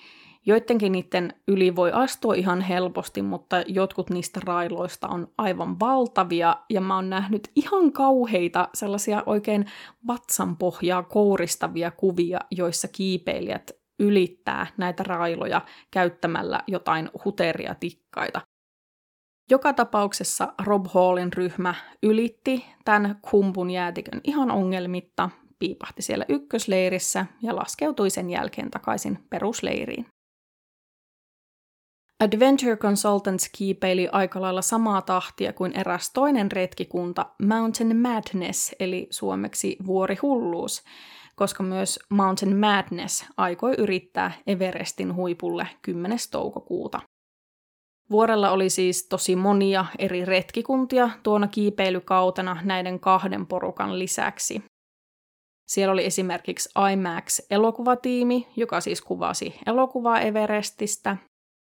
Joidenkin 0.48 0.92
niiden 0.92 1.34
yli 1.48 1.76
voi 1.76 1.92
astua 1.92 2.34
ihan 2.34 2.60
helposti, 2.60 3.22
mutta 3.22 3.56
jotkut 3.66 4.10
niistä 4.10 4.40
railoista 4.44 5.08
on 5.08 5.28
aivan 5.38 5.80
valtavia, 5.80 6.56
ja 6.70 6.80
mä 6.80 6.94
oon 6.94 7.10
nähnyt 7.10 7.50
ihan 7.56 7.92
kauheita 7.92 8.68
sellaisia 8.74 9.22
oikein 9.26 9.66
vatsanpohjaa 10.06 11.02
kouristavia 11.02 11.90
kuvia, 11.90 12.40
joissa 12.50 12.88
kiipeilijät 12.88 13.70
ylittää 13.98 14.66
näitä 14.76 15.02
railoja 15.02 15.60
käyttämällä 15.90 16.60
jotain 16.66 17.10
huteria 17.24 17.74
tikkaita. 17.74 18.40
Joka 19.50 19.72
tapauksessa 19.72 20.54
Rob 20.64 20.86
Hallin 20.94 21.32
ryhmä 21.32 21.74
ylitti 22.02 22.66
tämän 22.84 23.18
kumpun 23.30 23.70
jäätikön 23.70 24.20
ihan 24.24 24.50
ongelmitta, 24.50 25.30
piipahti 25.58 26.02
siellä 26.02 26.24
ykkösleirissä 26.28 27.26
ja 27.42 27.56
laskeutui 27.56 28.10
sen 28.10 28.30
jälkeen 28.30 28.70
takaisin 28.70 29.18
perusleiriin. 29.30 30.06
Adventure 32.24 32.76
Consultants 32.76 33.48
kiipeili 33.48 34.08
aika 34.12 34.40
lailla 34.40 34.62
samaa 34.62 35.02
tahtia 35.02 35.52
kuin 35.52 35.72
eräs 35.72 36.10
toinen 36.12 36.52
retkikunta 36.52 37.26
Mountain 37.42 37.96
Madness, 37.96 38.74
eli 38.80 39.06
suomeksi 39.10 39.76
vuorihulluus, 39.86 40.82
koska 41.36 41.62
myös 41.62 41.98
Mountain 42.10 42.56
Madness 42.56 43.24
aikoi 43.36 43.74
yrittää 43.78 44.32
Everestin 44.46 45.14
huipulle 45.14 45.68
10. 45.82 46.18
toukokuuta. 46.30 47.00
Vuorella 48.10 48.50
oli 48.50 48.70
siis 48.70 49.08
tosi 49.08 49.36
monia 49.36 49.84
eri 49.98 50.24
retkikuntia 50.24 51.10
tuona 51.22 51.48
kiipeilykautena 51.48 52.60
näiden 52.64 53.00
kahden 53.00 53.46
porukan 53.46 53.98
lisäksi. 53.98 54.64
Siellä 55.68 55.92
oli 55.92 56.04
esimerkiksi 56.04 56.70
IMAX-elokuvatiimi, 56.92 58.48
joka 58.56 58.80
siis 58.80 59.00
kuvasi 59.00 59.54
elokuvaa 59.66 60.20
Everestistä, 60.20 61.16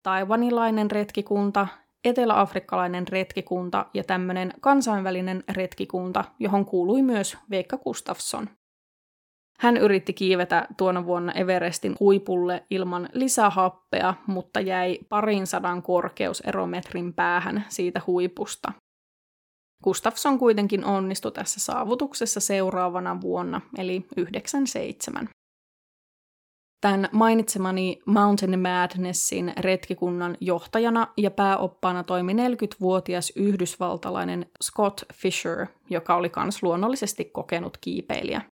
taivanilainen 0.03 0.91
retkikunta, 0.91 1.67
eteläafrikkalainen 2.05 3.09
retkikunta 3.09 3.87
ja 3.95 4.05
tämmöinen 4.05 4.55
kansainvälinen 4.61 5.45
retkikunta, 5.49 6.25
johon 6.39 6.65
kuului 6.65 7.03
myös 7.03 7.37
Veikka 7.51 7.79
Gustafsson. 7.79 8.49
Hän 9.63 9.77
yritti 9.77 10.13
kiivetä 10.13 10.67
tuona 10.77 11.07
vuonna 11.07 11.33
Everestin 11.33 11.97
huipulle 12.01 12.65
ilman 12.71 13.09
lisähappea, 13.13 14.15
mutta 14.27 14.61
jäi 14.61 14.99
parin 15.09 15.47
sadan 15.47 15.83
korkeuserometrin 15.83 17.15
päähän 17.15 17.65
siitä 17.69 18.01
huipusta. 18.07 18.73
Gustafsson 19.85 20.39
kuitenkin 20.39 20.85
onnistui 20.85 21.33
tässä 21.33 21.61
saavutuksessa 21.61 22.41
seuraavana 22.41 23.21
vuonna, 23.21 23.61
eli 23.79 24.07
97. 24.17 25.29
Tämän 26.81 27.09
mainitsemani 27.13 27.99
Mountain 28.07 28.61
Madnessin 28.61 29.53
retkikunnan 29.61 30.37
johtajana 30.41 31.07
ja 31.17 31.31
pääoppaana 31.31 32.05
toimi 32.05 32.33
40-vuotias 32.33 33.33
yhdysvaltalainen 33.37 34.47
Scott 34.63 35.03
Fisher, 35.15 35.67
joka 35.91 36.17
oli 36.17 36.31
myös 36.43 36.63
luonnollisesti 36.63 37.25
kokenut 37.25 37.77
kiipeilijä. 37.77 38.52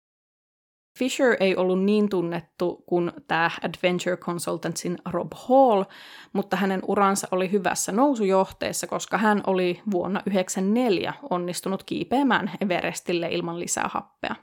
Fisher 1.00 1.38
ei 1.40 1.56
ollut 1.56 1.84
niin 1.84 2.10
tunnettu 2.10 2.84
kuin 2.86 3.12
tämä 3.28 3.52
Adventure 3.64 4.18
Consultantsin 4.18 4.98
Rob 5.12 5.32
Hall, 5.36 5.84
mutta 6.34 6.58
hänen 6.58 6.82
uransa 6.88 7.28
oli 7.32 7.52
hyvässä 7.52 7.92
nousujohteessa, 7.92 8.88
koska 8.88 9.18
hän 9.18 9.44
oli 9.48 9.82
vuonna 9.92 10.20
1994 10.20 11.14
onnistunut 11.30 11.84
kiipeämään 11.84 12.52
Everestille 12.62 13.28
ilman 13.28 13.60
lisää 13.60 13.90
happea. 13.94 14.36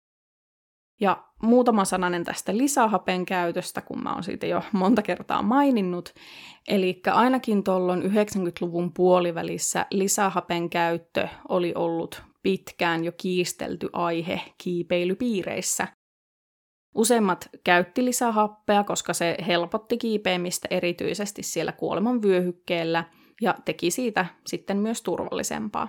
Ja 1.01 1.25
muutama 1.43 1.85
sananen 1.85 2.25
tästä 2.25 2.57
lisähapen 2.57 3.27
käytöstä, 3.27 3.81
kun 3.81 4.03
mä 4.03 4.13
oon 4.13 4.25
siitä 4.25 4.47
jo 4.47 4.63
monta 4.73 5.03
kertaa 5.03 5.43
maininnut. 5.43 6.15
Eli 6.69 7.01
ainakin 7.13 7.65
tuolloin 7.65 8.03
90-luvun 8.03 8.93
puolivälissä 8.93 9.87
lisähapen 9.91 10.71
käyttö 10.71 11.29
oli 11.49 11.73
ollut 11.75 12.23
pitkään 12.43 13.05
jo 13.05 13.13
kiistelty 13.17 13.89
aihe 13.93 14.41
kiipeilypiireissä. 14.63 15.89
Useimmat 16.97 17.49
käytti 17.65 18.05
lisähappea, 18.05 18.85
koska 18.85 19.15
se 19.15 19.37
helpotti 19.47 19.99
kiipeämistä 19.99 20.69
erityisesti 20.71 21.43
siellä 21.43 21.73
kuoleman 21.73 22.23
vyöhykkeellä 22.23 23.05
ja 23.43 23.55
teki 23.65 23.91
siitä 23.91 24.27
sitten 24.47 24.77
myös 24.77 25.03
turvallisempaa. 25.03 25.89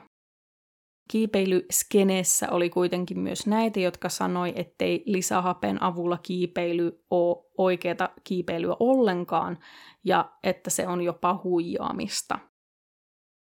Kiipeilyskeneessä 1.11 2.47
oli 2.51 2.69
kuitenkin 2.69 3.19
myös 3.19 3.47
näitä, 3.47 3.79
jotka 3.79 4.09
sanoi, 4.09 4.53
ettei 4.55 5.03
lisähapen 5.05 5.83
avulla 5.83 6.17
kiipeily 6.17 7.03
ole 7.09 7.45
oikeata 7.57 8.09
kiipeilyä 8.23 8.75
ollenkaan 8.79 9.59
ja 10.03 10.31
että 10.43 10.69
se 10.69 10.87
on 10.87 11.01
jopa 11.01 11.39
huijaamista. 11.43 12.39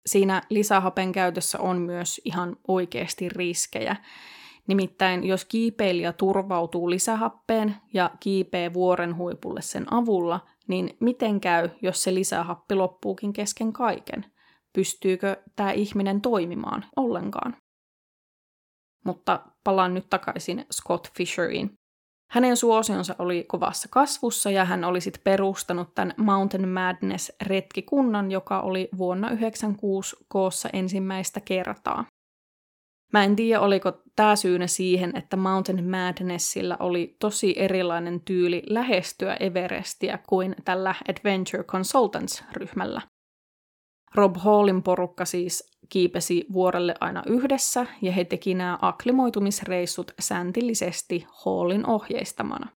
Siinä 0.06 0.42
lisähapen 0.50 1.12
käytössä 1.12 1.58
on 1.58 1.78
myös 1.78 2.20
ihan 2.24 2.56
oikeasti 2.68 3.28
riskejä. 3.28 3.96
Nimittäin 4.68 5.24
jos 5.24 5.44
kiipeilijä 5.44 6.12
turvautuu 6.12 6.90
lisähappeen 6.90 7.76
ja 7.92 8.10
kiipee 8.20 8.72
vuoren 8.72 9.16
huipulle 9.16 9.62
sen 9.62 9.92
avulla, 9.92 10.40
niin 10.68 10.96
miten 11.00 11.40
käy, 11.40 11.68
jos 11.82 12.02
se 12.02 12.14
lisähappi 12.14 12.74
loppuukin 12.74 13.32
kesken 13.32 13.72
kaiken? 13.72 14.32
pystyykö 14.72 15.36
tämä 15.56 15.70
ihminen 15.72 16.20
toimimaan 16.20 16.84
ollenkaan. 16.96 17.56
Mutta 19.04 19.40
palaan 19.64 19.94
nyt 19.94 20.10
takaisin 20.10 20.66
Scott 20.72 21.08
Fisheriin. 21.16 21.72
Hänen 22.30 22.56
suosionsa 22.56 23.14
oli 23.18 23.44
kovassa 23.48 23.88
kasvussa 23.90 24.50
ja 24.50 24.64
hän 24.64 24.84
oli 24.84 25.00
sitten 25.00 25.22
perustanut 25.24 25.94
tämän 25.94 26.14
Mountain 26.16 26.68
Madness-retkikunnan, 26.68 28.30
joka 28.30 28.60
oli 28.60 28.88
vuonna 28.98 29.28
1996 29.28 30.16
koossa 30.28 30.68
ensimmäistä 30.72 31.40
kertaa. 31.40 32.04
Mä 33.12 33.24
en 33.24 33.36
tiedä, 33.36 33.60
oliko 33.60 33.92
tämä 34.16 34.36
syynä 34.36 34.66
siihen, 34.66 35.16
että 35.16 35.36
Mountain 35.36 35.90
Madnessillä 35.90 36.76
oli 36.80 37.16
tosi 37.18 37.54
erilainen 37.56 38.20
tyyli 38.20 38.62
lähestyä 38.66 39.36
Everestiä 39.40 40.18
kuin 40.28 40.56
tällä 40.64 40.94
Adventure 41.08 41.64
Consultants-ryhmällä. 41.64 43.00
Rob 44.14 44.36
Hallin 44.36 44.82
porukka 44.82 45.24
siis 45.24 45.78
kiipesi 45.88 46.46
vuorelle 46.52 46.94
aina 47.00 47.22
yhdessä 47.26 47.86
ja 48.02 48.12
he 48.12 48.24
teki 48.24 48.54
nämä 48.54 48.78
akklimoitumisreissut 48.82 50.10
sääntillisesti 50.20 51.26
Hallin 51.44 51.86
ohjeistamana. 51.86 52.68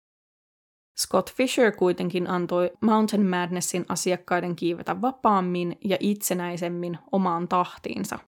Scott 1.00 1.30
Fisher 1.30 1.72
kuitenkin 1.72 2.30
antoi 2.30 2.70
Mountain 2.80 3.26
Madnessin 3.26 3.84
asiakkaiden 3.88 4.56
kiivetä 4.56 5.00
vapaammin 5.00 5.78
ja 5.84 5.96
itsenäisemmin 6.00 6.98
omaan 7.12 7.48
tahtiinsa. 7.48 8.18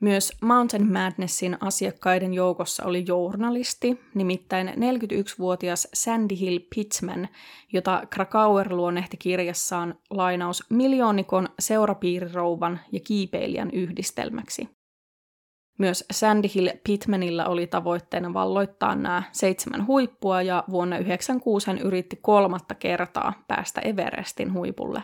Myös 0.00 0.32
Mountain 0.42 0.92
Madnessin 0.92 1.56
asiakkaiden 1.60 2.34
joukossa 2.34 2.84
oli 2.84 3.04
journalisti, 3.06 4.00
nimittäin 4.14 4.68
41-vuotias 4.68 5.88
Sandy 5.94 6.34
Hill 6.40 6.58
Pitzman, 6.74 7.28
jota 7.72 8.02
Krakauer 8.10 8.74
luonnehti 8.74 9.16
kirjassaan 9.16 9.94
lainaus 10.10 10.64
miljoonikon 10.70 11.48
seurapiirirouvan 11.58 12.80
ja 12.92 13.00
kiipeilijän 13.00 13.70
yhdistelmäksi. 13.72 14.68
Myös 15.78 16.04
Sandy 16.12 16.48
Hill 16.54 16.68
Pittmanilla 16.84 17.46
oli 17.46 17.66
tavoitteena 17.66 18.34
valloittaa 18.34 18.94
nämä 18.94 19.22
seitsemän 19.32 19.86
huippua 19.86 20.42
ja 20.42 20.64
vuonna 20.70 20.96
1996 20.96 21.66
hän 21.66 21.78
yritti 21.78 22.18
kolmatta 22.22 22.74
kertaa 22.74 23.32
päästä 23.48 23.80
Everestin 23.80 24.52
huipulle. 24.52 25.02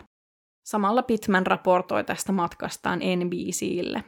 Samalla 0.65 1.03
Pittman 1.03 1.47
raportoi 1.47 2.03
tästä 2.03 2.31
matkastaan 2.31 2.99
NBCille. 2.99 4.03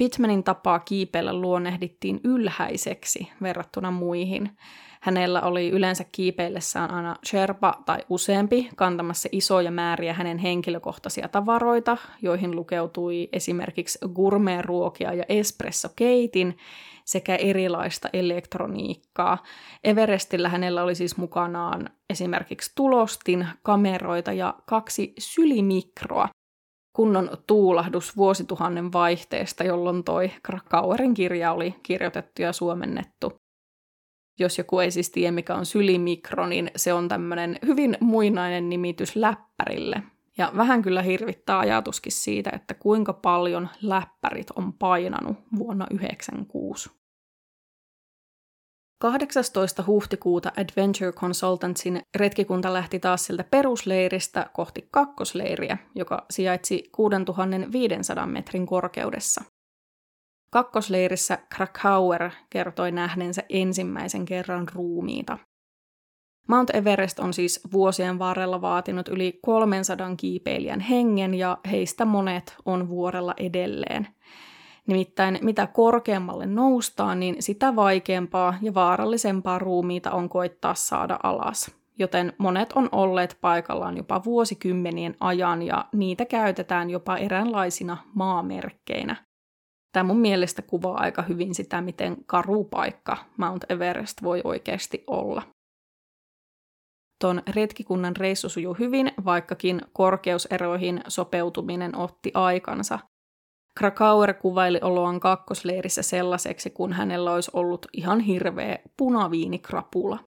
Pittmanin 0.00 0.44
tapaa 0.44 0.78
kiipeillä 0.78 1.32
luonnehdittiin 1.34 2.20
ylhäiseksi 2.24 3.28
verrattuna 3.42 3.90
muihin. 3.90 4.50
Hänellä 5.00 5.40
oli 5.40 5.68
yleensä 5.70 6.04
kiipeillessään 6.12 6.90
aina 6.90 7.16
Sherpa 7.26 7.82
tai 7.86 7.98
useampi 8.08 8.68
kantamassa 8.76 9.28
isoja 9.32 9.70
määriä 9.70 10.12
hänen 10.12 10.38
henkilökohtaisia 10.38 11.28
tavaroita, 11.28 11.96
joihin 12.22 12.56
lukeutui 12.56 13.28
esimerkiksi 13.32 13.98
gourmet-ruokia 14.14 15.14
ja 15.14 15.24
espressokeitin 15.28 16.56
sekä 17.04 17.36
erilaista 17.36 18.08
elektroniikkaa. 18.12 19.38
Everestillä 19.84 20.48
hänellä 20.48 20.82
oli 20.82 20.94
siis 20.94 21.16
mukanaan 21.16 21.90
esimerkiksi 22.10 22.72
tulostin, 22.74 23.48
kameroita 23.62 24.32
ja 24.32 24.54
kaksi 24.66 25.12
sylimikroa, 25.18 26.28
kunnon 27.00 27.30
tuulahdus 27.46 28.16
vuosituhannen 28.16 28.92
vaihteesta, 28.92 29.64
jolloin 29.64 30.04
toi 30.04 30.30
Krakauerin 30.42 31.14
kirja 31.14 31.52
oli 31.52 31.74
kirjoitettu 31.82 32.42
ja 32.42 32.52
suomennettu. 32.52 33.32
Jos 34.38 34.58
joku 34.58 34.78
ei 34.78 34.90
siis 34.90 35.10
tiedä, 35.10 35.32
mikä 35.32 35.54
on 35.54 35.66
sylimikro, 35.66 36.46
niin 36.46 36.70
se 36.76 36.92
on 36.92 37.08
tämmöinen 37.08 37.58
hyvin 37.66 37.96
muinainen 38.00 38.68
nimitys 38.68 39.16
läppärille. 39.16 40.02
Ja 40.38 40.52
vähän 40.56 40.82
kyllä 40.82 41.02
hirvittää 41.02 41.58
ajatuskin 41.58 42.12
siitä, 42.12 42.50
että 42.54 42.74
kuinka 42.74 43.12
paljon 43.12 43.68
läppärit 43.82 44.50
on 44.50 44.72
painanut 44.72 45.36
vuonna 45.58 45.86
1996. 45.86 46.90
18. 49.00 49.84
huhtikuuta 49.86 50.52
Adventure 50.56 51.12
Consultantsin 51.12 52.02
retkikunta 52.14 52.72
lähti 52.72 52.98
taas 52.98 53.26
sieltä 53.26 53.44
perusleiristä 53.44 54.50
kohti 54.52 54.88
kakkosleiriä, 54.90 55.78
joka 55.94 56.26
sijaitsi 56.30 56.88
6500 56.92 58.26
metrin 58.26 58.66
korkeudessa. 58.66 59.44
Kakkosleirissä 60.52 61.38
Krakauer 61.54 62.30
kertoi 62.50 62.92
nähneensä 62.92 63.42
ensimmäisen 63.48 64.24
kerran 64.24 64.68
ruumiita. 64.74 65.38
Mount 66.48 66.70
Everest 66.74 67.18
on 67.18 67.34
siis 67.34 67.60
vuosien 67.72 68.18
varrella 68.18 68.60
vaatinut 68.60 69.08
yli 69.08 69.38
300 69.42 70.16
kiipeilijän 70.16 70.80
hengen 70.80 71.34
ja 71.34 71.58
heistä 71.70 72.04
monet 72.04 72.56
on 72.64 72.88
vuorella 72.88 73.34
edelleen– 73.38 74.08
Nimittäin 74.86 75.38
mitä 75.42 75.66
korkeammalle 75.66 76.46
noustaan, 76.46 77.20
niin 77.20 77.36
sitä 77.42 77.76
vaikeampaa 77.76 78.54
ja 78.62 78.74
vaarallisempaa 78.74 79.58
ruumiita 79.58 80.10
on 80.10 80.28
koittaa 80.28 80.74
saada 80.74 81.18
alas. 81.22 81.80
Joten 81.98 82.32
monet 82.38 82.72
on 82.72 82.88
olleet 82.92 83.38
paikallaan 83.40 83.96
jopa 83.96 84.24
vuosikymmenien 84.24 85.16
ajan 85.20 85.62
ja 85.62 85.84
niitä 85.92 86.24
käytetään 86.24 86.90
jopa 86.90 87.16
eräänlaisina 87.16 87.96
maamerkkeinä. 88.14 89.16
Tämä 89.92 90.04
mun 90.04 90.20
mielestä 90.20 90.62
kuvaa 90.62 90.98
aika 90.98 91.22
hyvin 91.22 91.54
sitä, 91.54 91.80
miten 91.80 92.16
karu 92.26 92.64
paikka 92.64 93.16
Mount 93.36 93.64
Everest 93.68 94.22
voi 94.22 94.40
oikeasti 94.44 95.04
olla. 95.06 95.42
Ton 97.20 97.42
retkikunnan 97.54 98.16
reissu 98.16 98.48
sujuu 98.48 98.74
hyvin, 98.74 99.12
vaikkakin 99.24 99.80
korkeuseroihin 99.92 101.00
sopeutuminen 101.08 101.96
otti 101.96 102.30
aikansa– 102.34 102.98
Krakauer 103.80 104.34
kuvaili 104.34 104.78
oloaan 104.82 105.20
kakkosleirissä 105.20 106.02
sellaiseksi, 106.02 106.70
kun 106.70 106.92
hänellä 106.92 107.32
olisi 107.32 107.50
ollut 107.54 107.86
ihan 107.92 108.20
hirveä 108.20 108.78
punaviinikrapula. 108.96 110.18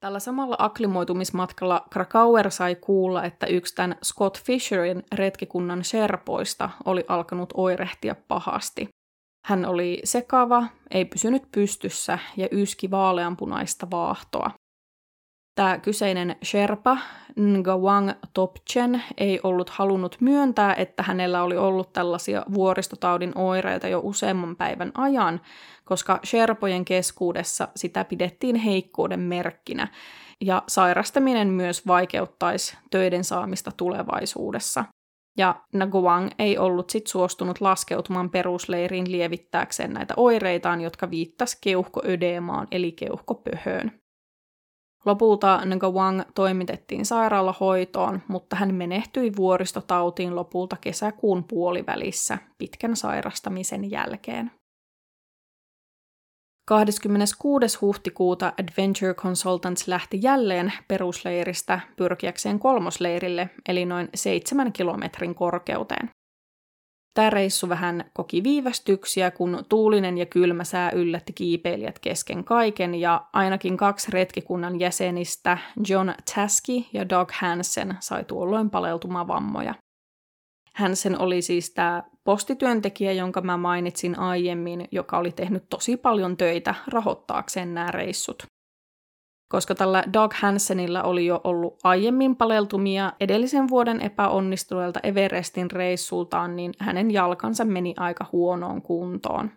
Tällä 0.00 0.18
samalla 0.18 0.56
akklimoitumismatkalla 0.58 1.86
Krakauer 1.90 2.50
sai 2.50 2.74
kuulla, 2.74 3.24
että 3.24 3.46
yksi 3.46 3.74
tämän 3.74 3.96
Scott 4.04 4.38
Fisherin 4.44 5.02
retkikunnan 5.14 5.84
serpoista 5.84 6.70
oli 6.84 7.04
alkanut 7.08 7.52
oirehtia 7.56 8.14
pahasti. 8.28 8.88
Hän 9.46 9.66
oli 9.66 10.00
sekava, 10.04 10.66
ei 10.90 11.04
pysynyt 11.04 11.42
pystyssä 11.52 12.18
ja 12.36 12.48
yski 12.52 12.90
vaaleanpunaista 12.90 13.90
vaahtoa. 13.90 14.50
Tämä 15.54 15.78
kyseinen 15.78 16.36
Sherpa 16.44 16.98
Ngawang 17.40 18.10
Topchen 18.34 19.02
ei 19.18 19.40
ollut 19.42 19.70
halunnut 19.70 20.16
myöntää, 20.20 20.74
että 20.74 21.02
hänellä 21.02 21.42
oli 21.42 21.56
ollut 21.56 21.92
tällaisia 21.92 22.42
vuoristotaudin 22.54 23.32
oireita 23.38 23.88
jo 23.88 24.00
useamman 24.04 24.56
päivän 24.56 24.92
ajan, 24.94 25.40
koska 25.84 26.20
Sherpojen 26.24 26.84
keskuudessa 26.84 27.68
sitä 27.76 28.04
pidettiin 28.04 28.56
heikkouden 28.56 29.20
merkkinä, 29.20 29.88
ja 30.40 30.62
sairastaminen 30.68 31.48
myös 31.48 31.86
vaikeuttaisi 31.86 32.76
töiden 32.90 33.24
saamista 33.24 33.72
tulevaisuudessa. 33.76 34.84
Ja 35.38 35.60
Ngawang 35.76 36.30
ei 36.38 36.58
ollut 36.58 36.90
sit 36.90 37.06
suostunut 37.06 37.60
laskeutumaan 37.60 38.30
perusleiriin 38.30 39.12
lievittääkseen 39.12 39.92
näitä 39.92 40.14
oireitaan, 40.16 40.80
jotka 40.80 41.10
viittas 41.10 41.58
keuhkoödeemaan 41.60 42.68
eli 42.70 42.92
keuhkopöhöön. 42.92 44.01
Lopulta 45.04 45.60
Wang 45.92 46.22
toimitettiin 46.34 47.06
sairaalahoitoon, 47.06 48.22
mutta 48.28 48.56
hän 48.56 48.74
menehtyi 48.74 49.32
vuoristotautiin 49.36 50.36
lopulta 50.36 50.76
kesäkuun 50.80 51.44
puolivälissä 51.44 52.38
pitkän 52.58 52.96
sairastamisen 52.96 53.90
jälkeen. 53.90 54.50
26. 56.68 57.78
huhtikuuta 57.80 58.46
Adventure 58.46 59.14
Consultants 59.14 59.88
lähti 59.88 60.18
jälleen 60.22 60.72
perusleiristä 60.88 61.80
pyrkiäkseen 61.96 62.58
kolmosleirille, 62.58 63.50
eli 63.68 63.84
noin 63.84 64.08
seitsemän 64.14 64.72
kilometrin 64.72 65.34
korkeuteen. 65.34 66.10
Tämä 67.14 67.30
reissu 67.30 67.68
vähän 67.68 68.04
koki 68.12 68.42
viivästyksiä, 68.42 69.30
kun 69.30 69.64
tuulinen 69.68 70.18
ja 70.18 70.26
kylmä 70.26 70.64
sää 70.64 70.90
yllätti 70.90 71.32
kiipeilijät 71.32 71.98
kesken 71.98 72.44
kaiken 72.44 72.94
ja 72.94 73.26
ainakin 73.32 73.76
kaksi 73.76 74.10
retkikunnan 74.10 74.80
jäsenistä, 74.80 75.58
John 75.88 76.10
Taski 76.34 76.88
ja 76.92 77.08
Doug 77.08 77.30
Hansen, 77.40 77.96
sai 78.00 78.24
tuolloin 78.24 78.70
paleltumavammoja. 78.70 79.74
Hansen 80.74 81.18
oli 81.18 81.42
siis 81.42 81.70
tämä 81.74 82.02
postityöntekijä, 82.24 83.12
jonka 83.12 83.40
mä 83.40 83.56
mainitsin 83.56 84.18
aiemmin, 84.18 84.88
joka 84.90 85.18
oli 85.18 85.32
tehnyt 85.32 85.64
tosi 85.70 85.96
paljon 85.96 86.36
töitä 86.36 86.74
rahoittaakseen 86.86 87.74
nämä 87.74 87.90
reissut 87.90 88.46
koska 89.52 89.74
tällä 89.74 90.04
Doug 90.12 90.32
Hansenilla 90.32 91.02
oli 91.02 91.26
jo 91.26 91.40
ollut 91.44 91.78
aiemmin 91.84 92.36
paleltumia 92.36 93.12
edellisen 93.20 93.68
vuoden 93.68 94.00
epäonnistuneelta 94.00 95.00
Everestin 95.02 95.70
reissultaan, 95.70 96.56
niin 96.56 96.72
hänen 96.78 97.10
jalkansa 97.10 97.64
meni 97.64 97.94
aika 97.96 98.26
huonoon 98.32 98.82
kuntoon. 98.82 99.50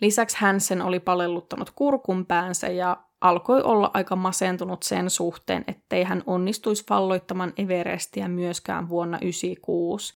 Lisäksi 0.00 0.36
Hansen 0.40 0.82
oli 0.82 1.00
palelluttanut 1.00 1.70
kurkun 1.70 2.26
päänsä 2.26 2.68
ja 2.68 2.96
alkoi 3.20 3.62
olla 3.62 3.90
aika 3.94 4.16
masentunut 4.16 4.82
sen 4.82 5.10
suhteen, 5.10 5.64
ettei 5.66 6.04
hän 6.04 6.22
onnistuisi 6.26 6.84
valloittamaan 6.90 7.52
Everestiä 7.56 8.28
myöskään 8.28 8.88
vuonna 8.88 9.18
1996. 9.18 10.14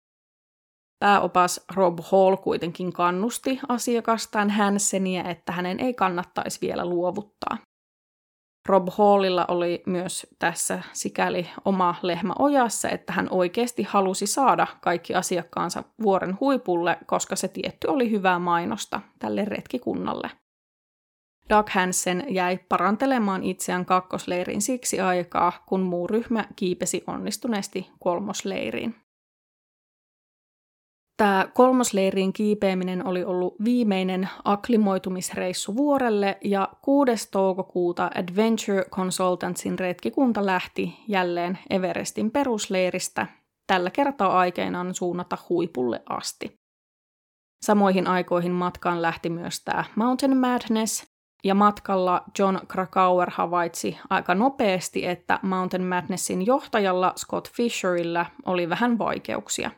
Pääopas 0.98 1.64
Rob 1.74 1.98
Hall 2.12 2.36
kuitenkin 2.36 2.92
kannusti 2.92 3.60
asiakastaan 3.68 4.50
Hansenia, 4.50 5.24
että 5.24 5.52
hänen 5.52 5.80
ei 5.80 5.94
kannattaisi 5.94 6.58
vielä 6.60 6.84
luovuttaa. 6.84 7.58
Rob 8.68 8.88
Hallilla 8.90 9.44
oli 9.48 9.82
myös 9.86 10.26
tässä 10.38 10.82
sikäli 10.92 11.46
oma 11.64 11.94
lehmä 12.02 12.32
ojassa, 12.38 12.88
että 12.88 13.12
hän 13.12 13.28
oikeasti 13.30 13.82
halusi 13.82 14.26
saada 14.26 14.66
kaikki 14.80 15.14
asiakkaansa 15.14 15.84
vuoren 16.02 16.40
huipulle, 16.40 16.98
koska 17.06 17.36
se 17.36 17.48
tietty 17.48 17.88
oli 17.88 18.10
hyvää 18.10 18.38
mainosta 18.38 19.00
tälle 19.18 19.44
retkikunnalle. 19.44 20.30
Doug 21.50 21.68
Hansen 21.68 22.24
jäi 22.28 22.58
parantelemaan 22.68 23.42
itseään 23.42 23.86
kakkosleiriin 23.86 24.62
siksi 24.62 25.00
aikaa, 25.00 25.52
kun 25.66 25.80
muu 25.80 26.06
ryhmä 26.06 26.44
kiipesi 26.56 27.04
onnistuneesti 27.06 27.90
kolmosleiriin. 28.00 29.03
Tämä 31.16 31.48
kolmosleiriin 31.54 32.32
kiipeäminen 32.32 33.06
oli 33.06 33.24
ollut 33.24 33.54
viimeinen 33.64 34.28
akklimoitumisreissu 34.44 35.76
vuorelle 35.76 36.38
ja 36.44 36.68
6. 36.82 37.30
toukokuuta 37.30 38.10
Adventure 38.14 38.84
Consultantsin 38.90 39.78
retkikunta 39.78 40.46
lähti 40.46 40.96
jälleen 41.08 41.58
Everestin 41.70 42.30
perusleiristä, 42.30 43.26
tällä 43.66 43.90
kertaa 43.90 44.38
aikeinaan 44.38 44.94
suunnata 44.94 45.38
huipulle 45.48 46.02
asti. 46.08 46.60
Samoihin 47.64 48.06
aikoihin 48.06 48.52
matkaan 48.52 49.02
lähti 49.02 49.30
myös 49.30 49.64
tämä 49.64 49.84
Mountain 49.96 50.36
Madness, 50.36 51.14
ja 51.44 51.54
matkalla 51.54 52.24
John 52.38 52.58
Krakauer 52.68 53.30
havaitsi 53.30 53.98
aika 54.10 54.34
nopeasti, 54.34 55.06
että 55.06 55.38
Mountain 55.42 55.84
Madnessin 55.84 56.46
johtajalla 56.46 57.12
Scott 57.16 57.48
Fisherillä 57.48 58.26
oli 58.46 58.68
vähän 58.68 58.98
vaikeuksia. 58.98 59.70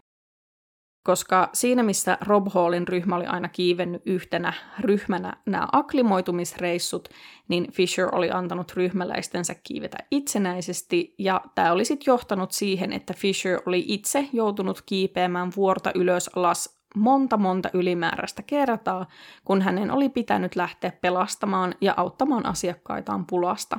Koska 1.07 1.49
siinä, 1.53 1.83
missä 1.83 2.19
Rob 2.21 2.47
Hallin 2.51 2.89
ryhmä 2.89 3.17
oli 3.17 3.27
aina 3.27 3.49
kiivennyt 3.49 4.03
yhtenä 4.07 4.53
ryhmänä 4.81 5.37
nämä 5.47 5.69
aklimoitumisreissut, 5.73 7.09
niin 7.49 7.73
Fisher 7.73 8.15
oli 8.15 8.31
antanut 8.31 8.73
ryhmäläistensä 8.73 9.55
kiivetä 9.65 9.97
itsenäisesti, 10.11 11.15
ja 11.19 11.41
tämä 11.55 11.73
oli 11.73 11.85
sitten 11.85 12.05
johtanut 12.07 12.53
siihen, 12.53 12.93
että 12.93 13.15
Fisher 13.15 13.61
oli 13.67 13.85
itse 13.89 14.29
joutunut 14.33 14.83
kiipeämään 14.87 15.53
vuorta 15.57 15.91
ylös 15.95 16.31
alas 16.37 16.79
monta 16.97 17.37
monta 17.37 17.71
ylimääräistä 17.73 18.43
kertaa, 18.43 19.07
kun 19.45 19.63
hänen 19.63 19.91
oli 19.91 20.09
pitänyt 20.09 20.57
lähteä 20.57 20.93
pelastamaan 21.01 21.75
ja 21.81 21.95
auttamaan 21.97 22.47
asiakkaitaan 22.47 23.27
pulasta. 23.27 23.79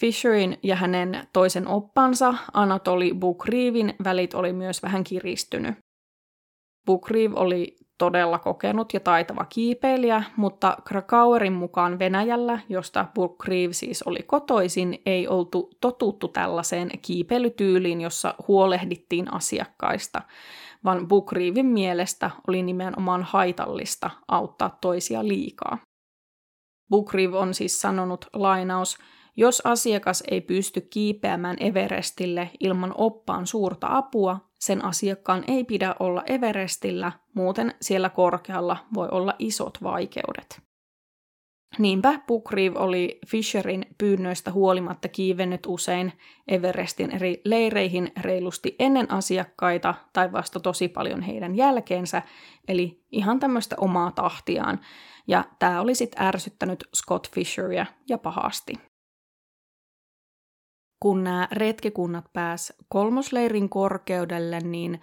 Fisherin 0.00 0.58
ja 0.62 0.76
hänen 0.76 1.28
toisen 1.32 1.68
oppansa 1.68 2.34
Anatoli 2.52 3.14
Bukriivin 3.14 3.94
välit 4.04 4.34
oli 4.34 4.52
myös 4.52 4.82
vähän 4.82 5.04
kiristynyt. 5.04 5.87
Bukriiv 6.86 7.32
oli 7.36 7.76
todella 7.98 8.38
kokenut 8.38 8.94
ja 8.94 9.00
taitava 9.00 9.44
kiipeilijä, 9.44 10.22
mutta 10.36 10.76
Krakauerin 10.84 11.52
mukaan 11.52 11.98
Venäjällä, 11.98 12.58
josta 12.68 13.06
Bukriiv 13.14 13.70
siis 13.72 14.02
oli 14.02 14.22
kotoisin, 14.26 15.02
ei 15.06 15.28
oltu 15.28 15.70
totuttu 15.80 16.28
tällaiseen 16.28 16.90
kiipeilytyyliin, 17.02 18.00
jossa 18.00 18.34
huolehdittiin 18.48 19.34
asiakkaista, 19.34 20.22
vaan 20.84 21.08
Bukriivin 21.08 21.66
mielestä 21.66 22.30
oli 22.48 22.62
nimenomaan 22.62 23.22
haitallista 23.22 24.10
auttaa 24.28 24.78
toisia 24.80 25.28
liikaa. 25.28 25.78
Bukriv 26.90 27.34
on 27.34 27.54
siis 27.54 27.80
sanonut 27.80 28.26
lainaus, 28.32 28.98
jos 29.36 29.62
asiakas 29.64 30.24
ei 30.30 30.40
pysty 30.40 30.80
kiipeämään 30.80 31.56
Everestille 31.60 32.50
ilman 32.60 32.94
oppaan 32.96 33.46
suurta 33.46 33.86
apua, 33.90 34.47
sen 34.58 34.84
asiakkaan 34.84 35.44
ei 35.48 35.64
pidä 35.64 35.94
olla 36.00 36.22
Everestillä, 36.26 37.12
muuten 37.34 37.74
siellä 37.80 38.08
korkealla 38.08 38.76
voi 38.94 39.08
olla 39.10 39.34
isot 39.38 39.78
vaikeudet. 39.82 40.68
Niinpä 41.78 42.20
Bukriv 42.26 42.72
oli 42.76 43.18
Fisherin 43.26 43.86
pyynnöistä 43.98 44.52
huolimatta 44.52 45.08
kiivennyt 45.08 45.66
usein 45.66 46.12
Everestin 46.48 47.10
eri 47.10 47.40
leireihin 47.44 48.12
reilusti 48.20 48.76
ennen 48.78 49.10
asiakkaita 49.10 49.94
tai 50.12 50.32
vasta 50.32 50.60
tosi 50.60 50.88
paljon 50.88 51.22
heidän 51.22 51.56
jälkeensä, 51.56 52.22
eli 52.68 53.04
ihan 53.12 53.40
tämmöistä 53.40 53.76
omaa 53.78 54.12
tahtiaan, 54.12 54.80
ja 55.26 55.44
tämä 55.58 55.80
oli 55.80 55.94
sitten 55.94 56.26
ärsyttänyt 56.26 56.84
Scott 56.96 57.30
Fisheria 57.30 57.86
ja 58.08 58.18
pahasti. 58.18 58.87
Kun 61.00 61.24
nämä 61.24 61.48
retkikunnat 61.52 62.24
pääs 62.32 62.72
kolmosleirin 62.88 63.68
korkeudelle, 63.68 64.60
niin 64.60 65.00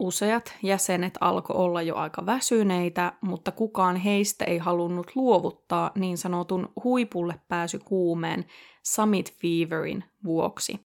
Useat 0.00 0.54
jäsenet 0.62 1.18
alkoi 1.20 1.56
olla 1.56 1.82
jo 1.82 1.96
aika 1.96 2.26
väsyneitä, 2.26 3.12
mutta 3.20 3.52
kukaan 3.52 3.96
heistä 3.96 4.44
ei 4.44 4.58
halunnut 4.58 5.06
luovuttaa 5.14 5.90
niin 5.94 6.18
sanotun 6.18 6.72
huipulle 6.84 7.40
pääsy 7.48 7.78
kuumeen 7.78 8.44
summit 8.86 9.34
feverin 9.36 10.04
vuoksi. 10.24 10.80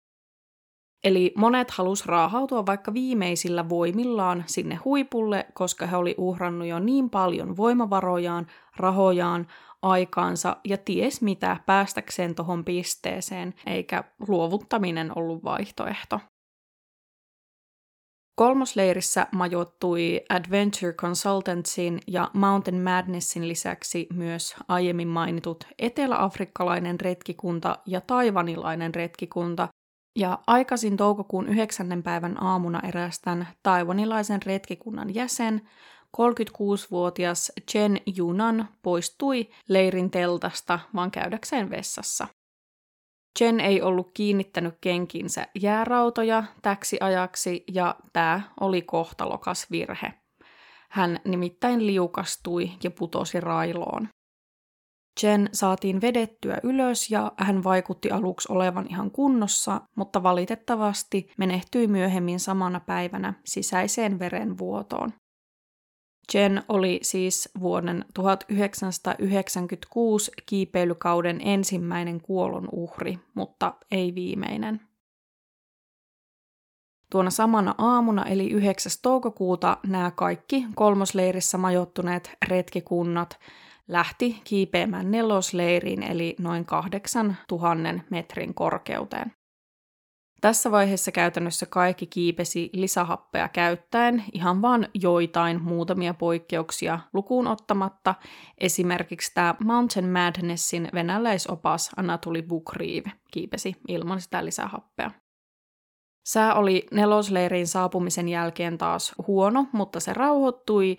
Eli 1.03 1.33
monet 1.37 1.71
halus 1.71 2.05
raahautua 2.05 2.65
vaikka 2.65 2.93
viimeisillä 2.93 3.69
voimillaan 3.69 4.43
sinne 4.47 4.75
huipulle, 4.75 5.45
koska 5.53 5.87
he 5.87 5.97
oli 5.97 6.15
uhrannut 6.17 6.67
jo 6.67 6.79
niin 6.79 7.09
paljon 7.09 7.57
voimavarojaan, 7.57 8.47
rahojaan, 8.77 9.47
aikaansa 9.83 10.57
ja 10.63 10.77
ties 10.77 11.21
mitä 11.21 11.57
päästäkseen 11.65 12.35
tuohon 12.35 12.65
pisteeseen, 12.65 13.53
eikä 13.65 14.03
luovuttaminen 14.27 15.17
ollut 15.17 15.43
vaihtoehto. 15.43 16.19
Kolmosleirissä 18.35 19.27
majoittui 19.31 20.21
Adventure 20.29 20.93
Consultantsin 20.93 21.99
ja 22.07 22.31
Mountain 22.33 22.81
Madnessin 22.81 23.47
lisäksi 23.47 24.07
myös 24.13 24.55
aiemmin 24.67 25.07
mainitut 25.07 25.63
eteläafrikkalainen 25.79 26.99
retkikunta 26.99 27.79
ja 27.85 28.01
taivanilainen 28.01 28.95
retkikunta, 28.95 29.67
ja 30.19 30.39
aikaisin 30.47 30.97
toukokuun 30.97 31.47
9. 31.47 32.03
päivän 32.03 32.43
aamuna 32.43 32.79
erästän 32.87 33.47
taivanilaisen 33.63 34.41
retkikunnan 34.45 35.15
jäsen, 35.15 35.61
36-vuotias 36.17 37.51
Chen 37.71 38.01
Yunan 38.17 38.67
poistui 38.81 39.49
leirin 39.69 40.11
teltasta 40.11 40.79
vaan 40.95 41.11
käydäkseen 41.11 41.69
vessassa. 41.69 42.27
Jen 43.39 43.59
ei 43.59 43.81
ollut 43.81 44.11
kiinnittänyt 44.13 44.75
kenkinsä 44.81 45.47
jäärautoja 45.55 46.43
täksi 46.61 46.97
ajaksi 46.99 47.63
ja 47.73 47.95
tämä 48.13 48.41
oli 48.59 48.81
kohtalokas 48.81 49.71
virhe. 49.71 50.13
Hän 50.89 51.19
nimittäin 51.25 51.87
liukastui 51.87 52.71
ja 52.83 52.91
putosi 52.91 53.39
railoon. 53.39 54.09
Jen 55.23 55.49
saatiin 55.53 56.01
vedettyä 56.01 56.57
ylös 56.63 57.11
ja 57.11 57.31
hän 57.37 57.63
vaikutti 57.63 58.11
aluksi 58.11 58.51
olevan 58.51 58.87
ihan 58.89 59.11
kunnossa, 59.11 59.81
mutta 59.95 60.23
valitettavasti 60.23 61.31
menehtyi 61.37 61.87
myöhemmin 61.87 62.39
samana 62.39 62.79
päivänä 62.79 63.33
sisäiseen 63.45 64.19
verenvuotoon. 64.19 65.13
Jen 66.33 66.63
oli 66.69 66.99
siis 67.01 67.49
vuoden 67.59 68.05
1996 68.13 70.31
kiipeilykauden 70.45 71.41
ensimmäinen 71.43 72.21
kuolon 72.21 72.69
uhri, 72.71 73.19
mutta 73.33 73.73
ei 73.91 74.15
viimeinen. 74.15 74.81
Tuona 77.09 77.29
samana 77.29 77.75
aamuna 77.77 78.25
eli 78.25 78.49
9. 78.49 78.91
toukokuuta 79.01 79.77
nämä 79.87 80.11
kaikki 80.11 80.65
kolmosleirissä 80.75 81.57
majoittuneet 81.57 82.31
retkikunnat 82.47 83.39
lähti 83.87 84.41
kiipeämään 84.43 85.11
nelosleiriin 85.11 86.03
eli 86.03 86.35
noin 86.39 86.65
8000 86.65 88.03
metrin 88.09 88.53
korkeuteen. 88.53 89.31
Tässä 90.43 90.71
vaiheessa 90.71 91.11
käytännössä 91.11 91.65
kaikki 91.65 92.07
kiipesi 92.07 92.69
lisähappea 92.73 93.49
käyttäen, 93.49 94.23
ihan 94.33 94.61
vain 94.61 94.87
joitain 94.93 95.61
muutamia 95.61 96.13
poikkeuksia 96.13 96.99
lukuun 97.13 97.47
ottamatta, 97.47 98.15
esimerkiksi 98.57 99.31
tämä 99.33 99.55
Mountain 99.63 100.09
Madnessin 100.09 100.89
venäläisopas 100.93 101.91
Anatoli 101.97 102.41
Bukriiv 102.41 103.05
kiipesi 103.31 103.75
ilman 103.87 104.21
sitä 104.21 104.45
lisähappea. 104.45 105.11
Sää 106.23 106.53
oli 106.53 106.85
nelosleirin 106.91 107.67
saapumisen 107.67 108.29
jälkeen 108.29 108.77
taas 108.77 109.15
huono, 109.27 109.65
mutta 109.71 109.99
se 109.99 110.13
rauhoittui 110.13 110.97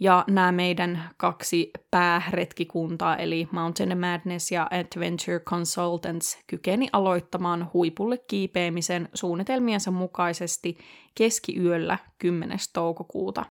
ja 0.00 0.24
nämä 0.28 0.52
meidän 0.52 1.10
kaksi 1.16 1.70
pääretkikuntaa 1.90 3.16
eli 3.16 3.48
Mountain 3.52 3.98
Madness 3.98 4.52
ja 4.52 4.66
Adventure 4.70 5.40
Consultants 5.40 6.38
kykeni 6.46 6.88
aloittamaan 6.92 7.70
huipulle 7.74 8.18
kiipeämisen 8.18 9.08
suunnitelmiensa 9.14 9.90
mukaisesti 9.90 10.78
keskiyöllä 11.14 11.98
10. 12.18 12.58
toukokuuta. 12.72 13.44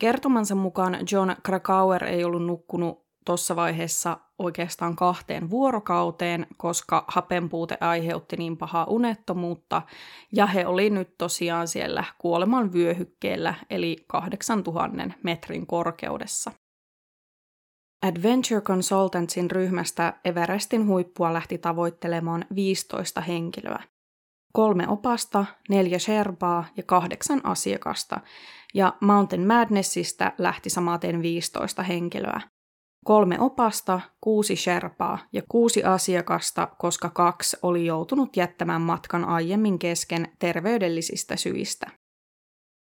Kertomansa 0.00 0.54
mukaan 0.54 0.98
John 1.12 1.30
Krakauer 1.42 2.04
ei 2.04 2.24
ollut 2.24 2.46
nukkunut 2.46 3.01
tuossa 3.24 3.56
vaiheessa 3.56 4.18
oikeastaan 4.38 4.96
kahteen 4.96 5.50
vuorokauteen, 5.50 6.46
koska 6.56 7.04
hapenpuute 7.08 7.78
aiheutti 7.80 8.36
niin 8.36 8.56
pahaa 8.56 8.84
unettomuutta, 8.84 9.82
ja 10.32 10.46
he 10.46 10.66
oli 10.66 10.90
nyt 10.90 11.18
tosiaan 11.18 11.68
siellä 11.68 12.04
kuoleman 12.18 12.72
vyöhykkeellä, 12.72 13.54
eli 13.70 13.96
8000 14.06 15.14
metrin 15.22 15.66
korkeudessa. 15.66 16.52
Adventure 18.06 18.60
Consultantsin 18.60 19.50
ryhmästä 19.50 20.20
Everestin 20.24 20.86
huippua 20.86 21.32
lähti 21.32 21.58
tavoittelemaan 21.58 22.44
15 22.54 23.20
henkilöä. 23.20 23.82
Kolme 24.52 24.88
opasta, 24.88 25.44
neljä 25.68 25.98
sherpaa 25.98 26.64
ja 26.76 26.82
kahdeksan 26.82 27.40
asiakasta, 27.44 28.20
ja 28.74 28.96
Mountain 29.00 29.46
Madnessista 29.46 30.32
lähti 30.38 30.70
samaten 30.70 31.22
15 31.22 31.82
henkilöä 31.82 32.40
kolme 33.04 33.40
opasta, 33.40 34.00
kuusi 34.20 34.56
sherpaa 34.56 35.18
ja 35.32 35.42
kuusi 35.48 35.84
asiakasta, 35.84 36.68
koska 36.78 37.10
kaksi 37.10 37.56
oli 37.62 37.86
joutunut 37.86 38.36
jättämään 38.36 38.82
matkan 38.82 39.24
aiemmin 39.24 39.78
kesken 39.78 40.28
terveydellisistä 40.38 41.36
syistä. 41.36 41.90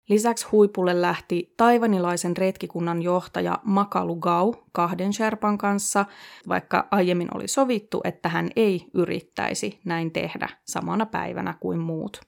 Lisäksi 0.09 0.47
huipulle 0.53 1.03
lähti 1.03 1.55
taivanilaisen 1.57 2.37
retkikunnan 2.37 3.03
johtaja 3.03 3.59
Makalu 3.65 4.17
Gau 4.17 4.55
kahden 4.73 5.13
sherpan 5.13 5.59
kanssa, 5.59 6.07
vaikka 6.49 6.89
aiemmin 6.91 7.29
oli 7.35 7.49
sovittu, 7.49 8.01
että 8.05 8.29
hän 8.29 8.51
ei 8.57 8.87
yrittäisi 8.95 9.81
näin 9.85 10.13
tehdä 10.13 10.49
samana 10.65 11.07
päivänä 11.07 11.55
kuin 11.61 11.79
muut. 11.79 12.21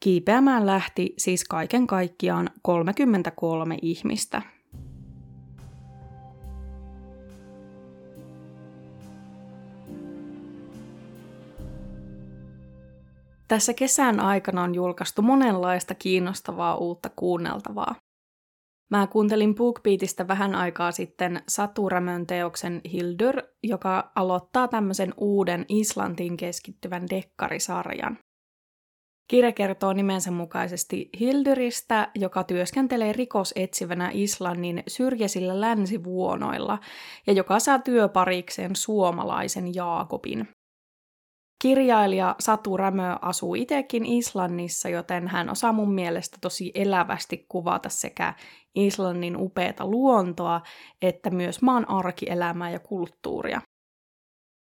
Kiipeämään 0.00 0.66
lähti 0.66 1.14
siis 1.18 1.44
kaiken 1.44 1.86
kaikkiaan 1.86 2.50
33 2.62 3.78
ihmistä. 3.82 4.55
Tässä 13.48 13.74
kesän 13.74 14.20
aikana 14.20 14.62
on 14.62 14.74
julkaistu 14.74 15.22
monenlaista 15.22 15.94
kiinnostavaa 15.94 16.76
uutta 16.76 17.10
kuunneltavaa. 17.16 17.94
Mä 18.90 19.06
kuuntelin 19.06 19.54
BookBeatista 19.54 20.28
vähän 20.28 20.54
aikaa 20.54 20.92
sitten 20.92 21.42
Satu 21.48 21.88
Rämön 21.88 22.26
teoksen 22.26 22.80
Hildur, 22.92 23.42
joka 23.62 24.12
aloittaa 24.14 24.68
tämmöisen 24.68 25.14
uuden 25.16 25.64
Islantiin 25.68 26.36
keskittyvän 26.36 27.06
dekkarisarjan. 27.10 28.18
Kirja 29.30 29.52
kertoo 29.52 29.92
nimensä 29.92 30.30
mukaisesti 30.30 31.10
Hildyristä, 31.20 32.10
joka 32.14 32.44
työskentelee 32.44 33.12
rikosetsivänä 33.12 34.10
Islannin 34.12 34.82
syrjäisillä 34.88 35.60
länsivuonoilla 35.60 36.78
ja 37.26 37.32
joka 37.32 37.58
saa 37.58 37.78
työparikseen 37.78 38.76
suomalaisen 38.76 39.74
Jaakobin. 39.74 40.48
Kirjailija 41.62 42.36
Satu 42.40 42.76
Rämö 42.76 43.16
asuu 43.22 43.54
itsekin 43.54 44.06
Islannissa, 44.06 44.88
joten 44.88 45.28
hän 45.28 45.50
osaa 45.50 45.72
mun 45.72 45.94
mielestä 45.94 46.38
tosi 46.40 46.72
elävästi 46.74 47.46
kuvata 47.48 47.88
sekä 47.88 48.34
Islannin 48.74 49.36
upeata 49.36 49.86
luontoa 49.86 50.60
että 51.02 51.30
myös 51.30 51.62
maan 51.62 51.90
arkielämää 51.90 52.70
ja 52.70 52.78
kulttuuria. 52.78 53.60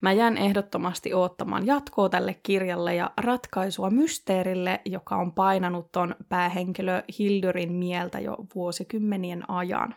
Mä 0.02 0.12
jään 0.14 0.38
ehdottomasti 0.38 1.14
oottamaan 1.14 1.66
jatkoa 1.66 2.10
tälle 2.10 2.40
kirjalle 2.44 2.96
ja 2.96 3.12
ratkaisua 3.18 3.90
mysteerille, 3.90 4.82
joka 4.86 5.16
on 5.16 5.34
painanut 5.34 5.92
ton 5.92 6.16
päähenkilö 6.30 7.04
Hildurin 7.20 7.74
mieltä 7.74 8.20
jo 8.20 8.38
vuosikymmenien 8.56 9.50
ajan. 9.50 9.96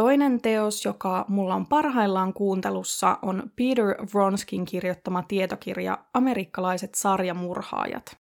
Toinen 0.00 0.40
teos, 0.40 0.84
joka 0.84 1.24
mulla 1.28 1.54
on 1.54 1.66
parhaillaan 1.66 2.32
kuuntelussa, 2.32 3.18
on 3.22 3.42
Peter 3.56 4.06
Vronskin 4.14 4.64
kirjoittama 4.64 5.22
tietokirja 5.22 5.98
Amerikkalaiset 6.14 6.94
sarjamurhaajat. 6.94 8.19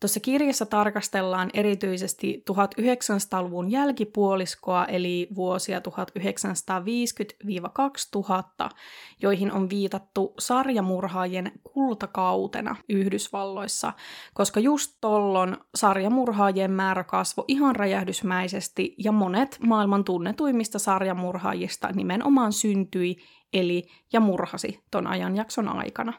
Tuossa 0.00 0.20
kirjassa 0.20 0.66
tarkastellaan 0.66 1.50
erityisesti 1.54 2.44
1900-luvun 2.50 3.70
jälkipuoliskoa, 3.70 4.84
eli 4.84 5.28
vuosia 5.34 5.80
1950-2000, 8.64 8.68
joihin 9.22 9.52
on 9.52 9.70
viitattu 9.70 10.34
sarjamurhaajien 10.38 11.52
kultakautena 11.72 12.76
Yhdysvalloissa, 12.88 13.92
koska 14.34 14.60
just 14.60 14.96
tollon 15.00 15.56
sarjamurhaajien 15.74 16.70
määrä 16.70 17.04
kasvoi 17.04 17.44
ihan 17.48 17.76
räjähdysmäisesti 17.76 18.94
ja 18.98 19.12
monet 19.12 19.58
maailman 19.66 20.04
tunnetuimmista 20.04 20.78
sarjamurhaajista 20.78 21.88
nimenomaan 21.92 22.52
syntyi, 22.52 23.16
eli 23.52 23.84
ja 24.12 24.20
murhasi 24.20 24.80
ton 24.90 25.06
ajanjakson 25.06 25.68
aikana. 25.68 26.12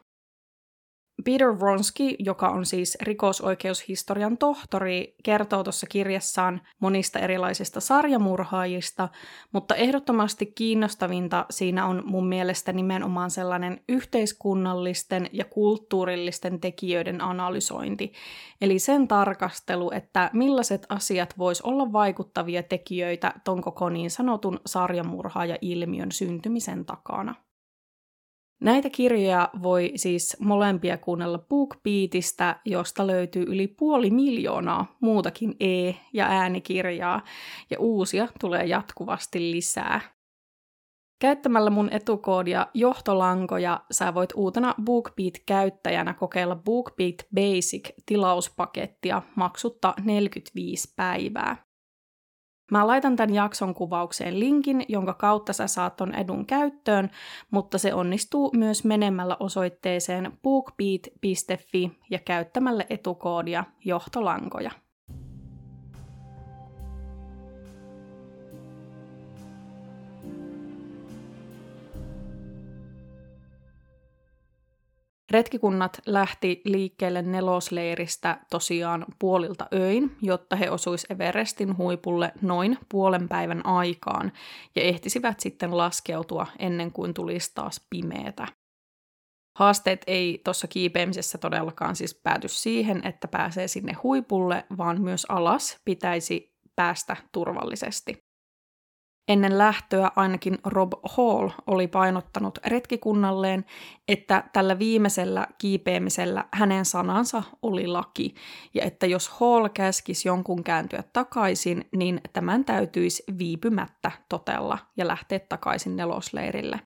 Peter 1.26 1.60
Vronsky, 1.60 2.16
joka 2.20 2.50
on 2.50 2.66
siis 2.66 2.98
rikosoikeushistorian 3.02 4.38
tohtori, 4.38 5.16
kertoo 5.24 5.64
tuossa 5.64 5.88
kirjassaan 5.88 6.62
monista 6.80 7.20
erilaisista 7.20 7.80
sarjamurhaajista, 7.80 9.10
mutta 9.52 9.76
ehdottomasti 9.76 10.46
kiinnostavinta 10.46 11.46
siinä 11.50 11.86
on 11.86 12.04
mun 12.06 12.28
mielestä 12.28 12.74
nimenomaan 12.74 13.32
sellainen 13.32 13.82
yhteiskunnallisten 13.90 15.30
ja 15.32 15.46
kulttuurillisten 15.46 16.60
tekijöiden 16.60 17.22
analysointi. 17.22 18.14
Eli 18.62 18.80
sen 18.80 19.08
tarkastelu, 19.08 19.92
että 19.92 20.30
millaiset 20.34 20.86
asiat 20.90 21.38
vois 21.38 21.62
olla 21.62 21.94
vaikuttavia 21.94 22.64
tekijöitä 22.64 23.34
ton 23.44 23.62
koko 23.62 23.90
niin 23.90 24.12
sanotun 24.12 24.60
sarjamurhaaja-ilmiön 24.66 26.12
syntymisen 26.12 26.86
takana. 26.86 27.36
Näitä 28.62 28.90
kirjoja 28.90 29.50
voi 29.64 29.92
siis 29.96 30.38
molempia 30.40 30.98
kuunnella 30.98 31.38
BookBeatista, 31.38 32.56
josta 32.66 33.08
löytyy 33.08 33.44
yli 33.44 33.68
puoli 33.68 34.10
miljoonaa 34.10 34.98
muutakin 35.00 35.56
e- 35.60 35.94
ja 36.14 36.26
äänikirjaa, 36.26 37.22
ja 37.70 37.80
uusia 37.80 38.28
tulee 38.40 38.66
jatkuvasti 38.66 39.52
lisää. 39.52 40.02
Käyttämällä 41.22 41.70
mun 41.70 41.90
etukoodia 41.92 42.68
johtolankoja 42.74 43.82
sä 43.92 44.14
voit 44.14 44.30
uutena 44.36 44.76
BookBeat-käyttäjänä 44.84 46.14
kokeilla 46.14 46.56
BookBeat 46.56 47.16
Basic-tilauspakettia 47.36 49.22
maksutta 49.36 49.94
45 50.04 50.94
päivää. 50.96 51.71
Mä 52.72 52.88
laitan 52.88 53.16
tämän 53.16 53.34
jakson 53.34 53.74
kuvaukseen 53.74 54.40
linkin, 54.40 54.86
jonka 54.88 55.14
kautta 55.14 55.54
sä 55.54 55.68
saat 55.68 55.96
ton 55.96 56.16
edun 56.16 56.46
käyttöön, 56.46 57.10
mutta 57.52 57.78
se 57.78 57.94
onnistuu 57.94 58.52
myös 58.56 58.84
menemällä 58.84 59.38
osoitteeseen 59.40 60.32
bookbeat.fi 60.44 61.92
ja 62.10 62.20
käyttämällä 62.20 62.86
etukoodia 62.90 63.64
johtolankoja. 63.86 64.72
Retkikunnat 75.32 76.00
lähti 76.06 76.62
liikkeelle 76.66 77.22
nelosleiristä 77.22 78.40
tosiaan 78.50 79.06
puolilta 79.20 79.68
öin, 79.74 80.16
jotta 80.22 80.56
he 80.56 80.70
osuis 80.70 81.08
Everestin 81.10 81.78
huipulle 81.78 82.32
noin 82.42 82.78
puolen 82.90 83.30
päivän 83.30 83.66
aikaan 83.66 84.32
ja 84.76 84.82
ehtisivät 84.82 85.40
sitten 85.40 85.78
laskeutua 85.78 86.48
ennen 86.60 86.92
kuin 86.92 87.14
tulisi 87.14 87.52
taas 87.56 87.88
pimeetä. 87.90 88.48
Haasteet 89.58 90.02
ei 90.08 90.42
tuossa 90.44 90.68
kiipeämisessä 90.68 91.38
todellakaan 91.38 91.96
siis 91.96 92.20
pääty 92.24 92.48
siihen, 92.48 93.08
että 93.08 93.28
pääsee 93.28 93.68
sinne 93.68 93.94
huipulle, 93.94 94.66
vaan 94.78 95.02
myös 95.02 95.26
alas 95.30 95.78
pitäisi 95.86 96.56
päästä 96.76 97.18
turvallisesti. 97.32 98.31
Ennen 99.32 99.58
lähtöä 99.58 100.12
ainakin 100.16 100.58
Rob 100.66 100.94
Hall 101.04 101.50
oli 101.68 101.88
painottanut 101.88 102.60
retkikunnalleen, 102.66 103.66
että 104.08 104.44
tällä 104.54 104.80
viimeisellä 104.80 105.48
kiipeämisellä 105.58 106.46
hänen 106.54 106.86
sanansa 106.86 107.44
oli 107.62 107.88
laki, 107.88 108.36
ja 108.74 108.84
että 108.84 109.06
jos 109.06 109.30
Hall 109.30 109.68
käskisi 109.74 110.28
jonkun 110.28 110.64
kääntyä 110.64 111.04
takaisin, 111.14 111.86
niin 111.96 112.22
tämän 112.34 112.66
täytyisi 112.66 113.24
viipymättä 113.38 114.12
totella 114.30 114.78
ja 114.98 115.08
lähteä 115.08 115.40
takaisin 115.40 115.96
nelosleirille. 115.96 116.80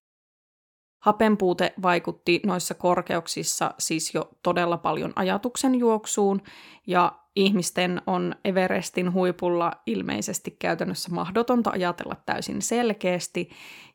Hapenpuute 1.05 1.73
vaikutti 1.81 2.41
noissa 2.45 2.73
korkeuksissa 2.73 3.73
siis 3.79 4.13
jo 4.13 4.29
todella 4.43 4.77
paljon 4.77 5.13
ajatuksen 5.15 5.75
juoksuun, 5.75 6.41
ja 6.87 7.11
ihmisten 7.35 8.01
on 8.07 8.35
Everestin 8.45 9.13
huipulla 9.13 9.71
ilmeisesti 9.85 10.55
käytännössä 10.59 11.09
mahdotonta 11.11 11.69
ajatella 11.69 12.15
täysin 12.25 12.61
selkeästi, 12.61 13.49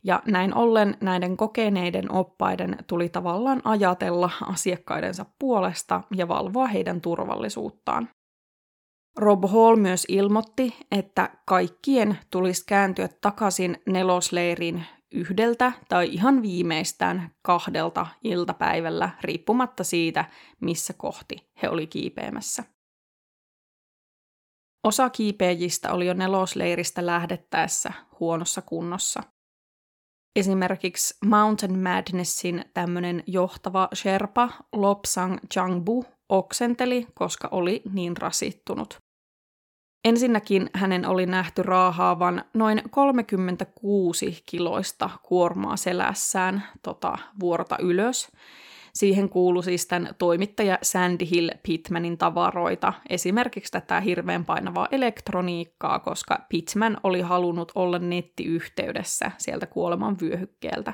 ja 0.04 0.22
näin 0.26 0.54
ollen 0.54 0.96
näiden 1.00 1.36
kokeneiden 1.36 2.12
oppaiden 2.12 2.76
tuli 2.86 3.08
tavallaan 3.08 3.60
ajatella 3.64 4.30
asiakkaidensa 4.46 5.26
puolesta 5.38 6.02
ja 6.16 6.28
valvoa 6.28 6.66
heidän 6.66 7.00
turvallisuuttaan. 7.00 8.08
Rob 9.16 9.44
Hall 9.44 9.76
myös 9.76 10.06
ilmoitti, 10.08 10.76
että 10.90 11.30
kaikkien 11.46 12.18
tulisi 12.30 12.66
kääntyä 12.66 13.08
takaisin 13.20 13.82
nelosleiriin 13.86 14.84
yhdeltä 15.12 15.72
tai 15.88 16.08
ihan 16.12 16.42
viimeistään 16.42 17.34
kahdelta 17.42 18.06
iltapäivällä, 18.24 19.10
riippumatta 19.20 19.84
siitä, 19.84 20.24
missä 20.60 20.92
kohti 20.92 21.50
he 21.62 21.68
oli 21.68 21.86
kiipeämässä. 21.86 22.64
Osa 24.84 25.10
kiipeäjistä 25.10 25.92
oli 25.92 26.06
jo 26.06 26.14
nelosleiristä 26.14 27.06
lähdettäessä 27.06 27.92
huonossa 28.20 28.62
kunnossa. 28.62 29.22
Esimerkiksi 30.36 31.14
Mountain 31.26 31.78
Madnessin 31.78 32.64
tämmöinen 32.74 33.24
johtava 33.26 33.88
Sherpa 33.94 34.50
Lopsang 34.72 35.38
Changbu 35.52 36.04
oksenteli, 36.28 37.06
koska 37.14 37.48
oli 37.50 37.82
niin 37.92 38.16
rasittunut. 38.16 39.09
Ensinnäkin 40.04 40.70
hänen 40.74 41.06
oli 41.06 41.26
nähty 41.26 41.62
raahaavan 41.62 42.44
noin 42.54 42.82
36 42.90 44.42
kiloista 44.46 45.10
kuormaa 45.22 45.76
selässään 45.76 46.62
tota, 46.82 47.18
vuorta 47.40 47.76
ylös. 47.78 48.32
Siihen 48.94 49.28
kuului 49.28 49.62
siis 49.62 49.86
tämän 49.86 50.14
toimittaja 50.18 50.78
Sandy 50.82 51.24
Hill 51.30 51.50
Pittmanin 51.62 52.18
tavaroita, 52.18 52.92
esimerkiksi 53.08 53.72
tätä 53.72 54.00
hirveän 54.00 54.44
painavaa 54.44 54.88
elektroniikkaa, 54.90 55.98
koska 55.98 56.46
Pittman 56.48 56.96
oli 57.02 57.20
halunnut 57.20 57.72
olla 57.74 57.98
nettiyhteydessä 57.98 59.30
sieltä 59.38 59.66
kuoleman 59.66 60.16
vyöhykkeeltä. 60.20 60.92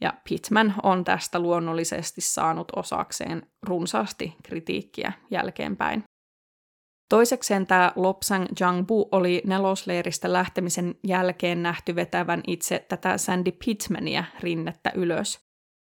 Ja 0.00 0.12
Pittman 0.28 0.74
on 0.82 1.04
tästä 1.04 1.38
luonnollisesti 1.38 2.20
saanut 2.20 2.72
osakseen 2.76 3.46
runsaasti 3.62 4.36
kritiikkiä 4.42 5.12
jälkeenpäin. 5.30 6.04
Toisekseen 7.14 7.66
tämä 7.66 7.92
Lopsang 7.96 8.46
Jangbu 8.60 9.08
oli 9.12 9.42
nelosleiristä 9.46 10.32
lähtemisen 10.32 10.94
jälkeen 11.06 11.62
nähty 11.62 11.94
vetävän 11.94 12.42
itse 12.46 12.86
tätä 12.88 13.18
Sandy 13.18 13.52
Pitmania 13.64 14.24
rinnettä 14.40 14.92
ylös. 14.94 15.38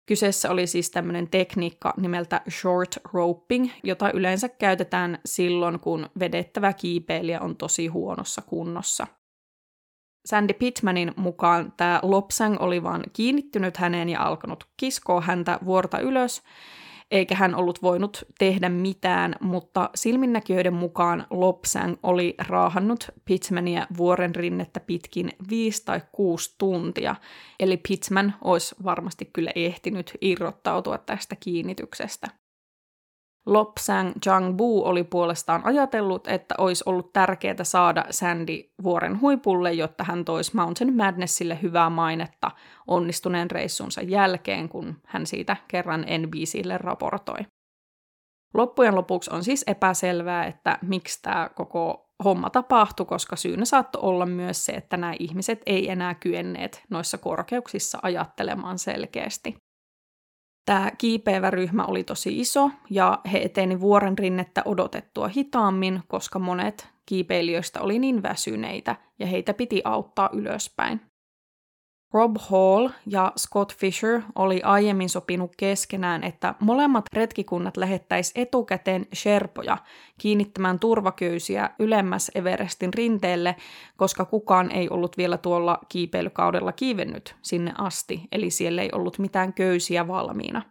Kyseessä 0.06 0.52
oli 0.52 0.68
siis 0.68 0.92
tämmöinen 0.92 1.30
tekniikka 1.30 1.94
nimeltä 1.98 2.42
short 2.50 2.98
roping, 3.14 3.70
jota 3.84 4.12
yleensä 4.12 4.50
käytetään 4.50 5.20
silloin, 5.26 5.80
kun 5.80 6.10
vedettävä 6.20 6.74
kiipeilijä 6.74 7.42
on 7.42 7.56
tosi 7.56 7.88
huonossa 7.88 8.42
kunnossa. 8.42 9.08
Sandy 10.26 10.54
Pitmanin 10.54 11.14
mukaan 11.16 11.74
tämä 11.78 12.00
Lopsang 12.04 12.62
oli 12.62 12.84
vaan 12.84 13.04
kiinnittynyt 13.14 13.78
häneen 13.78 14.10
ja 14.10 14.24
alkanut 14.24 14.68
kiskoa 14.78 15.22
häntä 15.22 15.60
vuorta 15.66 16.00
ylös, 16.00 16.42
eikä 17.12 17.36
hän 17.36 17.56
ollut 17.56 17.82
voinut 17.82 18.24
tehdä 18.40 18.70
mitään, 18.70 19.36
mutta 19.42 19.90
silminnäkijöiden 19.96 20.74
mukaan 20.74 21.28
Lopsang 21.30 21.96
oli 22.04 22.36
raahannut 22.48 23.12
Pitmania 23.26 23.88
vuoren 23.98 24.36
rinnettä 24.36 24.80
pitkin 24.80 25.32
viisi 25.50 25.86
tai 25.86 26.02
kuusi 26.12 26.56
tuntia, 26.58 27.16
eli 27.60 27.78
Pitman 27.78 28.34
olisi 28.44 28.76
varmasti 28.84 29.30
kyllä 29.34 29.52
ehtinyt 29.56 30.12
irrottautua 30.22 30.98
tästä 30.98 31.36
kiinnityksestä. 31.36 32.45
Lopsang 33.46 34.12
Jangbu 34.26 34.86
oli 34.86 35.04
puolestaan 35.04 35.66
ajatellut, 35.66 36.28
että 36.28 36.56
olisi 36.58 36.84
ollut 36.86 37.14
tärkeää 37.14 37.64
saada 37.64 38.06
Sandy 38.10 38.60
vuoren 38.84 39.22
huipulle, 39.22 39.74
jotta 39.74 40.04
hän 40.04 40.26
toisi 40.26 40.56
Mountain 40.56 40.98
Madnessille 40.98 41.60
hyvää 41.62 41.90
mainetta 41.90 42.52
onnistuneen 42.88 43.52
reissunsa 43.52 44.02
jälkeen, 44.02 44.70
kun 44.70 44.96
hän 45.06 45.26
siitä 45.26 45.58
kerran 45.68 46.02
NBClle 46.02 46.78
raportoi. 46.78 47.40
Loppujen 48.54 48.96
lopuksi 48.96 49.32
on 49.34 49.44
siis 49.44 49.64
epäselvää, 49.68 50.46
että 50.46 50.80
miksi 50.82 51.22
tämä 51.22 51.50
koko 51.56 52.06
homma 52.24 52.50
tapahtui, 52.50 53.06
koska 53.06 53.36
syynä 53.36 53.66
saattoi 53.66 54.02
olla 54.02 54.26
myös 54.26 54.66
se, 54.66 54.72
että 54.72 54.98
nämä 54.98 55.14
ihmiset 55.20 55.62
ei 55.66 55.90
enää 55.90 56.14
kyenneet 56.14 56.84
noissa 56.90 57.18
korkeuksissa 57.18 58.00
ajattelemaan 58.02 58.80
selkeästi. 58.80 59.56
Tämä 60.66 60.92
kiipeävä 60.98 61.50
ryhmä 61.50 61.86
oli 61.86 62.04
tosi 62.04 62.40
iso 62.40 62.72
ja 62.90 63.20
he 63.32 63.42
eteni 63.42 63.80
vuoren 63.80 64.18
rinnettä 64.18 64.62
odotettua 64.66 65.28
hitaammin, 65.28 66.02
koska 66.08 66.40
monet 66.40 66.90
kiipeilijöistä 67.06 67.82
oli 67.82 68.00
niin 68.00 68.24
väsyneitä 68.24 68.96
ja 69.20 69.28
heitä 69.28 69.54
piti 69.54 69.82
auttaa 69.84 70.30
ylöspäin. 70.34 71.02
Rob 72.16 72.36
Hall 72.40 72.90
ja 73.06 73.32
Scott 73.38 73.74
Fisher 73.74 74.22
oli 74.36 74.62
aiemmin 74.64 75.10
sopinut 75.10 75.56
keskenään, 75.58 76.24
että 76.24 76.56
molemmat 76.60 77.06
retkikunnat 77.14 77.78
lähettäisi 77.78 78.32
etukäteen 78.36 79.08
sherpoja 79.16 79.78
kiinnittämään 80.18 80.80
turvaköysiä 80.80 81.70
ylemmäs 81.80 82.32
Everestin 82.36 82.94
rinteelle, 82.94 83.56
koska 83.98 84.26
kukaan 84.26 84.72
ei 84.72 84.90
ollut 84.90 85.18
vielä 85.18 85.38
tuolla 85.38 85.80
kiipeilykaudella 85.90 86.72
kiivennyt 86.72 87.36
sinne 87.42 87.74
asti, 87.78 88.22
eli 88.32 88.50
siellä 88.50 88.82
ei 88.82 88.90
ollut 88.92 89.20
mitään 89.20 89.54
köysiä 89.54 90.08
valmiina. 90.08 90.62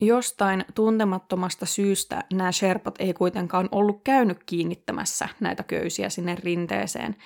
Jostain 0.00 0.64
tuntemattomasta 0.74 1.66
syystä 1.66 2.24
nämä 2.34 2.52
sherpat 2.52 2.94
ei 2.98 3.14
kuitenkaan 3.14 3.68
ollut 3.72 4.00
käynyt 4.04 4.44
kiinnittämässä 4.44 5.28
näitä 5.40 5.62
köysiä 5.62 6.08
sinne 6.08 6.34
rinteeseen, 6.34 7.16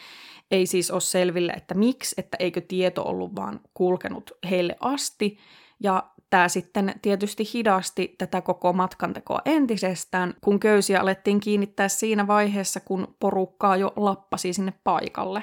ei 0.50 0.66
siis 0.66 0.90
ole 0.90 1.00
selville, 1.00 1.52
että 1.52 1.74
miksi, 1.74 2.14
että 2.18 2.36
eikö 2.40 2.60
tieto 2.60 3.02
ollut 3.02 3.36
vaan 3.36 3.60
kulkenut 3.74 4.30
heille 4.50 4.76
asti. 4.80 5.38
Ja 5.82 6.10
tämä 6.30 6.48
sitten 6.48 6.94
tietysti 7.02 7.44
hidasti 7.54 8.14
tätä 8.18 8.40
koko 8.40 8.72
matkantekoa 8.72 9.40
entisestään, 9.44 10.34
kun 10.40 10.60
köysiä 10.60 11.00
alettiin 11.00 11.40
kiinnittää 11.40 11.88
siinä 11.88 12.26
vaiheessa, 12.26 12.80
kun 12.80 13.16
porukkaa 13.20 13.76
jo 13.76 13.92
lappasi 13.96 14.52
sinne 14.52 14.72
paikalle. 14.84 15.42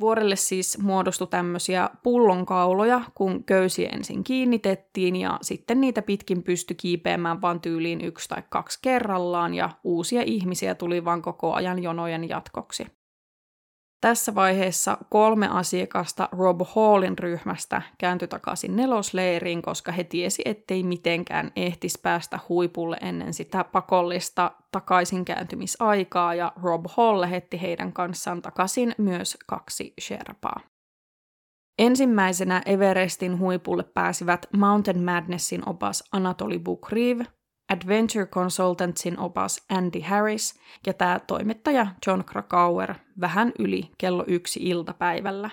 Vuorelle 0.00 0.36
siis 0.36 0.78
muodostui 0.78 1.26
tämmöisiä 1.26 1.90
pullonkauloja, 2.02 3.00
kun 3.14 3.44
köysiä 3.44 3.88
ensin 3.92 4.24
kiinnitettiin 4.24 5.16
ja 5.16 5.38
sitten 5.42 5.80
niitä 5.80 6.02
pitkin 6.02 6.42
pysty 6.42 6.74
kiipeämään 6.74 7.40
vain 7.40 7.60
tyyliin 7.60 8.00
yksi 8.00 8.28
tai 8.28 8.42
kaksi 8.50 8.78
kerrallaan 8.82 9.54
ja 9.54 9.70
uusia 9.84 10.22
ihmisiä 10.22 10.74
tuli 10.74 11.04
vaan 11.04 11.22
koko 11.22 11.52
ajan 11.52 11.82
jonojen 11.82 12.28
jatkoksi. 12.28 12.86
Tässä 14.02 14.34
vaiheessa 14.34 14.98
kolme 15.10 15.48
asiakasta 15.48 16.28
Rob 16.32 16.60
Hallin 16.74 17.18
ryhmästä 17.18 17.82
kääntyi 17.98 18.28
takaisin 18.28 18.76
nelosleiriin, 18.76 19.62
koska 19.62 19.92
he 19.92 20.04
tiesi, 20.04 20.42
ettei 20.44 20.82
mitenkään 20.82 21.52
ehtisi 21.56 21.98
päästä 22.02 22.38
huipulle 22.48 22.96
ennen 23.00 23.34
sitä 23.34 23.64
pakollista 23.64 24.52
takaisinkääntymisaikaa, 24.72 26.34
ja 26.34 26.52
Rob 26.62 26.84
Hall 26.96 27.20
lähetti 27.20 27.62
heidän 27.62 27.92
kanssaan 27.92 28.42
takaisin 28.42 28.94
myös 28.98 29.38
kaksi 29.46 29.92
Sherpaa. 30.00 30.60
Ensimmäisenä 31.78 32.62
Everestin 32.66 33.38
huipulle 33.38 33.82
pääsivät 33.82 34.46
Mountain 34.56 35.04
Madnessin 35.04 35.68
opas 35.68 36.04
Anatoli 36.12 36.58
Bukriv, 36.58 37.20
Adventure 37.72 38.26
Consultantsin 38.26 39.18
opas 39.18 39.64
Andy 39.70 40.00
Harris 40.00 40.60
ja 40.86 40.94
tämä 40.94 41.20
toimittaja 41.26 41.86
John 42.06 42.24
Krakauer 42.24 42.94
vähän 43.20 43.52
yli 43.58 43.90
kello 43.98 44.24
yksi 44.26 44.60
iltapäivällä. 44.62 45.50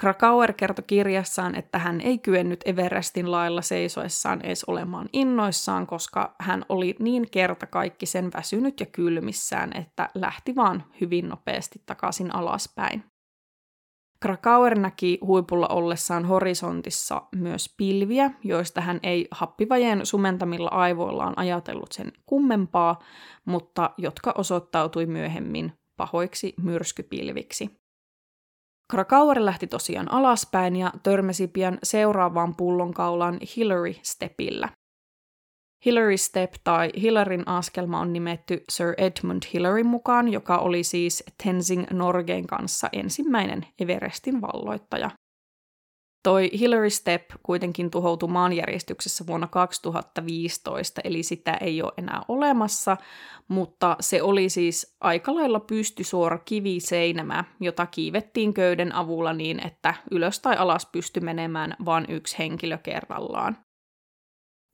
Krakauer 0.00 0.52
kertoi 0.52 0.84
kirjassaan, 0.86 1.54
että 1.54 1.78
hän 1.78 2.00
ei 2.00 2.18
kyennyt 2.18 2.60
Everestin 2.64 3.30
lailla 3.30 3.62
seisoessaan 3.62 4.40
edes 4.42 4.64
olemaan 4.64 5.08
innoissaan, 5.12 5.86
koska 5.86 6.34
hän 6.40 6.64
oli 6.68 6.96
niin 6.98 7.30
kertakaikkisen 7.30 8.30
väsynyt 8.34 8.80
ja 8.80 8.86
kylmissään, 8.86 9.76
että 9.76 10.08
lähti 10.14 10.56
vaan 10.56 10.84
hyvin 11.00 11.28
nopeasti 11.28 11.82
takaisin 11.86 12.34
alaspäin. 12.34 13.11
Krakauer 14.22 14.78
näki 14.78 15.18
huipulla 15.26 15.68
ollessaan 15.68 16.24
horisontissa 16.24 17.22
myös 17.36 17.74
pilviä, 17.76 18.30
joista 18.44 18.80
hän 18.80 19.00
ei 19.02 19.28
happivajeen 19.30 20.06
sumentamilla 20.06 20.68
aivoillaan 20.68 21.34
ajatellut 21.36 21.92
sen 21.92 22.12
kummempaa, 22.26 22.98
mutta 23.44 23.90
jotka 23.98 24.34
osoittautui 24.38 25.06
myöhemmin 25.06 25.72
pahoiksi 25.96 26.54
myrskypilviksi. 26.62 27.70
Krakauer 28.90 29.44
lähti 29.44 29.66
tosiaan 29.66 30.12
alaspäin 30.12 30.76
ja 30.76 30.92
törmäsi 31.02 31.48
pian 31.48 31.78
seuraavaan 31.82 32.56
pullonkaulaan 32.56 33.38
Hillary 33.56 33.94
Stepillä. 34.02 34.68
Hillary 35.86 36.16
Step 36.16 36.52
tai 36.64 36.90
Hillaryn 37.02 37.48
askelma 37.48 38.00
on 38.00 38.12
nimetty 38.12 38.64
Sir 38.68 38.94
Edmund 38.98 39.42
Hillaryn 39.52 39.86
mukaan, 39.86 40.28
joka 40.32 40.58
oli 40.58 40.84
siis 40.84 41.24
Tenzing 41.44 41.84
Norgeen 41.90 42.46
kanssa 42.46 42.88
ensimmäinen 42.92 43.66
Everestin 43.80 44.40
valloittaja. 44.40 45.10
Toi 46.22 46.50
Hillary 46.58 46.90
Step 46.90 47.24
kuitenkin 47.42 47.90
tuhoutui 47.90 48.28
maanjäristyksessä 48.28 49.26
vuonna 49.26 49.46
2015, 49.46 51.00
eli 51.04 51.22
sitä 51.22 51.54
ei 51.54 51.82
ole 51.82 51.92
enää 51.96 52.22
olemassa, 52.28 52.96
mutta 53.48 53.96
se 54.00 54.22
oli 54.22 54.48
siis 54.48 54.96
aika 55.00 55.34
lailla 55.34 55.60
pystysuora 55.60 56.38
kiviseinämä, 56.38 57.44
jota 57.60 57.86
kiivettiin 57.86 58.54
köyden 58.54 58.94
avulla 58.94 59.32
niin, 59.32 59.66
että 59.66 59.94
ylös 60.10 60.40
tai 60.40 60.56
alas 60.56 60.86
pystyi 60.86 61.22
menemään 61.22 61.76
vain 61.84 62.06
yksi 62.08 62.38
henkilö 62.38 62.78
kerrallaan. 62.78 63.56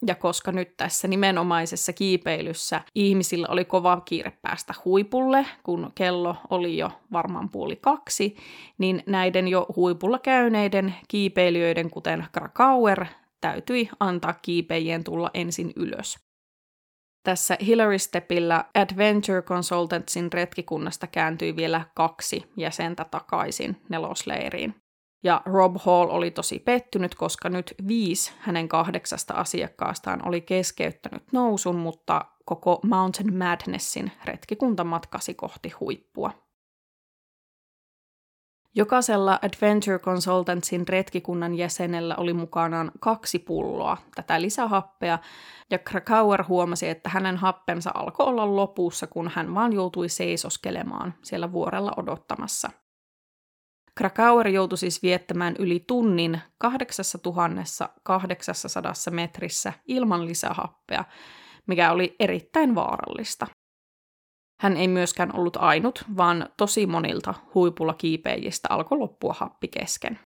Ja 0.07 0.15
koska 0.15 0.53
nyt 0.53 0.77
tässä 0.77 1.09
nimenomaisessa 1.09 1.93
kiipeilyssä 1.93 2.81
ihmisillä 2.95 3.47
oli 3.51 3.65
kova 3.65 4.01
kiire 4.05 4.33
päästä 4.43 4.75
huipulle, 4.85 5.47
kun 5.63 5.93
kello 5.95 6.37
oli 6.51 6.79
jo 6.79 6.91
varmaan 7.13 7.49
puoli 7.49 7.77
kaksi, 7.77 8.37
niin 8.79 9.03
näiden 9.07 9.49
jo 9.49 9.67
huipulla 9.77 10.19
käyneiden 10.19 10.95
kiipeilijöiden, 11.09 11.91
kuten 11.91 12.27
Krakauer, 12.33 13.07
täytyi 13.41 13.89
antaa 14.01 14.35
kiipeijien 14.43 15.05
tulla 15.05 15.31
ensin 15.35 15.73
ylös. 15.77 16.17
Tässä 17.23 17.57
Hillary 17.67 17.99
Stepillä 17.99 18.65
Adventure 18.75 19.43
Consultantsin 19.43 20.33
retkikunnasta 20.33 21.07
kääntyi 21.07 21.57
vielä 21.57 21.85
kaksi 21.95 22.45
jäsentä 22.57 23.05
takaisin 23.05 23.77
nelosleiriin. 23.89 24.75
Ja 25.23 25.43
Rob 25.47 25.77
Hall 25.79 26.11
oli 26.11 26.31
tosi 26.31 26.59
pettynyt, 26.59 27.15
koska 27.15 27.49
nyt 27.49 27.75
viisi 27.89 28.33
hänen 28.39 28.69
kahdeksasta 28.69 29.35
asiakkaastaan 29.35 30.29
oli 30.29 30.41
keskeyttänyt 30.41 31.33
nousun, 31.33 31.77
mutta 31.77 32.25
koko 32.45 32.81
Mountain 32.83 33.37
Madnessin 33.39 34.13
retkikunta 34.25 34.85
matkasi 34.85 35.35
kohti 35.35 35.71
huippua. 35.81 36.31
Jokaisella 38.75 39.39
Adventure 39.43 39.99
Consultantsin 39.99 40.89
retkikunnan 40.89 41.55
jäsenellä 41.55 42.17
oli 42.17 42.33
mukanaan 42.33 42.93
kaksi 43.01 43.39
pulloa 43.39 43.97
tätä 44.15 44.41
lisähappea, 44.41 45.19
ja 45.71 45.79
Krakauer 45.79 46.45
huomasi, 46.49 46.89
että 46.89 47.09
hänen 47.09 47.37
happensa 47.37 47.91
alkoi 47.95 48.27
olla 48.27 48.57
lopussa, 48.57 49.07
kun 49.07 49.31
hän 49.35 49.55
vaan 49.55 49.73
joutui 49.73 50.09
seisoskelemaan 50.09 51.15
siellä 51.23 51.53
vuorella 51.53 51.93
odottamassa– 51.97 52.71
Krakauer 53.99 54.49
joutui 54.49 54.79
siis 54.79 55.03
viettämään 55.03 55.55
yli 55.59 55.85
tunnin 55.87 56.41
8800 56.59 58.93
metrissä 59.11 59.73
ilman 59.87 60.27
lisähappea, 60.27 61.05
mikä 61.67 61.93
oli 61.93 62.17
erittäin 62.21 62.75
vaarallista. 62.75 63.47
Hän 64.63 64.77
ei 64.77 64.89
myöskään 64.89 65.37
ollut 65.37 65.57
ainut, 65.57 66.05
vaan 66.17 66.49
tosi 66.57 66.87
monilta 66.87 67.35
huipulla 67.55 67.95
kiipeijistä 67.95 68.69
alkoi 68.71 68.99
loppua 68.99 69.35
happi 69.39 69.69
kesken. 69.69 70.19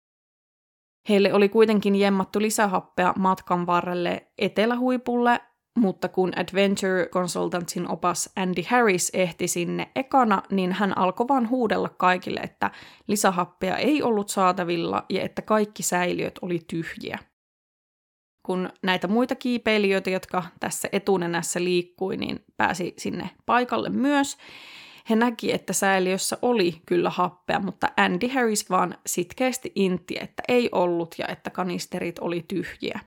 Heille 1.08 1.34
oli 1.34 1.48
kuitenkin 1.48 1.96
jemmattu 1.96 2.40
lisähappea 2.40 3.14
matkan 3.18 3.66
varrelle 3.66 4.32
etelähuipulle, 4.38 5.40
mutta 5.78 6.08
kun 6.08 6.32
Adventure 6.38 7.06
Consultantsin 7.06 7.90
opas 7.90 8.30
Andy 8.36 8.62
Harris 8.68 9.10
ehti 9.14 9.48
sinne 9.48 9.90
ekana, 9.96 10.42
niin 10.50 10.72
hän 10.72 10.98
alkoi 10.98 11.28
vaan 11.28 11.48
huudella 11.48 11.88
kaikille, 11.88 12.40
että 12.40 12.70
lisähappea 13.06 13.76
ei 13.76 14.02
ollut 14.02 14.28
saatavilla 14.28 15.04
ja 15.10 15.22
että 15.22 15.42
kaikki 15.42 15.82
säiliöt 15.82 16.38
oli 16.42 16.60
tyhjiä. 16.68 17.18
Kun 18.46 18.70
näitä 18.82 19.08
muita 19.08 19.34
kiipeilijöitä, 19.34 20.10
jotka 20.10 20.44
tässä 20.60 20.88
etunenässä 20.92 21.64
liikkui, 21.64 22.16
niin 22.16 22.44
pääsi 22.56 22.94
sinne 22.98 23.30
paikalle 23.46 23.90
myös, 23.90 24.36
he 25.10 25.16
näki, 25.16 25.52
että 25.52 25.72
säiliössä 25.72 26.38
oli 26.42 26.82
kyllä 26.86 27.10
happea, 27.10 27.60
mutta 27.60 27.88
Andy 27.96 28.28
Harris 28.28 28.70
vaan 28.70 28.98
sitkeästi 29.06 29.72
intti, 29.74 30.16
että 30.20 30.42
ei 30.48 30.68
ollut 30.72 31.14
ja 31.18 31.26
että 31.26 31.50
kanisterit 31.50 32.18
oli 32.18 32.44
tyhjiä. 32.48 33.00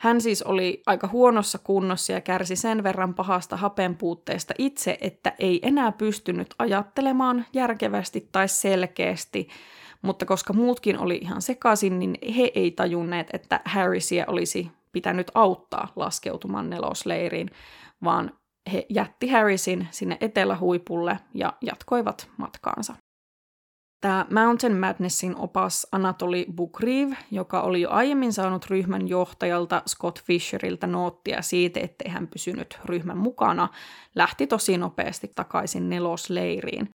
Hän 0.00 0.20
siis 0.20 0.42
oli 0.42 0.82
aika 0.86 1.08
huonossa 1.08 1.58
kunnossa 1.58 2.12
ja 2.12 2.20
kärsi 2.20 2.56
sen 2.56 2.82
verran 2.82 3.14
pahasta 3.14 3.56
hapen 3.56 3.96
puutteesta 3.96 4.54
itse, 4.58 4.98
että 5.00 5.32
ei 5.38 5.60
enää 5.62 5.92
pystynyt 5.92 6.54
ajattelemaan 6.58 7.46
järkevästi 7.52 8.28
tai 8.32 8.48
selkeästi, 8.48 9.48
mutta 10.02 10.26
koska 10.26 10.52
muutkin 10.52 10.98
oli 10.98 11.16
ihan 11.22 11.42
sekaisin, 11.42 11.98
niin 11.98 12.18
he 12.36 12.52
ei 12.54 12.70
tajunneet, 12.70 13.26
että 13.32 13.60
Harrisia 13.64 14.24
olisi 14.28 14.70
pitänyt 14.92 15.30
auttaa 15.34 15.92
laskeutumaan 15.96 16.70
nelosleiriin, 16.70 17.50
vaan 18.04 18.32
he 18.72 18.86
jätti 18.88 19.28
Harrisin 19.28 19.88
sinne 19.90 20.16
etelähuipulle 20.20 21.18
ja 21.34 21.52
jatkoivat 21.60 22.28
matkaansa. 22.36 22.94
Tämä 24.00 24.26
Mountain 24.30 24.76
Madnessin 24.76 25.36
opas 25.36 25.86
Anatoli 25.92 26.46
Bukriv, 26.54 27.12
joka 27.30 27.60
oli 27.60 27.80
jo 27.80 27.90
aiemmin 27.90 28.32
saanut 28.32 28.66
ryhmän 28.70 29.08
johtajalta 29.08 29.82
Scott 29.88 30.22
Fisheriltä 30.22 30.86
noottia 30.86 31.42
siitä, 31.42 31.80
ettei 31.80 32.10
hän 32.10 32.28
pysynyt 32.28 32.78
ryhmän 32.84 33.18
mukana, 33.18 33.68
lähti 34.14 34.46
tosi 34.46 34.78
nopeasti 34.78 35.30
takaisin 35.34 35.88
nelosleiriin. 35.88 36.88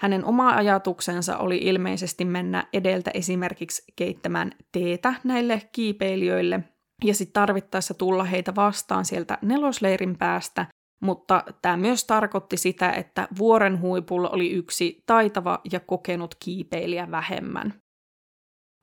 Hänen 0.00 0.24
oma 0.24 0.50
ajatuksensa 0.50 1.38
oli 1.38 1.58
ilmeisesti 1.58 2.24
mennä 2.24 2.68
edeltä 2.72 3.10
esimerkiksi 3.14 3.82
keittämään 3.96 4.52
teetä 4.72 5.14
näille 5.24 5.62
kiipeilijöille 5.72 6.64
ja 7.04 7.14
sitten 7.14 7.32
tarvittaessa 7.32 7.94
tulla 7.94 8.24
heitä 8.24 8.54
vastaan 8.54 9.04
sieltä 9.04 9.38
nelosleirin 9.42 10.18
päästä, 10.18 10.66
mutta 11.00 11.44
tämä 11.62 11.76
myös 11.76 12.04
tarkoitti 12.04 12.56
sitä, 12.56 12.90
että 12.92 13.28
vuoren 13.38 13.80
huipulla 13.80 14.30
oli 14.30 14.50
yksi 14.50 15.02
taitava 15.06 15.60
ja 15.72 15.80
kokenut 15.80 16.34
kiipeilijä 16.34 17.10
vähemmän. 17.10 17.74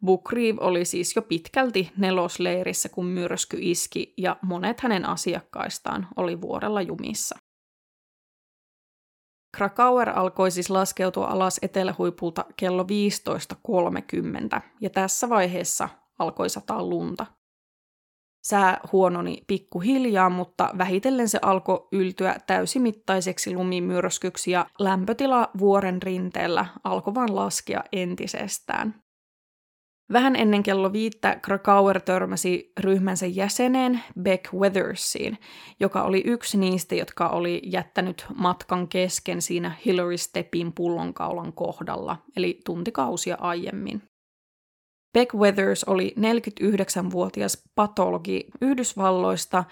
Bukriv 0.06 0.58
oli 0.60 0.86
siis 0.86 1.16
jo 1.16 1.22
pitkälti 1.22 1.92
nelosleirissä, 1.98 2.90
kun 2.90 3.06
myrsky 3.06 3.58
iski, 3.60 4.14
ja 4.18 4.38
monet 4.42 4.80
hänen 4.80 5.06
asiakkaistaan 5.06 6.08
oli 6.16 6.42
vuorella 6.42 6.82
jumissa. 6.82 7.36
Krakauer 9.58 10.10
alkoi 10.10 10.52
siis 10.52 10.70
laskeutua 10.70 11.28
alas 11.28 11.60
etelähuipulta 11.62 12.46
kello 12.58 12.86
15.30, 14.56 14.62
ja 14.82 14.90
tässä 14.90 15.30
vaiheessa 15.30 15.90
alkoi 16.20 16.50
sataa 16.50 16.84
lunta. 16.84 17.26
Sää 18.44 18.80
huononi 18.92 19.44
pikkuhiljaa, 19.48 20.30
mutta 20.30 20.70
vähitellen 20.78 21.30
se 21.30 21.40
alkoi 21.42 21.88
yltyä 21.92 22.36
täysimittaiseksi 22.48 23.54
lumimyrskyksi 23.54 24.52
ja 24.52 24.66
lämpötila 24.80 25.50
vuoren 25.58 26.02
rinteellä 26.02 26.66
alkoi 26.84 27.16
vain 27.16 27.36
laskea 27.36 27.84
entisestään. 27.92 29.04
Vähän 30.14 30.36
ennen 30.36 30.64
kello 30.64 30.94
viittä 30.94 31.40
Krakauer 31.42 32.02
törmäsi 32.02 32.72
ryhmänsä 32.80 33.26
jäseneen 33.26 34.04
Beck 34.22 34.54
Weathersiin, 34.54 35.38
joka 35.80 36.04
oli 36.04 36.24
yksi 36.26 36.58
niistä, 36.58 36.96
jotka 36.96 37.30
oli 37.30 37.62
jättänyt 37.66 38.26
matkan 38.36 38.88
kesken 38.88 39.42
siinä 39.42 39.72
Hillary 39.86 40.18
Stepin 40.18 40.74
pullonkaulan 40.74 41.54
kohdalla, 41.54 42.18
eli 42.38 42.60
tuntikausia 42.66 43.38
aiemmin. 43.40 44.13
Beck 45.14 45.34
Weathers 45.34 45.84
oli 45.84 46.16
49-vuotias 46.20 47.64
patologi 47.76 48.46
Yhdysvalloista 48.62 49.64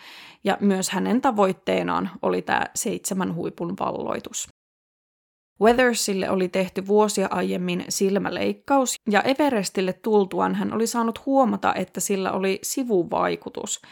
ja 0.44 0.58
myös 0.60 0.90
hänen 0.90 1.22
tavoitteenaan 1.22 2.10
oli 2.22 2.42
tämä 2.42 2.66
seitsemän 2.76 3.36
huipun 3.36 3.74
valloitus. 3.80 4.48
Weathersille 5.62 6.30
oli 6.30 6.50
tehty 6.50 6.88
vuosia 6.88 7.28
aiemmin 7.32 7.86
silmäleikkaus 7.90 8.96
ja 9.10 9.22
Everestille 9.22 9.94
tultuaan 9.94 10.56
hän 10.56 10.74
oli 10.74 10.88
saanut 10.88 11.26
huomata, 11.26 11.74
että 11.76 12.00
sillä 12.00 12.32
oli 12.32 12.60
sivuvaikutus– 12.64 13.82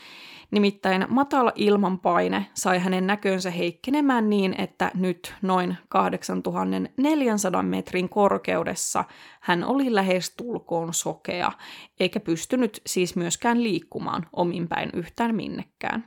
Nimittäin 0.51 1.05
matala 1.09 1.51
ilmanpaine 1.55 2.45
sai 2.53 2.79
hänen 2.79 3.07
näkönsä 3.07 3.51
heikkenemään 3.51 4.29
niin, 4.29 4.55
että 4.57 4.91
nyt 4.93 5.33
noin 5.41 5.77
8400 5.89 7.63
metrin 7.63 8.09
korkeudessa 8.09 9.03
hän 9.41 9.63
oli 9.63 9.95
lähes 9.95 10.35
tulkoon 10.35 10.93
sokea, 10.93 11.51
eikä 11.99 12.19
pystynyt 12.19 12.81
siis 12.85 13.15
myöskään 13.15 13.63
liikkumaan 13.63 14.27
ominpäin 14.33 14.89
yhtään 14.93 15.35
minnekään. 15.35 16.03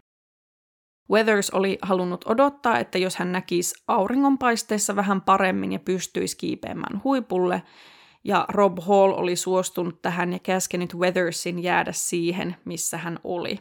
Weathers 1.10 1.50
oli 1.50 1.78
halunnut 1.82 2.24
odottaa, 2.26 2.78
että 2.78 2.98
jos 2.98 3.16
hän 3.16 3.32
näkisi 3.32 3.74
auringonpaisteessa 3.88 4.96
vähän 4.96 5.20
paremmin 5.20 5.72
ja 5.72 5.78
pystyisi 5.78 6.36
kiipeämään 6.36 7.00
huipulle, 7.04 7.62
ja 8.24 8.46
Rob 8.48 8.78
Hall 8.80 9.12
oli 9.12 9.36
suostunut 9.36 10.02
tähän 10.02 10.32
ja 10.32 10.38
käskenyt 10.38 10.94
Weathersin 10.94 11.62
jäädä 11.62 11.92
siihen, 11.92 12.56
missä 12.64 12.98
hän 12.98 13.18
oli. 13.24 13.58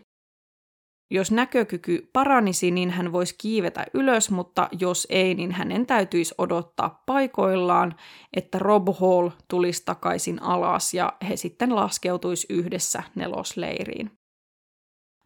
Jos 1.13 1.31
näkökyky 1.31 2.09
paranisi, 2.13 2.71
niin 2.71 2.89
hän 2.89 3.11
voisi 3.11 3.35
kiivetä 3.37 3.85
ylös, 3.93 4.31
mutta 4.31 4.69
jos 4.79 5.07
ei, 5.09 5.35
niin 5.35 5.51
hänen 5.51 5.85
täytyisi 5.85 6.35
odottaa 6.37 7.03
paikoillaan, 7.05 7.95
että 8.33 8.59
Rob 8.59 8.87
Hall 8.99 9.29
tulisi 9.47 9.85
takaisin 9.85 10.43
alas 10.43 10.93
ja 10.93 11.13
he 11.29 11.35
sitten 11.35 11.75
laskeutuisi 11.75 12.47
yhdessä 12.49 13.03
nelosleiriin. 13.15 14.11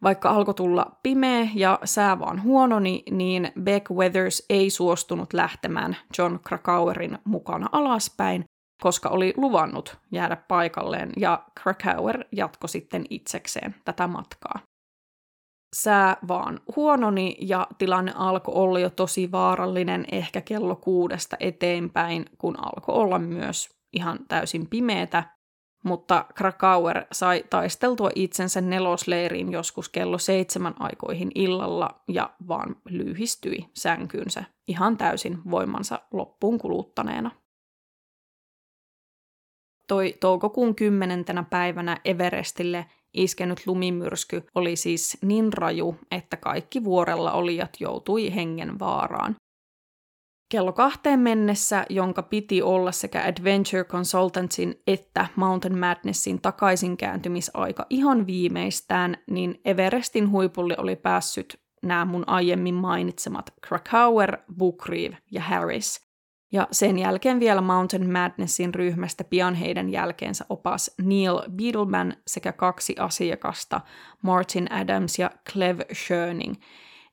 Vaikka 0.04 0.30
alkoi 0.30 0.54
tulla 0.54 1.00
pimeä 1.04 1.48
ja 1.56 1.80
sää 1.84 2.20
vaan 2.20 2.44
huononi, 2.44 3.04
niin 3.12 3.52
Beck 3.62 3.92
Weathers 3.92 4.46
ei 4.50 4.70
suostunut 4.70 5.34
lähtemään 5.34 5.98
John 6.18 6.40
Krakauerin 6.48 7.18
mukana 7.24 7.70
alaspäin, 7.72 8.44
koska 8.82 9.10
oli 9.10 9.34
luvannut 9.38 9.98
jäädä 10.12 10.36
paikalleen 10.36 11.12
ja 11.18 11.44
Krakauer 11.64 12.26
jatkoi 12.32 12.70
sitten 12.70 13.06
itsekseen 13.10 13.76
tätä 13.86 14.08
matkaa 14.08 14.60
sää 15.76 16.17
vaan 16.28 16.59
huononi 16.76 17.38
ja 17.41 17.67
tilanne 17.78 18.13
alkoi 18.15 18.53
olla 18.55 18.80
jo 18.80 18.89
tosi 18.89 19.32
vaarallinen 19.32 20.05
ehkä 20.11 20.41
kello 20.41 20.76
kuudesta 20.76 21.38
eteenpäin, 21.39 22.26
kun 22.38 22.59
alkoi 22.59 22.95
olla 22.95 23.19
myös 23.19 23.69
ihan 23.93 24.19
täysin 24.28 24.69
pimeätä, 24.69 25.23
mutta 25.84 26.26
Krakauer 26.36 27.05
sai 27.11 27.43
taisteltua 27.49 28.09
itsensä 28.15 28.61
nelosleiriin 28.61 29.51
joskus 29.51 29.89
kello 29.89 30.17
seitsemän 30.17 30.73
aikoihin 30.80 31.32
illalla 31.36 32.03
ja 32.07 32.30
vaan 32.47 32.76
lyhistyi 32.89 33.65
sänkynsä 33.73 34.43
ihan 34.67 34.97
täysin 34.97 35.38
voimansa 35.51 36.01
loppuun 36.11 36.59
kuluttaneena. 36.59 37.32
Toi 39.88 40.13
toukokuun 40.19 40.76
kymmenentenä 40.76 41.43
päivänä 41.43 41.97
Everestille 42.05 42.86
iskenyt 43.16 43.61
lumimyrsky 43.66 44.43
oli 44.55 44.76
siis 44.76 45.18
niin 45.22 45.53
raju, 45.53 45.95
että 46.11 46.38
kaikki 46.38 46.84
vuorella 46.84 47.32
olijat 47.32 47.78
joutui 47.80 48.36
hengen 48.36 48.80
vaaraan. 48.80 49.36
Kello 50.51 50.74
kahteen 50.74 51.20
mennessä, 51.20 51.86
jonka 51.89 52.24
piti 52.24 52.61
olla 52.61 52.91
sekä 52.91 53.24
Adventure 53.24 53.84
Consultantsin 53.84 54.76
että 54.88 55.28
Mountain 55.36 55.78
Madnessin 55.78 56.41
takaisinkääntymisaika 56.41 57.86
ihan 57.89 58.28
viimeistään, 58.28 59.18
niin 59.28 59.61
Everestin 59.66 60.32
huipulle 60.32 60.76
oli 60.78 60.95
päässyt 60.95 61.59
nämä 61.84 62.05
mun 62.05 62.24
aiemmin 62.28 62.76
mainitsemat 62.76 63.53
Krakauer, 63.68 64.38
Bookreeve 64.57 65.18
ja 65.32 65.41
Harris, 65.41 66.05
ja 66.52 66.68
sen 66.72 67.00
jälkeen 67.00 67.39
vielä 67.39 67.62
Mountain 67.62 68.12
Madnessin 68.12 68.76
ryhmästä 68.76 69.24
pian 69.24 69.56
heidän 69.56 69.89
jälkeensä 69.89 70.46
opas 70.50 70.91
Neil 71.02 71.41
Beetleman 71.52 72.14
sekä 72.28 72.52
kaksi 72.52 72.96
asiakasta, 73.00 73.82
Martin 74.22 74.72
Adams 74.72 75.20
ja 75.20 75.32
Clev 75.52 75.80
Schöning. 75.93 76.56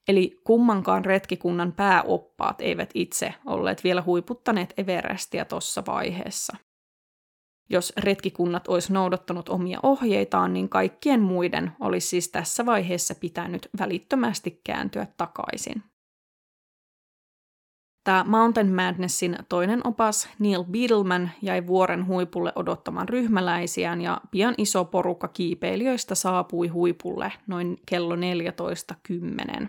Eli 0.09 0.41
kummankaan 0.45 1.05
retkikunnan 1.05 1.73
pääoppaat 1.73 2.61
eivät 2.61 2.91
itse 2.95 3.35
olleet 3.47 3.85
vielä 3.85 4.03
huiputtaneet 4.03 4.75
Everestia 4.77 5.45
tuossa 5.45 5.83
vaiheessa. 5.87 6.57
Jos 7.71 7.93
retkikunnat 7.97 8.69
olisi 8.69 8.93
noudattanut 8.93 9.49
omia 9.49 9.79
ohjeitaan, 9.83 10.53
niin 10.53 10.69
kaikkien 10.69 11.21
muiden 11.21 11.73
olisi 11.81 12.09
siis 12.09 12.29
tässä 12.29 12.67
vaiheessa 12.67 13.15
pitänyt 13.15 13.69
välittömästi 13.79 14.61
kääntyä 14.65 15.07
takaisin. 15.17 15.92
Tämä 18.05 18.25
Mountain 18.29 18.75
Madnessin 18.75 19.37
toinen 19.49 19.87
opas, 19.87 20.29
Neil 20.39 20.65
Beadleman, 20.65 21.31
jäi 21.43 21.67
vuoren 21.67 22.07
huipulle 22.07 22.53
odottamaan 22.57 23.09
ryhmäläisiään 23.09 24.01
ja 24.01 24.21
pian 24.31 24.55
iso 24.59 24.85
porukka 24.85 25.29
kiipeilijöistä 25.29 26.15
saapui 26.15 26.69
huipulle 26.69 27.33
noin 27.47 27.77
kello 27.87 28.17
14.10. 28.17 29.69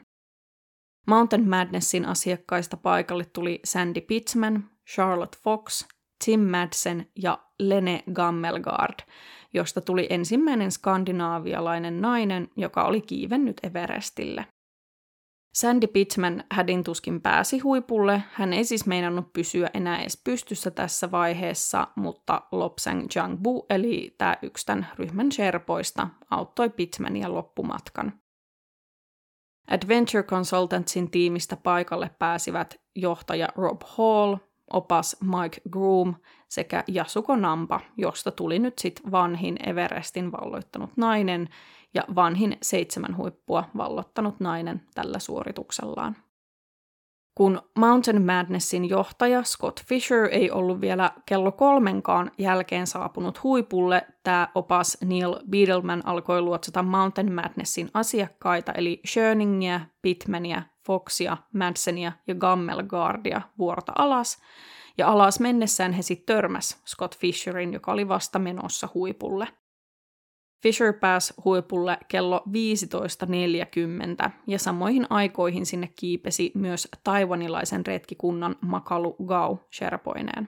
Mountain 1.08 1.50
Madnessin 1.50 2.06
asiakkaista 2.06 2.78
paikalle 2.78 3.26
tuli 3.26 3.60
Sandy 3.66 4.02
Pittman, 4.02 4.70
Charlotte 4.94 5.38
Fox, 5.44 5.88
Tim 6.26 6.40
Madsen 6.40 7.08
ja 7.22 7.40
Lene 7.60 8.04
Gammelgard, 8.14 9.00
josta 9.54 9.82
tuli 9.82 10.08
ensimmäinen 10.10 10.72
skandinaavialainen 10.72 12.02
nainen, 12.02 12.48
joka 12.58 12.84
oli 12.84 13.02
kiivennyt 13.02 13.60
Everestille. 13.64 14.46
Sandy 15.54 15.88
Pittman 15.88 16.44
hädin 16.52 16.84
tuskin 16.84 17.22
pääsi 17.22 17.60
huipulle, 17.60 18.24
hän 18.32 18.54
ei 18.54 18.64
siis 18.64 18.86
meinannut 18.86 19.34
pysyä 19.34 19.70
enää 19.74 20.02
edes 20.02 20.22
pystyssä 20.24 20.72
tässä 20.72 21.12
vaiheessa, 21.12 21.88
mutta 21.96 22.42
Lopsang 22.52 23.06
Jangbu, 23.16 23.66
eli 23.70 24.16
tämä 24.18 24.38
yksi 24.42 24.66
tämän 24.66 24.88
ryhmän 24.96 25.32
sherpoista, 25.32 26.08
auttoi 26.30 26.70
Pittmania 26.70 27.34
loppumatkan. 27.34 28.14
Adventure 29.68 30.24
Consultantsin 30.24 31.12
tiimistä 31.12 31.58
paikalle 31.58 32.12
pääsivät 32.20 32.82
johtaja 32.96 33.48
Rob 33.56 33.82
Hall, 33.98 34.36
opas 34.74 35.18
Mike 35.22 35.62
Groom 35.70 36.16
sekä 36.50 36.84
Yasuko 36.96 37.36
Nampa, 37.36 37.80
josta 37.98 38.32
tuli 38.32 38.60
nyt 38.60 38.80
sitten 38.80 39.12
vanhin 39.12 39.70
Everestin 39.70 40.32
valloittanut 40.32 40.90
nainen 40.98 41.50
ja 41.94 42.04
vanhin 42.16 42.58
seitsemän 42.62 43.18
huippua 43.18 43.70
vallottanut 43.78 44.40
nainen 44.40 44.82
tällä 44.96 45.20
suorituksellaan. 45.20 46.16
Kun 47.38 47.62
Mountain 47.78 48.26
Madnessin 48.26 48.90
johtaja 48.90 49.44
Scott 49.44 49.80
Fisher 49.86 50.30
ei 50.32 50.52
ollut 50.52 50.82
vielä 50.82 51.12
kello 51.26 51.52
kolmenkaan 51.52 52.32
jälkeen 52.38 52.88
saapunut 52.88 53.44
huipulle, 53.44 54.08
tämä 54.24 54.48
opas 54.56 54.98
Neil 55.06 55.36
Beadleman 55.50 56.02
alkoi 56.06 56.42
luotsata 56.42 56.84
Mountain 56.84 57.34
Madnessin 57.34 57.90
asiakkaita, 57.94 58.72
eli 58.72 59.02
Schöningiä, 59.08 59.82
Pittmania, 60.02 60.62
Foxia, 60.86 61.38
Madsenia 61.54 62.12
ja 62.28 62.36
Gammelgardia 62.36 63.42
vuorta 63.58 63.92
alas, 63.96 64.42
ja 64.98 65.08
alas 65.08 65.40
mennessään 65.40 65.94
he 65.94 66.02
sitten 66.02 66.36
törmäs 66.36 66.82
Scott 66.88 67.18
Fisherin, 67.18 67.74
joka 67.74 67.92
oli 67.92 68.08
vasta 68.08 68.40
menossa 68.40 68.90
huipulle. 68.94 69.48
Fisher 70.64 70.94
pääsi 70.94 71.34
huipulle 71.46 71.98
kello 72.08 72.44
15.40 74.26 74.30
ja 74.48 74.60
samoihin 74.60 75.08
aikoihin 75.10 75.66
sinne 75.66 75.90
kiipesi 76.00 76.52
myös 76.56 76.88
taivanilaisen 77.04 77.86
retkikunnan 77.86 78.56
Makalu 78.62 79.16
Gau 79.26 79.58
sherpoineen. 79.76 80.48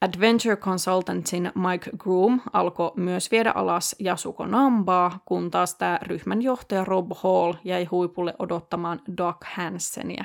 Adventure 0.00 0.56
Consultantsin 0.56 1.52
Mike 1.54 1.90
Groom 1.98 2.40
alkoi 2.52 2.92
myös 2.96 3.30
viedä 3.30 3.52
alas 3.54 3.96
Yasuko 4.04 4.46
Nambaa, 4.46 5.18
kun 5.24 5.50
taas 5.50 5.74
tämä 5.74 5.98
ryhmän 6.02 6.42
johtaja 6.42 6.84
Rob 6.84 7.10
Hall 7.14 7.54
jäi 7.64 7.84
huipulle 7.84 8.34
odottamaan 8.38 9.00
Doc 9.16 9.36
Hansenia. 9.56 10.24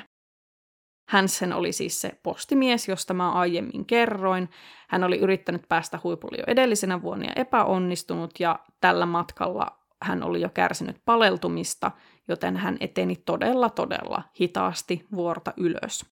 Hansen 1.10 1.52
oli 1.52 1.72
siis 1.72 2.00
se 2.00 2.12
postimies, 2.22 2.88
josta 2.88 3.14
mä 3.14 3.32
aiemmin 3.32 3.86
kerroin. 3.86 4.50
Hän 4.88 5.04
oli 5.04 5.18
yrittänyt 5.18 5.62
päästä 5.68 5.98
huipulle 6.04 6.36
jo 6.38 6.44
edellisenä 6.46 7.02
vuonna 7.02 7.24
ja 7.24 7.32
epäonnistunut, 7.36 8.30
ja 8.40 8.58
tällä 8.80 9.06
matkalla 9.06 9.66
hän 10.02 10.22
oli 10.22 10.40
jo 10.40 10.48
kärsinyt 10.48 10.96
paleltumista, 11.04 11.90
joten 12.28 12.56
hän 12.56 12.76
eteni 12.80 13.16
todella 13.16 13.70
todella 13.70 14.22
hitaasti 14.40 15.06
vuorta 15.14 15.52
ylös. 15.56 16.06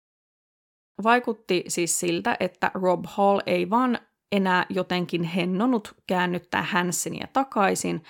Vaikutti 1.03 1.63
siis 1.67 1.99
siltä, 1.99 2.37
että 2.39 2.71
Rob 2.73 3.05
Hall 3.07 3.39
ei 3.45 3.69
vaan 3.69 3.99
enää 4.31 4.65
jotenkin 4.69 5.23
hennonut 5.23 5.95
käännyttää 6.07 6.63
Hansenia 6.63 7.27
takaisin, 7.33 8.03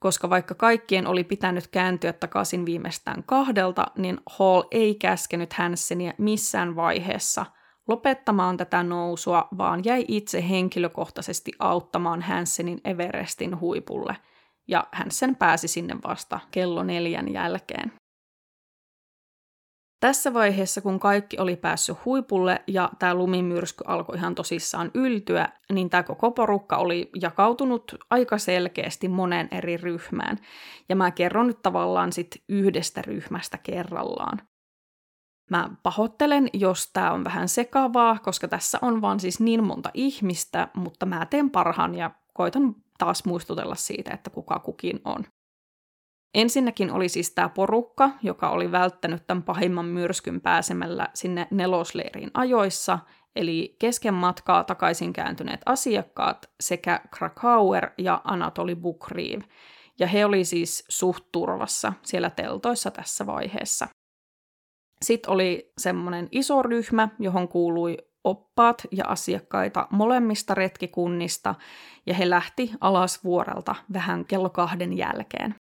koska 0.00 0.30
vaikka 0.30 0.54
kaikkien 0.54 1.06
oli 1.06 1.24
pitänyt 1.24 1.66
kääntyä 1.66 2.12
takaisin 2.12 2.66
viimeistään 2.66 3.22
kahdelta, 3.26 3.86
niin 3.98 4.18
Hall 4.38 4.62
ei 4.70 4.94
käskenyt 4.94 5.52
Hansenia 5.52 6.12
missään 6.18 6.76
vaiheessa 6.76 7.46
lopettamaan 7.88 8.56
tätä 8.56 8.82
nousua, 8.82 9.48
vaan 9.58 9.84
jäi 9.84 10.04
itse 10.08 10.48
henkilökohtaisesti 10.48 11.52
auttamaan 11.58 12.22
Hansenin 12.22 12.80
Everestin 12.84 13.60
huipulle, 13.60 14.16
ja 14.68 14.86
Hansen 14.92 15.36
pääsi 15.36 15.68
sinne 15.68 15.96
vasta 16.08 16.40
kello 16.50 16.82
neljän 16.82 17.32
jälkeen. 17.32 17.92
Tässä 20.00 20.34
vaiheessa, 20.34 20.80
kun 20.80 21.00
kaikki 21.00 21.38
oli 21.38 21.56
päässyt 21.56 22.04
huipulle 22.04 22.62
ja 22.66 22.90
tämä 22.98 23.14
lumimyrsky 23.14 23.84
alkoi 23.86 24.16
ihan 24.16 24.34
tosissaan 24.34 24.90
yltyä, 24.94 25.48
niin 25.72 25.90
tämä 25.90 26.02
koko 26.02 26.30
porukka 26.30 26.76
oli 26.76 27.10
jakautunut 27.20 27.94
aika 28.10 28.38
selkeästi 28.38 29.08
monen 29.08 29.48
eri 29.50 29.76
ryhmään. 29.76 30.38
Ja 30.88 30.96
mä 30.96 31.10
kerron 31.10 31.46
nyt 31.46 31.62
tavallaan 31.62 32.12
sit 32.12 32.42
yhdestä 32.48 33.02
ryhmästä 33.02 33.58
kerrallaan. 33.58 34.38
Mä 35.50 35.70
pahoittelen, 35.82 36.48
jos 36.52 36.90
tämä 36.92 37.12
on 37.12 37.24
vähän 37.24 37.48
sekavaa, 37.48 38.18
koska 38.18 38.48
tässä 38.48 38.78
on 38.82 39.00
vaan 39.02 39.20
siis 39.20 39.40
niin 39.40 39.64
monta 39.64 39.90
ihmistä, 39.94 40.68
mutta 40.74 41.06
mä 41.06 41.26
teen 41.26 41.50
parhaan 41.50 41.94
ja 41.94 42.10
koitan 42.34 42.74
taas 42.98 43.24
muistutella 43.24 43.74
siitä, 43.74 44.14
että 44.14 44.30
kuka 44.30 44.58
kukin 44.58 45.00
on. 45.04 45.24
Ensinnäkin 46.34 46.90
oli 46.90 47.08
siis 47.08 47.34
tämä 47.34 47.48
porukka, 47.48 48.10
joka 48.22 48.50
oli 48.50 48.72
välttänyt 48.72 49.26
tämän 49.26 49.42
pahimman 49.42 49.84
myrskyn 49.84 50.40
pääsemällä 50.40 51.08
sinne 51.14 51.46
nelosleiriin 51.50 52.30
ajoissa, 52.34 52.98
eli 53.36 53.76
kesken 53.78 54.14
matkaa 54.14 54.64
takaisin 54.64 55.12
kääntyneet 55.12 55.60
asiakkaat 55.66 56.50
sekä 56.60 57.00
Krakauer 57.18 57.90
ja 57.98 58.20
Anatoli 58.24 58.74
Bukriiv. 58.74 59.40
Ja 59.98 60.06
he 60.06 60.24
oli 60.24 60.44
siis 60.44 60.84
suht 60.88 61.24
turvassa 61.32 61.92
siellä 62.02 62.30
teltoissa 62.30 62.90
tässä 62.90 63.26
vaiheessa. 63.26 63.88
Sitten 65.04 65.30
oli 65.30 65.72
semmoinen 65.78 66.28
iso 66.30 66.62
ryhmä, 66.62 67.08
johon 67.18 67.48
kuului 67.48 67.98
oppaat 68.24 68.82
ja 68.92 69.04
asiakkaita 69.06 69.86
molemmista 69.90 70.54
retkikunnista, 70.54 71.54
ja 72.06 72.14
he 72.14 72.30
lähti 72.30 72.72
alas 72.80 73.24
vuorelta 73.24 73.74
vähän 73.92 74.24
kello 74.24 74.50
kahden 74.50 74.96
jälkeen. 74.96 75.54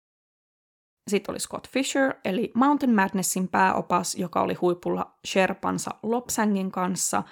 Sitten 1.10 1.34
oli 1.34 1.40
Scott 1.40 1.68
Fisher, 1.68 2.14
eli 2.26 2.52
Mountain 2.54 2.96
Madnessin 2.96 3.48
pääopas, 3.48 4.16
joka 4.16 4.42
oli 4.42 4.54
huipulla 4.54 5.12
Sherpansa 5.28 5.92
Lopsangin 6.04 6.72
kanssa, 6.72 7.24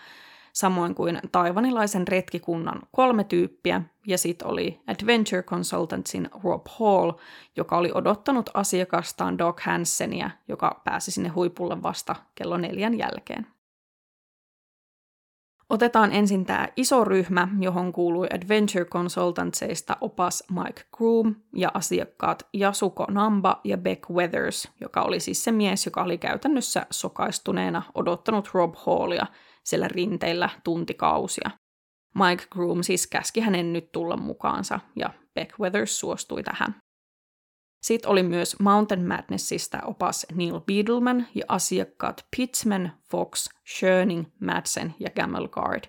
samoin 0.53 0.95
kuin 0.95 1.19
taivanilaisen 1.32 2.07
retkikunnan 2.07 2.82
kolme 2.91 3.23
tyyppiä, 3.23 3.82
ja 4.07 4.17
sitten 4.17 4.47
oli 4.47 4.80
Adventure 4.88 5.43
Consultantsin 5.43 6.30
Rob 6.43 6.65
Hall, 6.80 7.11
joka 7.55 7.78
oli 7.78 7.91
odottanut 7.93 8.49
asiakastaan 8.53 9.38
Doc 9.38 9.61
Hansenia, 9.61 10.30
joka 10.47 10.82
pääsi 10.84 11.11
sinne 11.11 11.30
huipulle 11.30 11.84
vasta 11.84 12.15
kello 12.36 12.57
neljän 12.57 12.97
jälkeen. 12.97 13.47
Otetaan 15.70 16.11
ensin 16.11 16.45
tämä 16.45 16.68
iso 16.76 17.03
ryhmä, 17.03 17.47
johon 17.59 17.93
kuului 17.93 18.28
Adventure 18.34 18.86
Consultantseista 18.86 19.97
opas 20.01 20.43
Mike 20.51 20.82
Groom 20.97 21.36
ja 21.55 21.72
asiakkaat 21.74 22.47
Yasuko 22.61 23.05
Namba 23.09 23.61
ja 23.63 23.78
Beck 23.78 24.09
Weathers, 24.09 24.72
joka 24.82 25.01
oli 25.01 25.20
siis 25.20 25.43
se 25.43 25.51
mies, 25.51 25.86
joka 25.86 26.03
oli 26.03 26.18
käytännössä 26.18 26.86
sokaistuneena 26.91 27.84
odottanut 27.95 28.49
Rob 28.53 28.74
Hallia 28.76 29.26
siellä 29.63 29.88
rinteillä 29.88 30.49
tuntikausia. 30.63 31.49
Mike 32.15 32.47
Groom 32.51 32.84
siis 32.84 33.07
käski 33.07 33.39
hänen 33.39 33.74
nyt 33.74 33.91
tulla 33.91 34.18
mukaansa 34.18 34.80
ja 34.95 35.09
Beck 35.34 35.59
Weathers 35.59 35.99
suostui 35.99 36.43
tähän. 36.43 36.76
Sitten 37.82 38.11
oli 38.11 38.23
myös 38.23 38.59
Mountain 38.59 39.07
Madnessista 39.07 39.80
opas 39.86 40.25
Neil 40.36 40.59
Beadleman 40.59 41.28
ja 41.36 41.45
asiakkaat 41.47 42.25
Pitzman, 42.38 42.91
Fox, 43.09 43.49
Schöning, 43.75 44.25
Madsen 44.39 44.95
ja 44.99 45.09
Gamelgard. 45.09 45.84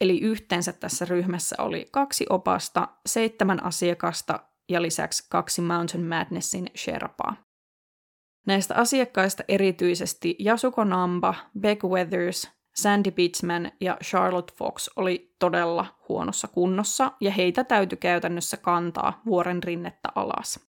Eli 0.00 0.20
yhteensä 0.20 0.72
tässä 0.72 1.04
ryhmässä 1.04 1.56
oli 1.58 1.88
kaksi 1.90 2.26
opasta, 2.30 2.88
seitsemän 3.06 3.64
asiakasta 3.64 4.40
ja 4.68 4.82
lisäksi 4.82 5.26
kaksi 5.28 5.62
Mountain 5.62 6.04
Madnessin 6.04 6.70
Sherpaa. 6.76 7.36
Näistä 8.46 8.74
asiakkaista 8.74 9.42
erityisesti 9.48 10.36
Yasuko 10.46 10.84
Namba, 10.84 11.34
Beck 11.60 11.84
Weathers, 11.84 12.50
Sandy 12.74 13.10
Pitzman 13.10 13.72
ja 13.80 13.96
Charlotte 14.04 14.54
Fox 14.56 14.88
oli 14.96 15.34
todella 15.38 15.86
huonossa 16.08 16.48
kunnossa 16.48 17.12
ja 17.20 17.30
heitä 17.30 17.64
täytyi 17.64 17.98
käytännössä 17.98 18.56
kantaa 18.56 19.20
vuoren 19.26 19.62
rinnettä 19.62 20.08
alas. 20.14 20.71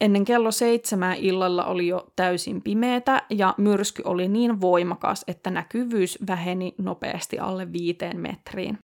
Ennen 0.00 0.24
kello 0.24 0.50
seitsemää 0.50 1.14
illalla 1.14 1.64
oli 1.64 1.86
jo 1.86 2.06
täysin 2.16 2.62
pimeätä 2.62 3.22
ja 3.30 3.54
myrsky 3.58 4.02
oli 4.04 4.28
niin 4.28 4.60
voimakas, 4.60 5.24
että 5.28 5.50
näkyvyys 5.50 6.18
väheni 6.26 6.74
nopeasti 6.78 7.38
alle 7.38 7.72
viiteen 7.72 8.20
metriin. 8.20 8.78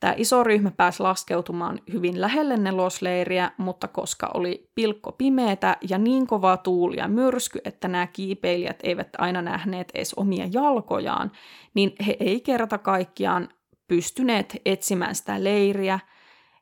Tämä 0.00 0.14
iso 0.16 0.44
ryhmä 0.44 0.70
pääsi 0.70 1.02
laskeutumaan 1.02 1.78
hyvin 1.92 2.20
lähelle 2.20 2.56
nelosleiriä, 2.56 3.50
mutta 3.58 3.88
koska 3.88 4.30
oli 4.34 4.70
pilkko 4.74 5.12
pimeätä 5.12 5.76
ja 5.88 5.98
niin 5.98 6.26
kova 6.26 6.56
tuuli 6.56 6.96
ja 6.96 7.08
myrsky, 7.08 7.58
että 7.64 7.88
nämä 7.88 8.06
kiipeilijät 8.06 8.78
eivät 8.82 9.08
aina 9.18 9.42
nähneet 9.42 9.90
edes 9.94 10.14
omia 10.14 10.46
jalkojaan, 10.52 11.32
niin 11.74 11.92
he 12.06 12.16
ei 12.20 12.40
kerta 12.40 12.78
kaikkiaan 12.78 13.48
pystyneet 13.88 14.56
etsimään 14.64 15.14
sitä 15.14 15.44
leiriä. 15.44 15.98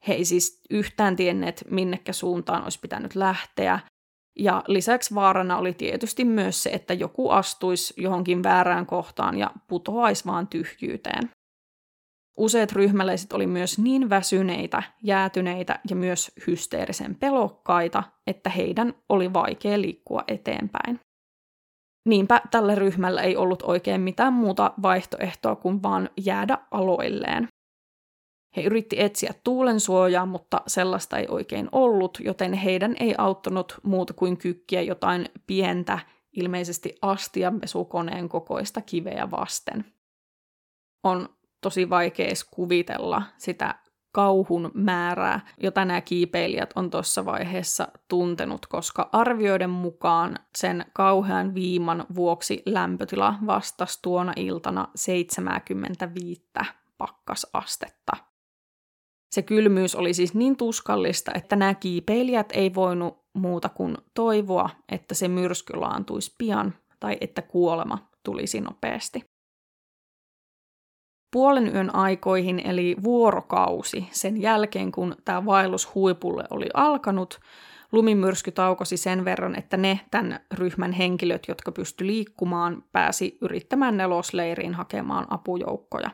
He 0.09 0.15
ei 0.15 0.25
siis 0.25 0.61
yhtään 0.71 1.17
tienneet, 1.17 1.65
minnekä 1.71 2.13
suuntaan 2.13 2.63
olisi 2.63 2.81
pitänyt 2.81 3.15
lähteä. 3.15 3.81
Ja 4.39 4.63
lisäksi 4.69 5.15
vaarana 5.15 5.57
oli 5.57 5.73
tietysti 5.73 6.25
myös 6.25 6.63
se, 6.63 6.71
että 6.71 6.95
joku 6.95 7.31
astuisi 7.31 7.95
johonkin 7.97 8.43
väärään 8.43 8.87
kohtaan 8.87 9.39
ja 9.39 9.51
putoaisi 9.69 10.27
vaan 10.27 10.47
tyhjyyteen. 10.47 11.31
Useat 12.39 12.73
ryhmäläiset 12.73 13.33
oli 13.33 13.47
myös 13.47 13.79
niin 13.79 14.11
väsyneitä, 14.11 14.83
jäätyneitä 15.03 15.81
ja 15.91 15.97
myös 15.97 16.33
hysteerisen 16.47 17.15
pelokkaita, 17.15 18.03
että 18.27 18.51
heidän 18.51 18.95
oli 19.09 19.33
vaikea 19.33 19.81
liikkua 19.81 20.25
eteenpäin. 20.29 21.01
Niinpä 22.09 22.41
tällä 22.51 22.75
ryhmällä 22.75 23.23
ei 23.23 23.37
ollut 23.37 23.63
oikein 23.63 24.01
mitään 24.01 24.33
muuta 24.33 24.75
vaihtoehtoa 24.83 25.57
kuin 25.57 25.83
vaan 25.83 26.11
jäädä 26.17 26.59
aloilleen. 26.71 27.49
He 28.57 28.63
yritti 28.63 29.01
etsiä 29.01 29.35
tuulen 29.45 29.81
suojaa, 29.81 30.27
mutta 30.27 30.63
sellaista 30.67 31.19
ei 31.19 31.27
oikein 31.29 31.69
ollut, 31.73 32.19
joten 32.21 32.53
heidän 32.53 32.97
ei 33.01 33.15
auttanut 33.19 33.81
muuta 33.83 34.15
kuin 34.15 34.37
kykkiä 34.37 34.83
jotain 34.83 35.29
pientä, 35.47 35.99
ilmeisesti 36.33 36.95
astianpesukoneen 37.03 38.29
kokoista 38.29 38.81
kiveä 38.81 39.31
vasten. 39.31 39.85
On 41.03 41.29
tosi 41.61 41.91
vaikea 41.91 42.27
edes 42.27 42.45
kuvitella 42.45 43.23
sitä 43.39 43.75
kauhun 44.13 44.71
määrää, 44.75 45.41
jota 45.63 45.85
nämä 45.85 46.01
kiipeilijät 46.01 46.71
on 46.77 46.91
tuossa 46.91 47.25
vaiheessa 47.25 47.89
tuntenut, 48.09 48.67
koska 48.67 49.09
arvioiden 49.13 49.71
mukaan 49.71 50.39
sen 50.57 50.85
kauhean 50.93 51.55
viiman 51.55 52.07
vuoksi 52.15 52.63
lämpötila 52.67 53.35
vastasi 53.47 53.99
tuona 54.03 54.33
iltana 54.37 54.89
75 54.95 56.51
pakkasastetta. 56.99 58.34
Se 59.35 59.43
kylmyys 59.43 59.95
oli 59.95 60.15
siis 60.15 60.35
niin 60.35 60.57
tuskallista, 60.57 61.33
että 61.35 61.57
nämä 61.57 61.75
kiipeilijät 61.75 62.49
ei 62.53 62.75
voinut 62.75 63.25
muuta 63.33 63.69
kuin 63.69 63.97
toivoa, 64.15 64.71
että 64.89 65.15
se 65.15 65.29
myrsky 65.29 65.77
laantuisi 65.77 66.35
pian 66.39 66.75
tai 67.01 67.17
että 67.21 67.43
kuolema 67.43 67.99
tulisi 68.23 68.61
nopeasti 68.61 69.25
puolen 71.33 71.75
yön 71.75 71.95
aikoihin, 71.95 72.61
eli 72.65 72.97
vuorokausi 73.03 74.09
sen 74.11 74.43
jälkeen, 74.43 74.93
kun 74.93 75.17
tämä 75.25 75.47
vaellus 75.47 75.95
huipulle 75.95 76.45
oli 76.51 76.67
alkanut, 76.75 77.41
lumimyrsky 77.93 78.53
taukosi 78.53 78.97
sen 78.97 79.25
verran, 79.25 79.59
että 79.59 79.77
ne 79.77 80.01
tämän 80.11 80.41
ryhmän 80.55 80.93
henkilöt, 80.93 81.49
jotka 81.49 81.73
pysty 81.73 82.07
liikkumaan, 82.07 82.85
pääsi 82.93 83.39
yrittämään 83.41 83.97
nelosleiriin 83.97 84.75
hakemaan 84.75 85.27
apujoukkoja. 85.31 86.11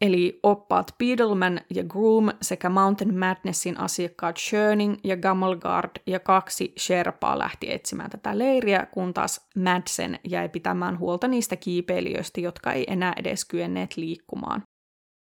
Eli 0.00 0.40
oppaat 0.42 0.86
Beadleman 0.98 1.60
ja 1.74 1.84
Groom 1.84 2.28
sekä 2.42 2.68
Mountain 2.68 3.18
Madnessin 3.18 3.80
asiakkaat 3.80 4.36
Schöning 4.36 4.96
ja 5.04 5.16
Gammelgard 5.16 5.90
ja 6.06 6.20
kaksi 6.20 6.72
Sherpaa 6.78 7.38
lähti 7.38 7.72
etsimään 7.72 8.10
tätä 8.10 8.38
leiriä, 8.38 8.86
kun 8.86 9.14
taas 9.14 9.48
Madsen 9.56 10.20
jäi 10.28 10.48
pitämään 10.48 10.98
huolta 10.98 11.28
niistä 11.28 11.56
kiipeilijöistä, 11.56 12.40
jotka 12.40 12.72
ei 12.72 12.84
enää 12.88 13.12
edes 13.16 13.44
kyenneet 13.44 13.96
liikkumaan. 13.96 14.62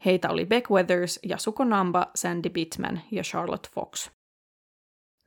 Heitä 0.06 0.30
oli 0.30 0.46
Beck 0.46 0.70
Weathers, 0.70 1.20
Yasuko 1.30 1.64
Namba, 1.64 2.08
Sandy 2.16 2.50
Bitman 2.50 3.02
ja 3.12 3.24
Charlotte 3.24 3.70
Fox. 3.74 4.10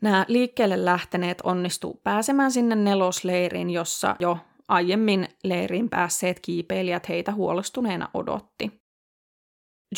Nämä 0.03 0.24
liikkeelle 0.28 0.84
lähteneet 0.84 1.41
onnistu 1.41 2.01
pääsemään 2.05 2.53
sinne 2.53 2.74
nelosleiriin, 2.74 3.70
jossa 3.70 4.16
jo 4.18 4.38
aiemmin 4.68 5.28
leiriin 5.45 5.88
päässeet 5.88 6.41
kiipeilijät 6.41 7.09
heitä 7.09 7.32
huolestuneena 7.32 8.09
odotti. 8.14 8.80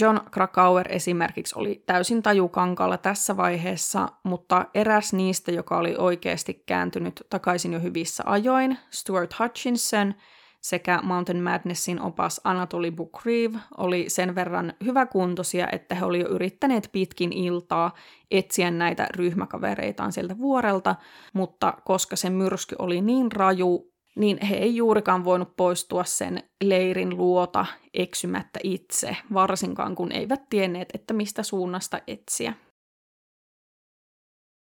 John 0.01 0.21
Krakauer 0.31 0.93
esimerkiksi 0.93 1.55
oli 1.59 1.83
täysin 1.87 2.23
tajukankalla 2.23 2.99
tässä 2.99 3.37
vaiheessa, 3.37 4.09
mutta 4.23 4.65
eräs 4.75 5.13
niistä, 5.13 5.51
joka 5.51 5.79
oli 5.79 5.95
oikeasti 5.99 6.63
kääntynyt 6.67 7.27
takaisin 7.31 7.73
jo 7.73 7.81
hyvissä 7.81 8.23
ajoin, 8.27 8.79
Stuart 8.91 9.39
Hutchinson 9.39 10.15
sekä 10.63 11.01
Mountain 11.03 11.43
Madnessin 11.43 12.01
opas 12.01 12.41
Anatoly 12.45 12.91
Bukriv 12.91 13.55
oli 13.77 14.05
sen 14.09 14.35
verran 14.35 14.73
hyväkuntoisia, 14.85 15.69
että 15.73 15.95
he 15.95 16.05
olivat 16.05 16.29
jo 16.29 16.35
yrittäneet 16.35 16.89
pitkin 16.93 17.33
iltaa 17.33 17.95
etsiä 18.31 18.71
näitä 18.71 19.07
ryhmäkavereitaan 19.17 20.13
sieltä 20.13 20.39
vuorelta, 20.39 20.97
mutta 21.33 21.75
koska 21.85 22.17
se 22.17 22.31
myrsky 22.31 22.77
oli 22.79 23.01
niin 23.01 23.33
raju, 23.33 23.92
niin 24.17 24.47
he 24.47 24.57
ei 24.57 24.77
juurikaan 24.77 25.25
voinut 25.25 25.57
poistua 25.57 26.05
sen 26.05 26.43
leirin 26.65 27.17
luota 27.17 27.67
eksymättä 27.95 28.61
itse, 28.63 29.17
varsinkaan 29.35 29.95
kun 29.95 30.13
eivät 30.13 30.49
tienneet, 30.51 30.89
että 30.95 31.15
mistä 31.15 31.43
suunnasta 31.43 32.01
etsiä. 32.07 32.55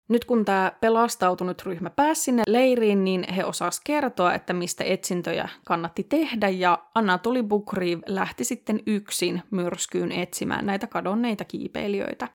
Nyt 0.08 0.24
kun 0.24 0.44
tämä 0.44 0.72
pelastautunut 0.80 1.62
ryhmä 1.62 1.90
pääsi 1.90 2.22
sinne 2.22 2.42
leiriin, 2.46 3.04
niin 3.04 3.32
he 3.32 3.44
osasivat 3.44 3.82
kertoa, 3.86 4.34
että 4.34 4.52
mistä 4.52 4.84
etsintöjä 4.84 5.48
kannatti 5.64 6.02
tehdä, 6.02 6.48
ja 6.48 6.86
Anatoli 6.94 7.42
Bukriv 7.42 8.00
lähti 8.06 8.44
sitten 8.44 8.80
yksin 8.86 9.42
myrskyyn 9.50 10.12
etsimään 10.12 10.66
näitä 10.66 10.86
kadonneita 10.86 11.44
kiipeilijöitä. 11.44 12.28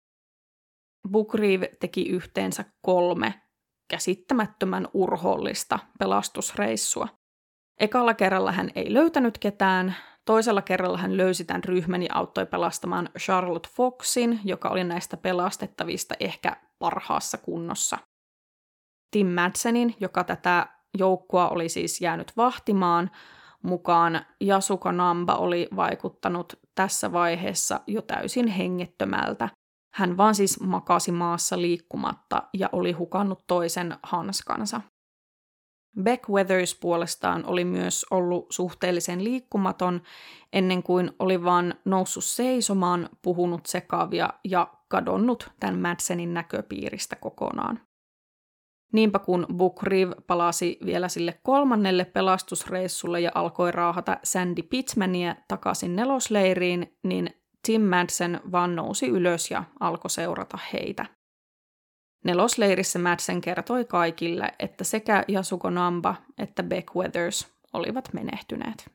Bukriv 1.12 1.64
teki 1.80 2.10
yhteensä 2.10 2.66
kolme 2.82 3.34
käsittämättömän 3.92 4.88
urhollista 4.94 5.80
pelastusreissua. 6.00 7.08
Ekalla 7.80 8.14
kerralla 8.14 8.52
hän 8.52 8.70
ei 8.76 8.94
löytänyt 8.94 9.38
ketään, 9.38 9.96
toisella 10.26 10.62
kerralla 10.62 10.98
hän 10.98 11.18
löysi 11.18 11.46
tämän 11.46 11.64
ryhmän 11.64 12.04
ja 12.04 12.10
auttoi 12.14 12.46
pelastamaan 12.46 13.10
Charlotte 13.20 13.70
Foxin, 13.76 14.40
joka 14.44 14.70
oli 14.70 14.84
näistä 14.84 15.18
pelastettavista 15.18 16.16
ehkä 16.20 16.58
parhaassa 16.80 17.38
kunnossa. 17.38 17.98
Tim 19.12 19.28
Madsenin, 19.28 19.96
joka 20.00 20.24
tätä 20.24 20.68
joukkoa 20.98 21.50
oli 21.50 21.70
siis 21.70 22.02
jäänyt 22.02 22.32
vahtimaan, 22.38 23.12
mukaan 23.64 24.26
Jasuka 24.40 24.92
Namba 24.92 25.36
oli 25.36 25.68
vaikuttanut 25.76 26.54
tässä 26.76 27.12
vaiheessa 27.12 27.80
jo 27.88 28.02
täysin 28.02 28.48
hengettömältä, 28.48 29.50
hän 29.94 30.18
vaan 30.18 30.36
siis 30.36 30.60
makasi 30.60 31.12
maassa 31.12 31.62
liikkumatta 31.62 32.44
ja 32.54 32.70
oli 32.72 32.92
hukannut 32.92 33.44
toisen 33.48 33.96
hanskansa. 34.04 34.82
Beck 36.04 36.30
Weathers 36.30 36.76
puolestaan 36.76 37.46
oli 37.46 37.66
myös 37.66 38.06
ollut 38.12 38.46
suhteellisen 38.50 39.24
liikkumaton 39.24 40.02
ennen 40.54 40.84
kuin 40.84 41.12
oli 41.20 41.44
vaan 41.44 41.76
noussut 41.86 42.24
seisomaan, 42.24 43.10
puhunut 43.22 43.66
sekavia 43.66 44.30
ja 44.44 44.74
kadonnut 44.88 45.52
tämän 45.60 45.80
Madsenin 45.80 46.34
näköpiiristä 46.34 47.16
kokonaan. 47.16 47.80
Niinpä 48.94 49.20
kun 49.20 49.46
Book 49.54 49.84
Riv 49.84 50.12
palasi 50.28 50.78
vielä 50.86 51.08
sille 51.08 51.40
kolmannelle 51.44 52.06
pelastusreissulle 52.06 53.20
ja 53.20 53.32
alkoi 53.36 53.72
raahata 53.72 54.18
Sandy 54.24 54.64
Pitmania 54.64 55.36
takaisin 55.48 55.96
nelosleiriin, 55.96 56.98
niin 57.04 57.41
Tim 57.68 57.82
Madsen 57.82 58.42
vaan 58.52 58.76
nousi 58.76 59.08
ylös 59.08 59.52
ja 59.52 59.64
alkoi 59.80 60.10
seurata 60.10 60.60
heitä. 60.74 61.06
Nelosleirissä 62.26 63.00
Madsen 63.00 63.42
kertoi 63.42 63.86
kaikille, 63.86 64.52
että 64.60 64.84
sekä 64.84 65.24
Yasuko 65.30 65.70
Namba 65.70 66.16
että 66.38 66.64
Beck 66.64 66.96
Weathers 66.96 67.54
olivat 67.74 68.14
menehtyneet. 68.14 68.92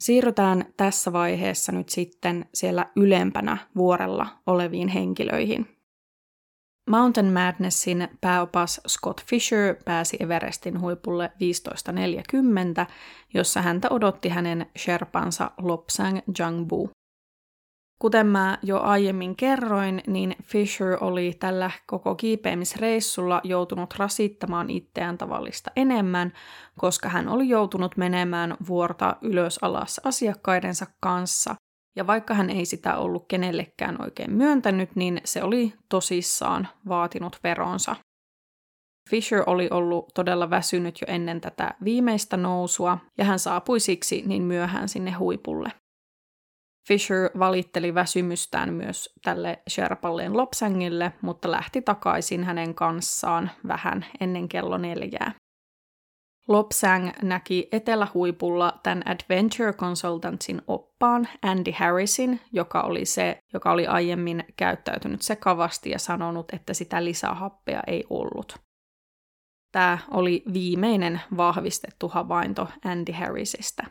Siirrytään 0.00 0.74
tässä 0.76 1.12
vaiheessa 1.12 1.72
nyt 1.72 1.88
sitten 1.88 2.48
siellä 2.54 2.86
ylempänä 2.96 3.56
vuorella 3.76 4.26
oleviin 4.46 4.88
henkilöihin. 4.88 5.79
Mountain 6.90 7.32
Madnessin 7.32 8.08
pääopas 8.20 8.80
Scott 8.88 9.20
Fisher 9.26 9.76
pääsi 9.84 10.16
Everestin 10.20 10.80
huipulle 10.80 11.32
1540, 11.38 12.86
jossa 13.34 13.62
häntä 13.62 13.88
odotti 13.90 14.28
hänen 14.28 14.66
sherpansa 14.78 15.50
Lopsang 15.58 16.18
Jangbu. 16.38 16.90
Kuten 17.98 18.26
mä 18.26 18.58
jo 18.62 18.80
aiemmin 18.80 19.36
kerroin, 19.36 20.02
niin 20.06 20.36
Fisher 20.42 20.96
oli 21.00 21.36
tällä 21.40 21.70
koko 21.86 22.14
kiipeämisreissulla 22.14 23.40
joutunut 23.44 23.94
rasittamaan 23.98 24.70
itseään 24.70 25.18
tavallista 25.18 25.70
enemmän, 25.76 26.32
koska 26.78 27.08
hän 27.08 27.28
oli 27.28 27.48
joutunut 27.48 27.96
menemään 27.96 28.56
vuorta 28.68 29.16
ylös 29.22 29.58
alas 29.62 30.00
asiakkaidensa 30.04 30.86
kanssa– 31.00 31.54
ja 31.96 32.06
vaikka 32.06 32.34
hän 32.34 32.50
ei 32.50 32.64
sitä 32.64 32.96
ollut 32.96 33.24
kenellekään 33.28 34.02
oikein 34.02 34.32
myöntänyt, 34.32 34.96
niin 34.96 35.20
se 35.24 35.42
oli 35.42 35.74
tosissaan 35.88 36.68
vaatinut 36.88 37.36
veronsa. 37.44 37.96
Fisher 39.10 39.42
oli 39.46 39.68
ollut 39.70 40.08
todella 40.14 40.50
väsynyt 40.50 41.00
jo 41.00 41.14
ennen 41.14 41.40
tätä 41.40 41.74
viimeistä 41.84 42.36
nousua, 42.36 42.98
ja 43.18 43.24
hän 43.24 43.38
saapui 43.38 43.80
siksi 43.80 44.22
niin 44.26 44.42
myöhään 44.42 44.88
sinne 44.88 45.10
huipulle. 45.10 45.72
Fisher 46.88 47.30
valitteli 47.38 47.94
väsymystään 47.94 48.74
myös 48.74 49.14
tälle 49.24 49.62
Sherpalleen 49.70 50.36
Lopsangille, 50.36 51.12
mutta 51.22 51.50
lähti 51.50 51.82
takaisin 51.82 52.44
hänen 52.44 52.74
kanssaan 52.74 53.50
vähän 53.66 54.06
ennen 54.20 54.48
kello 54.48 54.78
neljää. 54.78 55.32
Lopsang 56.50 57.10
näki 57.22 57.68
etelähuipulla 57.72 58.80
tämän 58.82 59.02
Adventure 59.08 59.72
Consultantsin 59.72 60.62
oppaan 60.66 61.28
Andy 61.42 61.72
Harrisin, 61.78 62.40
joka 62.52 62.80
oli 62.80 63.04
se, 63.04 63.38
joka 63.52 63.72
oli 63.72 63.86
aiemmin 63.86 64.44
käyttäytynyt 64.56 65.22
sekavasti 65.22 65.90
ja 65.90 65.98
sanonut, 65.98 66.46
että 66.52 66.74
sitä 66.74 67.04
lisähappea 67.04 67.80
ei 67.86 68.04
ollut. 68.10 68.58
Tämä 69.72 69.98
oli 70.10 70.42
viimeinen 70.52 71.20
vahvistettu 71.36 72.08
havainto 72.08 72.68
Andy 72.84 73.12
Harrisista. 73.12 73.84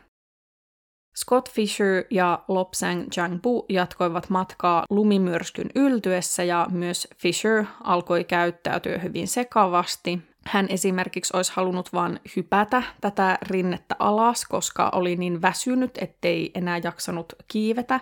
Scott 1.16 1.48
Fisher 1.48 2.04
ja 2.10 2.44
Lopsang 2.48 3.06
Jangbu 3.16 3.66
jatkoivat 3.68 4.30
matkaa 4.30 4.84
lumimyrskyn 4.90 5.70
yltyessä 5.74 6.44
ja 6.44 6.66
myös 6.70 7.08
Fisher 7.16 7.64
alkoi 7.84 8.24
käyttäytyä 8.24 8.98
hyvin 8.98 9.28
sekavasti. 9.28 10.29
Hän 10.46 10.66
esimerkiksi 10.68 11.36
olisi 11.36 11.52
halunnut 11.54 11.92
vain 11.92 12.20
hypätä 12.36 12.82
tätä 13.00 13.38
rinnettä 13.42 13.96
alas, 13.98 14.44
koska 14.44 14.90
oli 14.94 15.16
niin 15.16 15.42
väsynyt, 15.42 15.98
ettei 15.98 16.50
enää 16.54 16.80
jaksanut 16.84 17.32
kiivetä, 17.48 18.00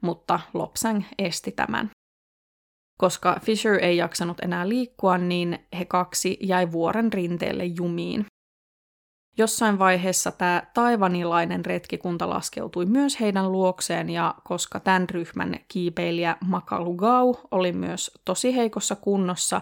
mutta 0.00 0.40
Lopsang 0.54 1.02
esti 1.18 1.52
tämän. 1.52 1.90
Koska 3.00 3.40
Fisher 3.44 3.84
ei 3.84 3.96
jaksanut 3.96 4.40
enää 4.40 4.68
liikkua, 4.68 5.18
niin 5.18 5.58
he 5.78 5.84
kaksi 5.84 6.38
jäi 6.40 6.72
vuoren 6.72 7.12
rinteelle 7.12 7.64
jumiin. 7.64 8.26
Jossain 9.38 9.78
vaiheessa 9.78 10.30
tämä 10.30 10.62
taivanilainen 10.74 11.64
retkikunta 11.64 12.28
laskeutui 12.28 12.86
myös 12.86 13.20
heidän 13.20 13.52
luokseen, 13.52 14.10
ja 14.10 14.34
koska 14.44 14.80
tämän 14.80 15.08
ryhmän 15.10 15.56
kiipeilijä 15.68 16.36
Makalugau 16.40 17.34
oli 17.50 17.72
myös 17.72 18.10
tosi 18.24 18.56
heikossa 18.56 18.96
kunnossa, 18.96 19.60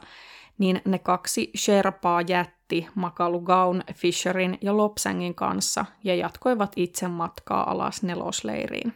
niin 0.63 0.83
ne 0.85 0.99
kaksi 0.99 1.51
Sherpaa 1.57 2.21
jätti 2.21 2.89
Makalugaun, 2.95 3.83
Fisherin 3.95 4.59
ja 4.61 4.77
Lopsangin 4.77 5.35
kanssa 5.35 5.85
ja 6.05 6.15
jatkoivat 6.15 6.73
itse 6.77 7.09
matkaa 7.09 7.71
alas 7.71 8.03
nelosleiriin. 8.03 8.95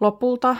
Lopulta 0.00 0.56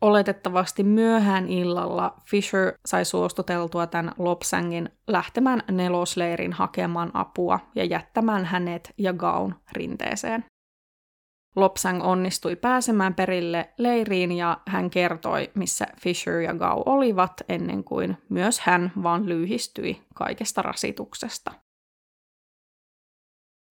Oletettavasti 0.00 0.82
myöhään 0.82 1.48
illalla 1.48 2.14
Fisher 2.30 2.72
sai 2.86 3.04
suostuteltua 3.04 3.86
tämän 3.86 4.14
Lopsangin 4.18 4.88
lähtemään 5.06 5.62
nelosleirin 5.70 6.52
hakemaan 6.52 7.10
apua 7.14 7.60
ja 7.74 7.84
jättämään 7.84 8.44
hänet 8.44 8.94
ja 8.98 9.12
Gaun 9.12 9.54
rinteeseen. 9.72 10.44
Lopsang 11.56 12.04
onnistui 12.04 12.56
pääsemään 12.56 13.14
perille 13.14 13.74
leiriin 13.78 14.32
ja 14.32 14.60
hän 14.66 14.90
kertoi, 14.90 15.50
missä 15.54 15.86
Fisher 16.02 16.40
ja 16.40 16.54
Gau 16.54 16.82
olivat 16.86 17.32
ennen 17.48 17.84
kuin 17.84 18.16
myös 18.28 18.60
hän 18.60 18.92
vaan 19.02 19.28
lyhistyi 19.28 20.02
kaikesta 20.14 20.62
rasituksesta. 20.62 21.52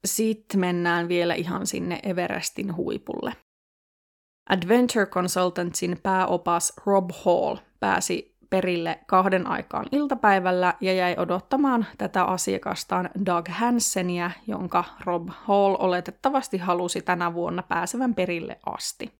Sitten 0.08 0.60
mennään 0.60 1.08
vielä 1.08 1.34
ihan 1.34 1.68
sinne 1.68 2.00
Everestin 2.04 2.76
huipulle. 2.76 3.36
Adventure 4.50 5.06
Consultantsin 5.06 6.00
pääopas 6.04 6.74
Rob 6.86 7.10
Hall 7.26 7.58
pääsi 7.80 8.39
perille 8.50 9.00
kahden 9.08 9.48
aikaan 9.48 9.86
iltapäivällä 9.92 10.74
ja 10.82 10.94
jäi 10.94 11.16
odottamaan 11.18 11.86
tätä 11.98 12.24
asiakastaan 12.24 13.10
Doug 13.26 13.48
Hansenia, 13.48 14.32
jonka 14.48 14.84
Rob 15.06 15.30
Hall 15.32 15.76
oletettavasti 15.80 16.58
halusi 16.58 17.02
tänä 17.02 17.34
vuonna 17.34 17.64
pääsevän 17.64 18.16
perille 18.16 18.60
asti. 18.66 19.12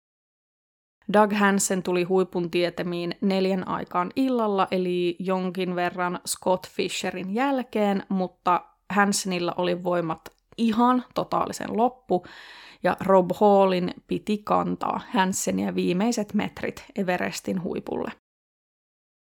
Doug 1.14 1.34
Hansen 1.34 1.84
tuli 1.84 2.04
huipun 2.04 2.52
tietemiin 2.52 3.16
neljän 3.22 3.68
aikaan 3.68 4.12
illalla, 4.16 4.68
eli 4.72 5.16
jonkin 5.20 5.76
verran 5.76 6.20
Scott 6.28 6.68
Fisherin 6.68 7.36
jälkeen, 7.36 8.04
mutta 8.10 8.66
Hansenilla 8.90 9.54
oli 9.58 9.84
voimat 9.84 10.22
ihan 10.58 11.04
totaalisen 11.16 11.78
loppu, 11.78 12.26
ja 12.84 12.98
Rob 13.06 13.30
Hallin 13.40 13.94
piti 14.08 14.38
kantaa 14.38 15.02
Hansenia 15.14 15.76
viimeiset 15.76 16.34
metrit 16.34 16.86
Everestin 16.96 17.64
huipulle. 17.64 18.12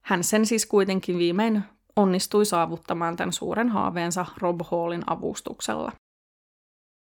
Hansen 0.06 0.46
siis 0.46 0.66
kuitenkin 0.66 1.18
viimein 1.18 1.62
onnistui 1.96 2.46
saavuttamaan 2.46 3.16
tämän 3.16 3.32
suuren 3.32 3.68
haaveensa 3.68 4.26
Rob 4.38 4.60
Hallin 4.70 5.02
avustuksella. 5.06 5.92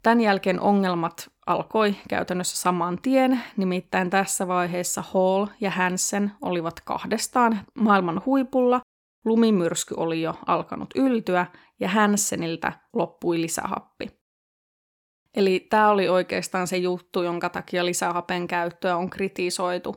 Tämän 0.03 0.21
jälkeen 0.21 0.61
ongelmat 0.61 1.31
alkoi 1.47 1.95
käytännössä 2.09 2.57
saman 2.57 2.99
tien, 3.03 3.41
nimittäin 3.57 4.11
tässä 4.11 4.49
vaiheessa 4.49 5.03
Hall 5.03 5.47
ja 5.61 5.71
Hansen 5.71 6.33
olivat 6.43 6.81
kahdestaan 6.81 7.61
maailman 7.79 8.23
huipulla, 8.27 8.81
lumimyrsky 9.25 9.95
oli 9.97 10.23
jo 10.23 10.35
alkanut 10.47 10.89
yltyä 10.95 11.47
ja 11.81 11.89
Hanseniltä 11.89 12.73
loppui 12.93 13.41
lisähappi. 13.41 14.09
Eli 15.37 15.67
tämä 15.71 15.91
oli 15.91 16.09
oikeastaan 16.09 16.67
se 16.67 16.77
juttu, 16.77 17.23
jonka 17.23 17.49
takia 17.49 17.85
lisähapen 17.85 18.47
käyttöä 18.47 18.97
on 18.97 19.11
kritisoitu. 19.11 19.97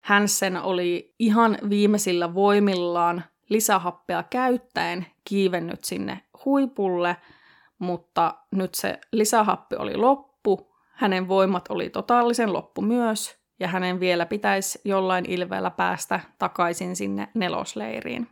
Hansen 0.00 0.56
oli 0.56 1.14
ihan 1.18 1.58
viimeisillä 1.70 2.34
voimillaan 2.34 3.24
lisähappea 3.48 4.22
käyttäen 4.22 5.06
kiivennyt 5.24 5.84
sinne 5.84 6.20
huipulle, 6.44 7.16
mutta 7.78 8.34
nyt 8.50 8.74
se 8.74 9.00
lisähappi 9.12 9.76
oli 9.76 9.96
loppu, 9.96 10.74
hänen 10.92 11.28
voimat 11.28 11.64
oli 11.68 11.90
totaalisen 11.90 12.52
loppu 12.52 12.82
myös, 12.82 13.40
ja 13.60 13.68
hänen 13.68 14.00
vielä 14.00 14.26
pitäisi 14.26 14.80
jollain 14.84 15.24
ilveellä 15.28 15.70
päästä 15.70 16.20
takaisin 16.38 16.96
sinne 16.96 17.28
nelosleiriin 17.34 18.28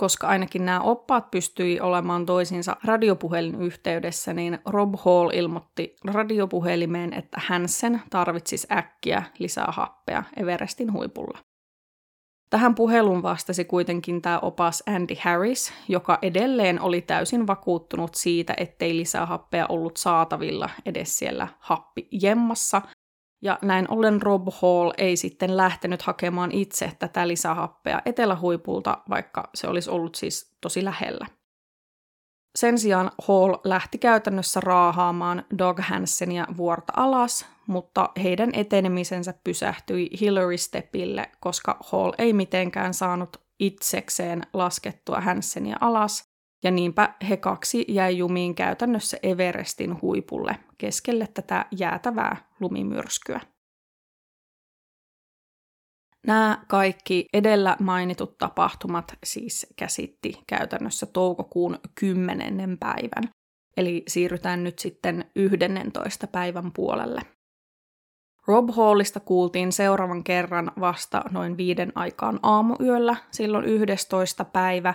koska 0.00 0.26
ainakin 0.26 0.64
nämä 0.64 0.80
oppaat 0.80 1.30
pystyi 1.30 1.80
olemaan 1.80 2.26
toisinsa 2.26 2.76
radiopuhelin 2.84 3.62
yhteydessä, 3.62 4.34
niin 4.34 4.58
Rob 4.66 4.94
Hall 5.04 5.30
ilmoitti 5.30 5.96
radiopuhelimeen, 6.04 7.12
että 7.12 7.40
Hansen 7.46 8.02
tarvitsisi 8.10 8.66
äkkiä 8.72 9.22
lisää 9.38 9.68
happea 9.68 10.24
Everestin 10.36 10.92
huipulla. 10.92 11.38
Tähän 12.50 12.74
puhelun 12.74 13.22
vastasi 13.22 13.64
kuitenkin 13.64 14.22
tämä 14.22 14.38
opas 14.38 14.82
Andy 14.86 15.14
Harris, 15.20 15.72
joka 15.88 16.18
edelleen 16.22 16.80
oli 16.80 17.00
täysin 17.00 17.46
vakuuttunut 17.46 18.14
siitä, 18.14 18.54
ettei 18.56 18.96
lisää 18.96 19.26
happea 19.26 19.66
ollut 19.68 19.96
saatavilla 19.96 20.70
edes 20.86 21.18
siellä 21.18 21.48
happijemmassa, 21.58 22.82
ja 23.42 23.58
näin 23.62 23.90
ollen 23.90 24.22
Rob 24.22 24.48
Hall 24.62 24.92
ei 24.98 25.16
sitten 25.16 25.56
lähtenyt 25.56 26.02
hakemaan 26.02 26.52
itse 26.52 26.92
tätä 26.98 27.28
lisähappea 27.28 28.02
etelähuipulta, 28.04 28.98
vaikka 29.10 29.50
se 29.54 29.68
olisi 29.68 29.90
ollut 29.90 30.14
siis 30.14 30.56
tosi 30.60 30.84
lähellä. 30.84 31.26
Sen 32.58 32.78
sijaan 32.78 33.10
Hall 33.28 33.54
lähti 33.64 33.98
käytännössä 33.98 34.60
raahaamaan 34.60 35.44
Dog 35.58 35.78
Hansenia 35.80 36.46
vuorta 36.56 36.92
alas, 36.96 37.46
mutta 37.66 38.10
heidän 38.22 38.50
etenemisensä 38.52 39.34
pysähtyi 39.44 40.10
Hillary 40.20 40.58
Stepille, 40.58 41.30
koska 41.40 41.76
Hall 41.92 42.12
ei 42.18 42.32
mitenkään 42.32 42.94
saanut 42.94 43.36
itsekseen 43.60 44.42
laskettua 44.52 45.20
Hansenia 45.20 45.76
alas, 45.80 46.28
ja 46.64 46.70
niinpä 46.70 47.14
he 47.28 47.36
kaksi 47.36 47.84
jäi 47.88 48.18
jumiin 48.18 48.54
käytännössä 48.54 49.16
Everestin 49.22 50.02
huipulle 50.02 50.56
keskelle 50.78 51.28
tätä 51.34 51.66
jäätävää 51.70 52.47
lumimyrskyä. 52.60 53.40
Nämä 56.26 56.64
kaikki 56.68 57.26
edellä 57.32 57.76
mainitut 57.80 58.38
tapahtumat 58.38 59.18
siis 59.24 59.66
käsitti 59.76 60.42
käytännössä 60.46 61.06
toukokuun 61.06 61.78
10. 61.94 62.78
päivän, 62.78 63.30
eli 63.76 64.02
siirrytään 64.08 64.64
nyt 64.64 64.78
sitten 64.78 65.30
11. 65.36 66.26
päivän 66.26 66.72
puolelle. 66.72 67.20
Rob 68.46 68.68
Hallista 68.70 69.20
kuultiin 69.20 69.72
seuraavan 69.72 70.24
kerran 70.24 70.72
vasta 70.80 71.22
noin 71.30 71.56
viiden 71.56 71.92
aikaan 71.94 72.40
aamuyöllä, 72.42 73.16
silloin 73.30 73.64
11. 73.64 74.44
päivä, 74.44 74.94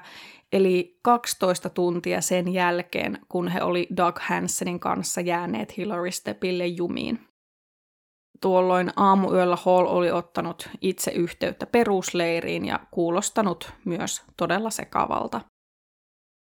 eli 0.53 0.99
12 1.01 1.69
tuntia 1.69 2.21
sen 2.21 2.53
jälkeen, 2.53 3.19
kun 3.29 3.47
he 3.47 3.63
oli 3.63 3.87
Doug 3.97 4.19
Hansenin 4.19 4.79
kanssa 4.79 5.21
jääneet 5.21 5.77
Hillary 5.77 6.11
Stepille 6.11 6.67
jumiin. 6.67 7.19
Tuolloin 8.43 8.91
aamuyöllä 8.95 9.57
Hall 9.65 9.87
oli 9.87 10.11
ottanut 10.11 10.69
itse 10.81 11.11
yhteyttä 11.11 11.65
perusleiriin 11.65 12.65
ja 12.65 12.79
kuulostanut 12.91 13.73
myös 13.85 14.23
todella 14.37 14.69
sekavalta. 14.69 15.41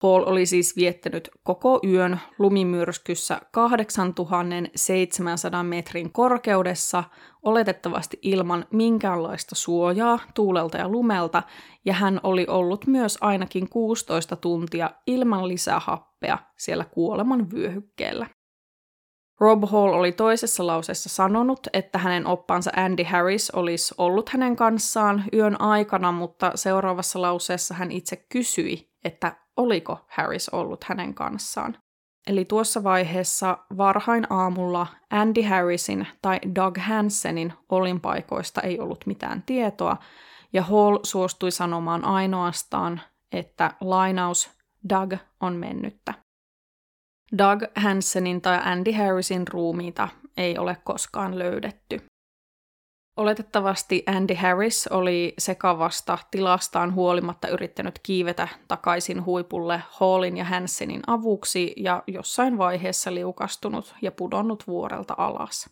Paul 0.01 0.23
oli 0.25 0.45
siis 0.45 0.75
viettänyt 0.75 1.29
koko 1.43 1.79
yön 1.87 2.19
lumimyrskyssä 2.39 3.41
8700 3.51 5.63
metrin 5.63 6.11
korkeudessa, 6.11 7.03
oletettavasti 7.43 8.19
ilman 8.21 8.65
minkäänlaista 8.73 9.55
suojaa 9.55 10.19
tuulelta 10.35 10.77
ja 10.77 10.89
lumelta, 10.89 11.43
ja 11.85 11.93
hän 11.93 12.19
oli 12.23 12.45
ollut 12.49 12.87
myös 12.87 13.17
ainakin 13.21 13.69
16 13.69 14.35
tuntia 14.35 14.91
ilman 15.07 15.47
lisähappea 15.47 16.37
siellä 16.57 16.85
kuoleman 16.85 17.51
vyöhykkeellä. 17.51 18.27
Rob 19.41 19.63
Hall 19.71 19.93
oli 19.93 20.11
toisessa 20.11 20.67
lauseessa 20.67 21.09
sanonut, 21.09 21.67
että 21.73 21.97
hänen 21.97 22.27
oppansa 22.27 22.71
Andy 22.75 23.03
Harris 23.03 23.51
olisi 23.51 23.95
ollut 23.97 24.29
hänen 24.29 24.55
kanssaan 24.55 25.23
yön 25.33 25.61
aikana, 25.61 26.11
mutta 26.11 26.51
seuraavassa 26.55 27.21
lauseessa 27.21 27.73
hän 27.73 27.91
itse 27.91 28.25
kysyi, 28.29 28.91
että 29.03 29.35
oliko 29.57 29.99
Harris 30.07 30.49
ollut 30.49 30.83
hänen 30.83 31.13
kanssaan. 31.13 31.77
Eli 32.27 32.45
tuossa 32.45 32.83
vaiheessa 32.83 33.57
varhain 33.77 34.27
aamulla 34.29 34.87
Andy 35.09 35.41
Harrisin 35.41 36.07
tai 36.21 36.39
Doug 36.55 36.77
Hansenin 36.77 37.53
olinpaikoista 37.69 38.61
ei 38.61 38.79
ollut 38.79 39.05
mitään 39.05 39.43
tietoa, 39.45 39.97
ja 40.53 40.61
Hall 40.61 40.97
suostui 41.03 41.51
sanomaan 41.51 42.05
ainoastaan, 42.05 43.01
että 43.31 43.73
lainaus 43.81 44.49
Doug 44.89 45.13
on 45.39 45.55
mennyttä. 45.55 46.13
Doug 47.37 47.63
Hansenin 47.75 48.41
tai 48.41 48.59
Andy 48.63 48.91
Harrisin 48.91 49.47
ruumiita 49.47 50.09
ei 50.37 50.57
ole 50.57 50.77
koskaan 50.83 51.39
löydetty. 51.39 51.99
Oletettavasti 53.17 54.03
Andy 54.05 54.33
Harris 54.33 54.87
oli 54.87 55.33
sekavasta 55.37 56.17
tilastaan 56.31 56.93
huolimatta 56.93 57.47
yrittänyt 57.47 57.99
kiivetä 58.03 58.47
takaisin 58.67 59.25
huipulle 59.25 59.83
Hallin 59.89 60.37
ja 60.37 60.45
Hansenin 60.45 61.01
avuksi 61.07 61.73
ja 61.77 62.03
jossain 62.07 62.57
vaiheessa 62.57 63.13
liukastunut 63.13 63.95
ja 64.01 64.11
pudonnut 64.11 64.63
vuorelta 64.67 65.15
alas. 65.17 65.69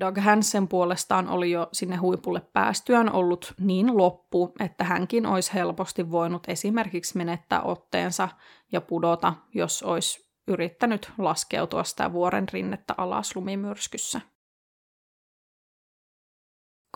Doug 0.00 0.18
Hansen 0.18 0.68
puolestaan 0.68 1.28
oli 1.28 1.50
jo 1.50 1.68
sinne 1.72 1.96
huipulle 1.96 2.40
päästyään 2.52 3.12
ollut 3.12 3.54
niin 3.60 3.96
loppu, 3.96 4.52
että 4.60 4.84
hänkin 4.84 5.26
olisi 5.26 5.54
helposti 5.54 6.10
voinut 6.10 6.42
esimerkiksi 6.48 7.16
menettää 7.16 7.62
otteensa 7.62 8.28
ja 8.72 8.80
pudota, 8.80 9.34
jos 9.54 9.82
olisi 9.82 10.27
yrittänyt 10.48 11.12
laskeutua 11.18 11.84
sitä 11.84 12.12
vuoren 12.12 12.46
rinnettä 12.52 12.94
alas 12.96 13.36
lumimyrskyssä. 13.36 14.20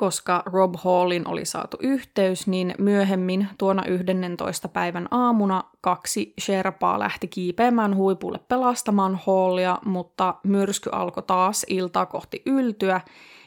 Koska 0.01 0.43
Rob 0.47 0.75
Hallin 0.79 1.29
oli 1.29 1.45
saatu 1.45 1.77
yhteys, 1.81 2.47
niin 2.47 2.75
myöhemmin 2.79 3.49
tuona 3.59 3.85
11. 3.85 4.69
päivän 4.69 5.09
aamuna 5.11 5.65
kaksi 5.81 6.35
Sherpaa 6.41 6.99
lähti 6.99 7.29
kiipeämään 7.29 7.97
huipulle 7.97 8.39
pelastamaan 8.49 9.21
Hallia, 9.27 9.79
mutta 9.85 10.35
myrsky 10.45 10.91
alkoi 10.93 11.23
taas 11.23 11.67
iltaa 11.69 12.07
kohti 12.07 12.43
yltyä, 12.47 13.01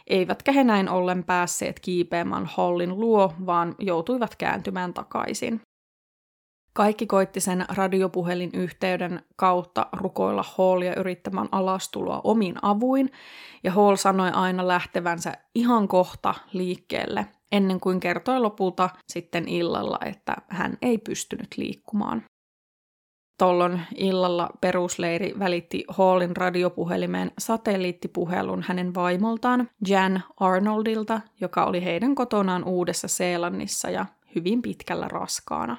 eivätkä 0.07 0.51
he 0.51 0.63
näin 0.63 0.89
ollen 0.89 1.23
päässeet 1.23 1.79
kiipeämään 1.79 2.45
Hallin 2.45 2.99
luo, 2.99 3.33
vaan 3.45 3.75
joutuivat 3.79 4.35
kääntymään 4.35 4.93
takaisin. 4.93 5.61
Kaikki 6.75 7.07
koitti 7.07 7.39
sen 7.39 7.65
radiopuhelin 7.69 8.49
yhteyden 8.53 9.21
kautta 9.35 9.87
rukoilla 9.93 10.45
Hallia 10.57 10.95
yrittämään 10.95 11.47
alastuloa 11.51 12.21
omin 12.23 12.55
avuin, 12.61 13.11
ja 13.63 13.71
Hall 13.71 13.95
sanoi 13.95 14.31
aina 14.33 14.67
lähtevänsä 14.67 15.33
ihan 15.55 15.87
kohta 15.87 16.33
liikkeelle, 16.53 17.25
ennen 17.51 17.79
kuin 17.79 17.99
kertoi 17.99 18.39
lopulta 18.39 18.89
sitten 19.07 19.47
illalla, 19.47 19.97
että 20.05 20.35
hän 20.49 20.77
ei 20.81 20.97
pystynyt 20.97 21.47
liikkumaan. 21.57 22.23
Tollon 23.37 23.79
illalla 23.95 24.49
perusleiri 24.61 25.33
välitti 25.39 25.83
Hallin 25.87 26.37
radiopuhelimeen 26.37 27.31
satelliittipuhelun 27.39 28.63
hänen 28.67 28.95
vaimoltaan 28.95 29.69
Jan 29.87 30.23
Arnoldilta, 30.37 31.21
joka 31.41 31.65
oli 31.65 31.83
heidän 31.83 32.15
kotonaan 32.15 32.63
Uudessa 32.63 33.07
Seelannissa 33.07 33.89
ja 33.89 34.05
hyvin 34.35 34.61
pitkällä 34.61 35.07
raskaana. 35.07 35.77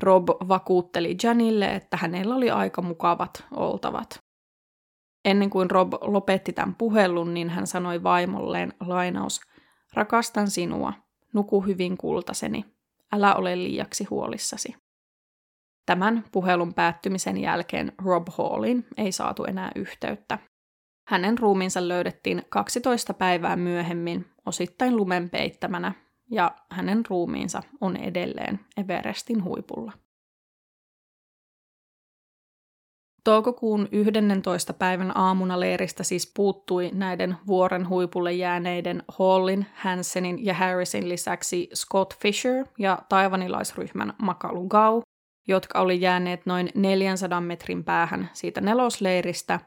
Rob 0.00 0.28
vakuutteli 0.28 1.16
Janille, 1.22 1.74
että 1.74 1.96
hänellä 1.96 2.34
oli 2.34 2.50
aika 2.50 2.82
mukavat 2.82 3.44
oltavat. 3.50 4.18
Ennen 5.24 5.50
kuin 5.50 5.70
Rob 5.70 5.92
lopetti 6.00 6.52
tämän 6.52 6.74
puhelun, 6.74 7.34
niin 7.34 7.50
hän 7.50 7.66
sanoi 7.66 8.02
vaimolleen 8.02 8.72
lainaus, 8.80 9.40
rakastan 9.94 10.50
sinua, 10.50 10.92
nuku 11.32 11.60
hyvin 11.60 11.96
kultaseni, 11.96 12.64
älä 13.12 13.34
ole 13.34 13.56
liiaksi 13.56 14.04
huolissasi. 14.04 14.74
Tämän 15.86 16.24
puhelun 16.32 16.74
päättymisen 16.74 17.38
jälkeen 17.38 17.92
Rob 18.04 18.26
Hallin 18.38 18.86
ei 18.96 19.12
saatu 19.12 19.44
enää 19.44 19.70
yhteyttä. 19.74 20.38
Hänen 21.08 21.38
ruumiinsa 21.38 21.88
löydettiin 21.88 22.42
12 22.48 23.14
päivää 23.14 23.56
myöhemmin, 23.56 24.26
osittain 24.46 24.96
lumen 24.96 25.30
peittämänä, 25.30 25.92
ja 26.30 26.54
hänen 26.70 27.02
ruumiinsa 27.08 27.62
on 27.80 27.96
edelleen 27.96 28.60
Everestin 28.76 29.44
huipulla. 29.44 29.92
Toukokuun 33.24 33.88
11. 33.92 34.72
päivän 34.72 35.16
aamuna 35.16 35.60
leiristä 35.60 36.04
siis 36.04 36.32
puuttui 36.36 36.90
näiden 36.94 37.36
vuoren 37.46 37.88
huipulle 37.88 38.32
jääneiden 38.32 39.02
Hallin, 39.08 39.66
Hansenin 39.74 40.44
ja 40.44 40.54
Harrisin 40.54 41.08
lisäksi 41.08 41.68
Scott 41.74 42.14
Fisher 42.14 42.66
ja 42.78 42.98
taivanilaisryhmän 43.08 44.14
Makalu 44.22 44.68
Gau, 44.68 45.00
jotka 45.48 45.80
oli 45.80 46.00
jääneet 46.00 46.46
noin 46.46 46.70
400 46.74 47.40
metrin 47.40 47.84
päähän 47.84 48.30
siitä 48.32 48.60
nelosleiristä, 48.60 49.60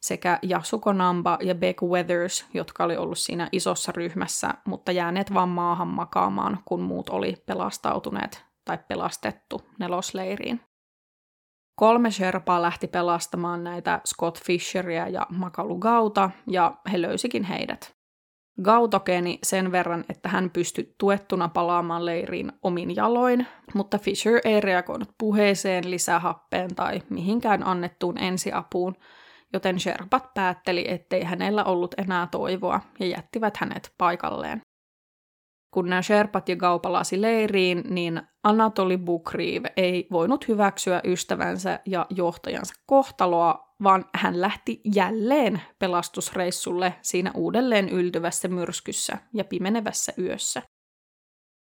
sekä 0.00 0.38
Yasuko 0.50 0.92
Namba 0.92 1.38
ja 1.42 1.54
Beck 1.54 1.82
Weathers, 1.82 2.46
jotka 2.54 2.84
oli 2.84 2.96
ollut 2.96 3.18
siinä 3.18 3.48
isossa 3.52 3.92
ryhmässä, 3.92 4.54
mutta 4.66 4.92
jääneet 4.92 5.34
vaan 5.34 5.48
maahan 5.48 5.88
makaamaan, 5.88 6.58
kun 6.64 6.82
muut 6.82 7.08
oli 7.08 7.42
pelastautuneet 7.46 8.44
tai 8.64 8.78
pelastettu 8.88 9.62
nelosleiriin. 9.78 10.60
Kolme 11.74 12.10
Sherpaa 12.10 12.62
lähti 12.62 12.86
pelastamaan 12.86 13.64
näitä 13.64 14.00
Scott 14.06 14.44
Fisheria 14.44 15.08
ja 15.08 15.26
Makalu 15.30 15.78
Gauta, 15.78 16.30
ja 16.46 16.76
he 16.92 17.02
löysikin 17.02 17.44
heidät. 17.44 17.96
Gau 18.62 18.88
tokeni 18.88 19.38
sen 19.42 19.72
verran, 19.72 20.04
että 20.08 20.28
hän 20.28 20.50
pystyi 20.50 20.94
tuettuna 20.98 21.48
palaamaan 21.48 22.04
leiriin 22.04 22.52
omin 22.62 22.96
jaloin, 22.96 23.46
mutta 23.74 23.98
Fisher 23.98 24.40
ei 24.44 24.60
reagoinut 24.60 25.08
puheeseen, 25.18 25.90
lisähappeen 25.90 26.74
tai 26.74 27.02
mihinkään 27.10 27.66
annettuun 27.66 28.18
ensiapuun, 28.18 28.96
joten 29.56 29.80
Sherpat 29.80 30.34
päätteli, 30.34 30.84
ettei 30.88 31.22
hänellä 31.22 31.64
ollut 31.64 31.94
enää 31.98 32.28
toivoa 32.30 32.80
ja 33.00 33.06
jättivät 33.06 33.56
hänet 33.56 33.94
paikalleen. 33.98 34.60
Kun 35.74 35.88
nämä 35.88 36.02
Sherpat 36.02 36.48
ja 36.48 36.56
Gau 36.56 36.78
palasi 36.78 37.22
leiriin, 37.22 37.82
niin 37.88 38.22
Anatoli 38.42 38.98
Bukriv 38.98 39.64
ei 39.76 40.06
voinut 40.10 40.48
hyväksyä 40.48 41.00
ystävänsä 41.04 41.80
ja 41.86 42.06
johtajansa 42.10 42.74
kohtaloa, 42.86 43.74
vaan 43.82 44.04
hän 44.14 44.40
lähti 44.40 44.80
jälleen 44.94 45.62
pelastusreissulle 45.78 46.94
siinä 47.02 47.30
uudelleen 47.34 47.88
yltyvässä 47.88 48.48
myrskyssä 48.48 49.18
ja 49.34 49.44
pimenevässä 49.44 50.12
yössä. 50.18 50.62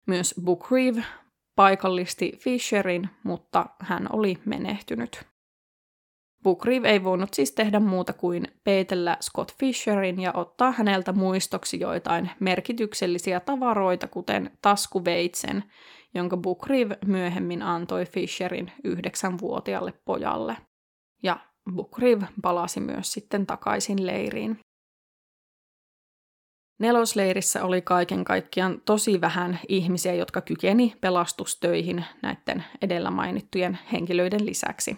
Myös 0.08 0.36
Bukriv 0.44 0.98
paikallisti 1.56 2.32
Fisherin, 2.44 3.10
mutta 3.24 3.66
hän 3.80 4.08
oli 4.14 4.38
menehtynyt. 4.46 5.35
Bookreev 6.46 6.86
ei 6.86 7.04
voinut 7.04 7.34
siis 7.34 7.52
tehdä 7.52 7.80
muuta 7.80 8.14
kuin 8.14 8.48
peitellä 8.64 9.18
Scott 9.22 9.52
Fisherin 9.60 10.22
ja 10.22 10.34
ottaa 10.34 10.72
häneltä 10.72 11.14
muistoksi 11.14 11.80
joitain 11.80 12.32
merkityksellisiä 12.40 13.40
tavaroita, 13.40 14.08
kuten 14.08 14.58
taskuveitsen, 14.62 15.64
jonka 16.16 16.38
Bookreev 16.38 16.92
myöhemmin 17.06 17.62
antoi 17.62 18.06
Fisherin 18.06 18.72
yhdeksänvuotiaalle 18.84 19.94
pojalle. 20.06 20.58
Ja 21.24 21.38
Bookreev 21.76 22.22
palasi 22.42 22.80
myös 22.80 23.14
sitten 23.14 23.46
takaisin 23.46 24.06
leiriin. 24.06 24.60
Nelosleirissä 26.80 27.64
oli 27.64 27.82
kaiken 27.82 28.24
kaikkiaan 28.24 28.82
tosi 28.82 29.22
vähän 29.22 29.60
ihmisiä, 29.68 30.14
jotka 30.14 30.42
kykeni 30.42 30.96
pelastustöihin 31.02 32.06
näiden 32.22 32.64
edellä 32.82 33.12
mainittujen 33.12 33.80
henkilöiden 33.92 34.46
lisäksi. 34.46 34.98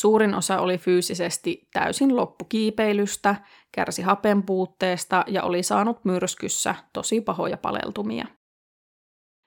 Suurin 0.00 0.34
osa 0.34 0.60
oli 0.60 0.78
fyysisesti 0.78 1.68
täysin 1.72 2.16
loppukiipeilystä, 2.16 3.36
kärsi 3.72 4.02
hapen 4.02 4.42
puutteesta 4.42 5.24
ja 5.26 5.42
oli 5.42 5.62
saanut 5.62 6.04
myrskyssä 6.04 6.74
tosi 6.92 7.20
pahoja 7.20 7.56
paleltumia. 7.56 8.26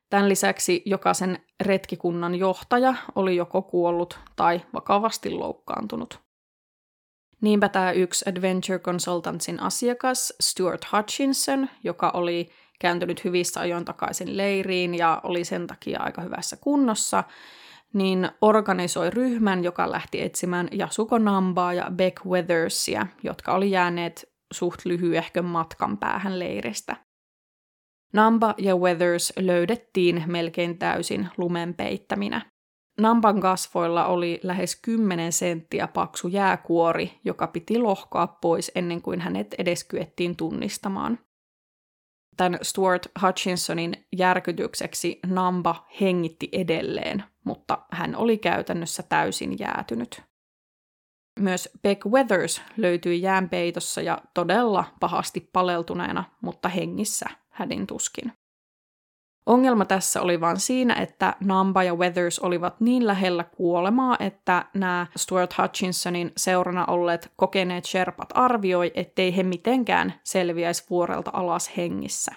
Tämän 0.10 0.30
lisäksi 0.30 0.82
jokaisen 0.86 1.46
retkikunnan 1.62 2.36
johtaja 2.36 2.94
oli 3.16 3.36
joko 3.36 3.62
kuollut 3.62 4.20
tai 4.36 4.62
vakavasti 4.74 5.30
loukkaantunut. 5.30 6.20
Niinpä 7.42 7.70
tämä 7.70 7.92
yksi 7.92 8.30
Adventure 8.30 8.80
Consultantsin 8.80 9.60
asiakas 9.60 10.34
Stuart 10.42 10.86
Hutchinson, 10.92 11.70
joka 11.84 12.10
oli 12.10 12.50
kääntynyt 12.80 13.24
hyvissä 13.24 13.60
ajoin 13.60 13.86
takaisin 13.86 14.38
leiriin 14.38 14.96
ja 14.96 15.22
oli 15.24 15.44
sen 15.44 15.68
takia 15.68 16.00
aika 16.00 16.22
hyvässä 16.22 16.58
kunnossa, 16.58 17.24
niin 17.94 18.30
organisoi 18.42 19.10
ryhmän, 19.10 19.64
joka 19.64 19.92
lähti 19.92 20.22
etsimään 20.22 20.68
Yasuko 20.80 21.18
Nambaa 21.18 21.74
ja 21.74 21.92
Beck 21.96 22.26
Weathersia, 22.26 23.08
jotka 23.24 23.54
oli 23.54 23.72
jääneet 23.72 24.34
suht 24.54 24.86
lyhyehkön 24.86 25.46
matkan 25.46 25.98
päähän 25.98 26.40
leiristä. 26.40 26.96
Namba 28.14 28.56
ja 28.58 28.76
Weathers 28.76 29.34
löydettiin 29.40 30.24
melkein 30.28 30.78
täysin 30.78 31.30
lumen 31.38 31.74
peittäminä. 31.74 32.42
Namban 33.00 33.42
kasvoilla 33.42 34.06
oli 34.06 34.40
lähes 34.44 34.80
10 34.82 35.32
senttiä 35.32 35.88
paksu 35.88 36.28
jääkuori, 36.28 37.20
joka 37.26 37.48
piti 37.48 37.80
lohkoa 37.80 38.28
pois 38.28 38.72
ennen 38.76 39.02
kuin 39.02 39.22
hänet 39.22 39.56
edes 39.58 39.84
kyettiin 39.84 40.36
tunnistamaan. 40.36 41.20
Tämän 42.38 42.60
Stuart 42.62 43.08
Hutchinsonin 43.22 43.94
järkytykseksi 44.18 45.20
Namba 45.26 45.88
hengitti 46.02 46.50
edelleen, 46.52 47.24
mutta 47.44 47.78
hän 47.92 48.16
oli 48.16 48.38
käytännössä 48.38 49.04
täysin 49.04 49.60
jäätynyt. 49.60 50.22
Myös 51.40 51.70
Beck 51.82 52.06
Weathers 52.06 52.62
löytyi 52.78 53.22
jäänpeitossa 53.22 54.02
ja 54.02 54.22
todella 54.34 54.86
pahasti 55.00 55.50
paleltuneena, 55.54 56.24
mutta 56.42 56.70
hengissä 56.70 57.30
hädin 57.50 57.88
tuskin. 57.88 58.34
Ongelma 59.46 59.86
tässä 59.86 60.22
oli 60.22 60.42
vain 60.42 60.60
siinä, 60.60 60.94
että 60.94 61.36
Namba 61.40 61.84
ja 61.84 61.96
Weathers 61.96 62.40
olivat 62.40 62.82
niin 62.82 63.08
lähellä 63.08 63.44
kuolemaa, 63.44 64.18
että 64.20 64.66
nämä 64.74 65.08
Stuart 65.18 65.58
Hutchinsonin 65.58 66.32
seurana 66.38 66.86
olleet 66.86 67.32
kokeneet 67.36 67.86
Sherpat 67.86 68.30
arvioi, 68.34 68.92
ettei 68.96 69.36
he 69.36 69.44
mitenkään 69.44 70.14
selviäisi 70.24 70.86
vuorelta 70.90 71.32
alas 71.34 71.78
hengissä. 71.78 72.32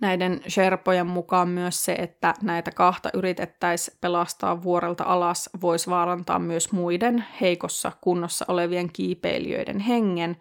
Näiden 0.00 0.40
Sherpojen 0.48 1.06
mukaan 1.06 1.48
myös 1.48 1.84
se, 1.84 1.92
että 1.92 2.34
näitä 2.42 2.70
kahta 2.70 3.10
yritettäisiin 3.14 3.98
pelastaa 4.00 4.62
vuorelta 4.62 5.04
alas, 5.04 5.50
voisi 5.60 5.90
vaarantaa 5.90 6.38
myös 6.38 6.72
muiden 6.72 7.24
heikossa 7.40 7.92
kunnossa 8.00 8.44
olevien 8.48 8.92
kiipeilijöiden 8.92 9.78
hengen, 9.78 10.36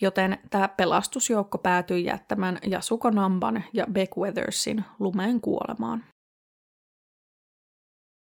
joten 0.00 0.38
tämä 0.50 0.68
pelastusjoukko 0.68 1.58
päätyi 1.58 2.04
jättämään 2.04 2.58
Yasuko 2.72 3.10
Namban 3.10 3.64
ja 3.72 3.86
Beck 3.92 4.16
Weathersin 4.16 4.84
lumeen 4.98 5.40
kuolemaan. 5.40 6.04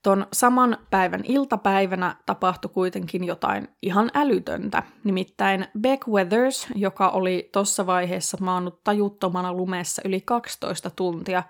Ton 0.06 0.28
saman 0.34 0.78
päivän 0.90 1.22
iltapäivänä 1.24 2.16
tapahtui 2.26 2.72
kuitenkin 2.74 3.24
jotain 3.24 3.68
ihan 3.82 4.12
älytöntä. 4.14 4.84
Nimittäin 5.04 5.68
Beck 5.80 6.08
Weathers, 6.08 6.68
joka 6.76 7.10
oli 7.10 7.50
tuossa 7.54 7.86
vaiheessa 7.86 8.38
maannut 8.42 8.84
tajuttomana 8.84 9.54
lumessa 9.54 10.02
yli 10.06 10.22
12 10.22 10.90
tuntia, 10.90 11.44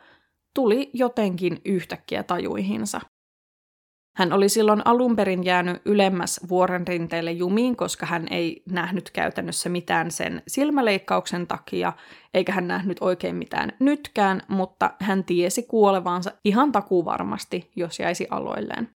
tuli 0.53 0.89
jotenkin 0.93 1.61
yhtäkkiä 1.65 2.23
tajuihinsa. 2.23 3.01
Hän 4.15 4.33
oli 4.33 4.49
silloin 4.49 4.81
alun 4.85 5.15
perin 5.15 5.43
jäänyt 5.43 5.81
ylemmäs 5.85 6.39
vuoren 6.49 6.87
rinteelle 6.87 7.31
jumiin, 7.31 7.75
koska 7.75 8.05
hän 8.05 8.27
ei 8.31 8.63
nähnyt 8.69 9.11
käytännössä 9.11 9.69
mitään 9.69 10.11
sen 10.11 10.43
silmäleikkauksen 10.47 11.47
takia, 11.47 11.93
eikä 12.33 12.51
hän 12.51 12.67
nähnyt 12.67 12.97
oikein 13.01 13.35
mitään 13.35 13.71
nytkään, 13.79 14.41
mutta 14.47 14.91
hän 14.99 15.23
tiesi 15.23 15.63
kuolevansa 15.63 16.31
ihan 16.45 16.71
takuvarmasti, 16.71 17.71
jos 17.75 17.99
jäisi 17.99 18.27
aloilleen. 18.29 18.89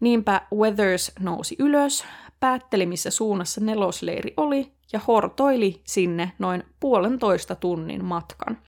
Niinpä 0.00 0.40
Weathers 0.54 1.12
nousi 1.20 1.56
ylös, 1.58 2.04
päätteli 2.40 2.86
missä 2.86 3.10
suunnassa 3.10 3.60
nelosleiri 3.60 4.34
oli 4.36 4.72
ja 4.92 5.00
hortoili 5.06 5.80
sinne 5.84 6.32
noin 6.38 6.64
puolentoista 6.80 7.54
tunnin 7.54 8.04
matkan. 8.04 8.58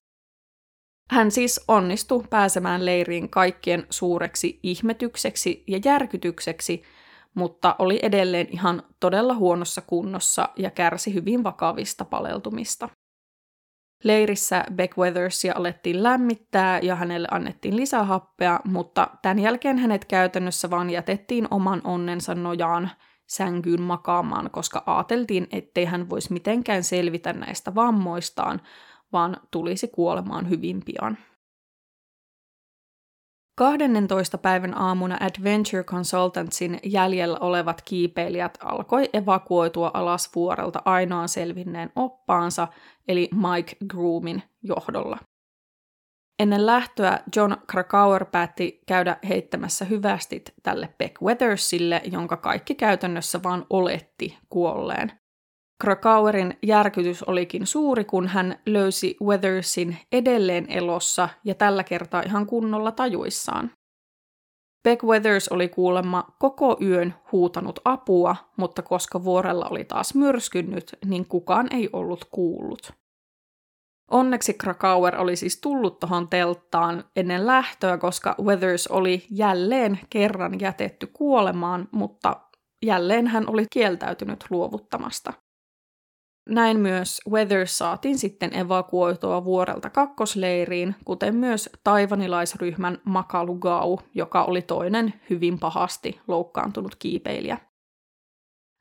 Hän 1.09 1.31
siis 1.31 1.61
onnistui 1.67 2.23
pääsemään 2.29 2.85
leiriin 2.85 3.29
kaikkien 3.29 3.87
suureksi 3.89 4.59
ihmetykseksi 4.63 5.63
ja 5.67 5.79
järkytykseksi, 5.85 6.83
mutta 7.33 7.75
oli 7.79 7.99
edelleen 8.01 8.47
ihan 8.51 8.83
todella 8.99 9.33
huonossa 9.35 9.81
kunnossa 9.81 10.49
ja 10.55 10.71
kärsi 10.71 11.13
hyvin 11.13 11.43
vakavista 11.43 12.05
paleltumista. 12.05 12.89
Leirissä 14.03 14.65
Weathersia 14.97 15.53
alettiin 15.55 16.03
lämmittää 16.03 16.79
ja 16.79 16.95
hänelle 16.95 17.27
annettiin 17.31 17.75
lisähappea, 17.75 18.59
mutta 18.65 19.07
tämän 19.21 19.39
jälkeen 19.39 19.77
hänet 19.77 20.05
käytännössä 20.05 20.69
vaan 20.69 20.89
jätettiin 20.89 21.47
oman 21.51 21.81
onnensa 21.83 22.35
nojaan 22.35 22.91
sänkyyn 23.29 23.81
makaamaan, 23.81 24.49
koska 24.51 24.83
ajateltiin, 24.85 25.47
ettei 25.51 25.85
hän 25.85 26.09
voisi 26.09 26.33
mitenkään 26.33 26.83
selvitä 26.83 27.33
näistä 27.33 27.75
vammoistaan, 27.75 28.61
vaan 29.15 29.37
tulisi 29.51 29.87
kuolemaan 29.87 30.49
hyvin 30.49 30.81
pian. 30.85 31.17
12. 33.57 34.37
päivän 34.37 34.77
aamuna 34.77 35.17
Adventure 35.19 35.83
Consultantsin 35.83 36.79
jäljellä 36.83 37.37
olevat 37.39 37.81
kiipeilijät 37.81 38.57
alkoi 38.63 39.09
evakuoitua 39.13 39.91
alas 39.93 40.29
vuorelta 40.35 40.81
ainoan 40.85 41.29
selvinneen 41.29 41.91
oppaansa, 41.95 42.67
eli 43.07 43.29
Mike 43.33 43.77
Groomin 43.87 44.43
johdolla. 44.63 45.17
Ennen 46.39 46.65
lähtöä 46.65 47.19
John 47.35 47.55
Krakauer 47.67 48.25
päätti 48.25 48.81
käydä 48.87 49.17
heittämässä 49.29 49.85
hyvästit 49.85 50.53
tälle 50.63 50.93
Beck 50.97 51.21
Weathersille, 51.21 52.01
jonka 52.11 52.37
kaikki 52.37 52.75
käytännössä 52.75 53.43
vain 53.43 53.65
oletti 53.69 54.37
kuolleen. 54.49 55.24
Krakauerin 55.81 56.57
järkytys 56.63 57.23
olikin 57.23 57.67
suuri, 57.67 58.05
kun 58.05 58.27
hän 58.27 58.59
löysi 58.65 59.17
Weathersin 59.23 59.97
edelleen 60.11 60.65
elossa 60.69 61.29
ja 61.43 61.55
tällä 61.55 61.83
kertaa 61.83 62.21
ihan 62.21 62.45
kunnolla 62.45 62.91
tajuissaan. 62.91 63.71
Beck 64.83 65.03
Weathers 65.03 65.47
oli 65.47 65.69
kuulemma 65.69 66.27
koko 66.39 66.77
yön 66.81 67.13
huutanut 67.31 67.79
apua, 67.85 68.35
mutta 68.57 68.81
koska 68.81 69.23
vuorella 69.23 69.67
oli 69.69 69.83
taas 69.83 70.15
myrskynyt, 70.15 70.95
niin 71.05 71.27
kukaan 71.27 71.67
ei 71.71 71.89
ollut 71.93 72.25
kuullut. 72.31 72.91
Onneksi 74.11 74.53
Krakauer 74.53 75.21
oli 75.21 75.35
siis 75.35 75.61
tullut 75.61 75.99
tuohon 75.99 76.27
telttaan 76.27 77.03
ennen 77.15 77.47
lähtöä, 77.47 77.97
koska 77.97 78.35
Weathers 78.41 78.87
oli 78.87 79.25
jälleen 79.29 79.99
kerran 80.09 80.59
jätetty 80.59 81.07
kuolemaan, 81.07 81.89
mutta 81.91 82.41
jälleen 82.85 83.27
hän 83.27 83.49
oli 83.49 83.65
kieltäytynyt 83.69 84.45
luovuttamasta. 84.49 85.33
Näin 86.49 86.79
myös 86.79 87.21
Weathers 87.29 87.77
saatiin 87.77 88.17
sitten 88.17 88.55
evakuoitua 88.55 89.45
vuorelta 89.45 89.89
kakkosleiriin, 89.89 90.95
kuten 91.05 91.35
myös 91.35 91.69
taivanilaisryhmän 91.83 92.97
Makalu 93.03 93.55
Gau, 93.55 93.97
joka 94.13 94.43
oli 94.43 94.61
toinen 94.61 95.13
hyvin 95.29 95.59
pahasti 95.59 96.19
loukkaantunut 96.27 96.95
kiipeilijä. 96.95 97.57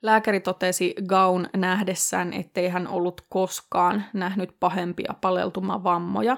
Lääkäri 0.02 0.40
totesi 0.40 0.94
Gaun 1.08 1.48
nähdessään, 1.56 2.32
ettei 2.32 2.68
hän 2.68 2.88
ollut 2.88 3.20
koskaan 3.28 4.04
nähnyt 4.12 4.56
pahempia 4.60 5.14
paleltumavammoja, 5.20 6.36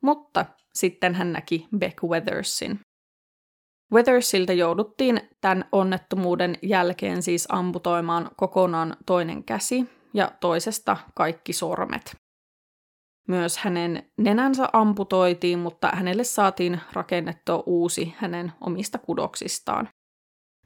mutta 0.00 0.46
sitten 0.74 1.14
hän 1.14 1.32
näki 1.32 1.68
Beck 1.78 2.02
Weathersin. 2.02 2.80
Weathersilta 3.92 4.52
jouduttiin 4.52 5.20
tämän 5.40 5.64
onnettomuuden 5.72 6.58
jälkeen 6.62 7.22
siis 7.22 7.46
amputoimaan 7.50 8.30
kokonaan 8.36 8.96
toinen 9.06 9.44
käsi, 9.44 9.99
ja 10.14 10.32
toisesta 10.40 10.96
kaikki 11.14 11.52
sormet. 11.52 12.16
Myös 13.28 13.58
hänen 13.58 14.10
nenänsä 14.18 14.68
amputoitiin, 14.72 15.58
mutta 15.58 15.88
hänelle 15.88 16.24
saatiin 16.24 16.80
rakennettua 16.92 17.62
uusi 17.66 18.14
hänen 18.18 18.52
omista 18.60 18.98
kudoksistaan. 18.98 19.88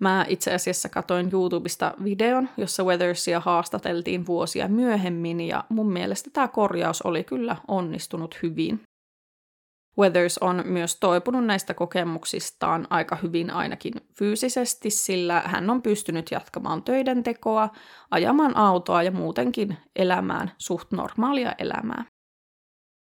Mä 0.01 0.27
itse 0.29 0.55
asiassa 0.55 0.89
katoin 0.89 1.31
YouTubesta 1.33 1.95
videon, 2.05 2.49
jossa 2.57 2.85
Weathersia 2.85 3.41
haastateltiin 3.41 4.27
vuosia 4.27 4.69
myöhemmin, 4.69 5.41
ja 5.41 5.65
mun 5.69 5.93
mielestä 5.93 6.31
tämä 6.33 6.49
korjaus 6.49 7.03
oli 7.03 7.25
kyllä 7.25 7.57
onnistunut 7.69 8.39
hyvin. 8.43 8.81
Weathers 9.99 10.39
on 10.39 10.63
myös 10.65 10.97
toipunut 10.97 11.45
näistä 11.45 11.75
kokemuksistaan 11.75 12.87
aika 12.91 13.17
hyvin 13.17 13.51
ainakin 13.51 13.93
fyysisesti, 14.19 14.91
sillä 14.91 15.43
hän 15.47 15.71
on 15.71 15.83
pystynyt 15.83 16.31
jatkamaan 16.31 16.83
töiden 16.83 17.23
tekoa, 17.23 17.69
ajamaan 18.11 18.57
autoa 18.57 19.03
ja 19.03 19.11
muutenkin 19.11 19.77
elämään 19.97 20.53
suht 20.59 20.93
normaalia 20.93 21.55
elämää. 21.59 22.05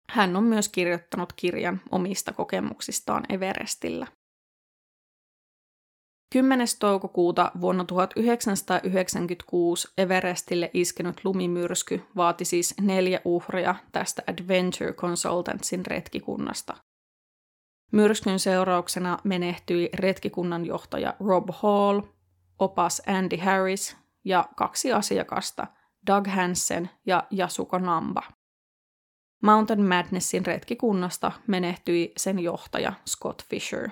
Hän 0.09 0.35
on 0.35 0.43
myös 0.43 0.69
kirjoittanut 0.69 1.33
kirjan 1.33 1.81
omista 1.91 2.33
kokemuksistaan 2.33 3.23
Everestillä. 3.29 4.07
10. 6.33 6.67
toukokuuta 6.79 7.51
vuonna 7.61 7.85
1996 7.85 9.87
Everestille 9.97 10.71
iskenyt 10.73 11.21
lumimyrsky 11.23 12.01
vaati 12.15 12.45
siis 12.45 12.75
neljä 12.81 13.21
uhria 13.25 13.75
tästä 13.91 14.23
Adventure 14.27 14.93
Consultantsin 14.93 15.85
retkikunnasta. 15.85 16.75
Myrskyn 17.91 18.39
seurauksena 18.39 19.17
menehtyi 19.23 19.89
retkikunnan 19.93 20.65
johtaja 20.65 21.13
Rob 21.19 21.49
Hall, 21.51 22.01
opas 22.59 23.01
Andy 23.07 23.37
Harris 23.37 23.97
ja 24.25 24.45
kaksi 24.55 24.93
asiakasta, 24.93 25.67
Doug 26.07 26.27
Hansen 26.27 26.89
ja 27.05 27.23
Yasuko 27.37 27.79
Namba. 27.79 28.23
Mountain 29.43 29.85
Madnessin 29.85 30.45
retkikunnasta 30.45 31.31
menehtyi 31.47 32.13
sen 32.17 32.39
johtaja 32.39 32.93
Scott 33.09 33.41
Fisher. 33.49 33.89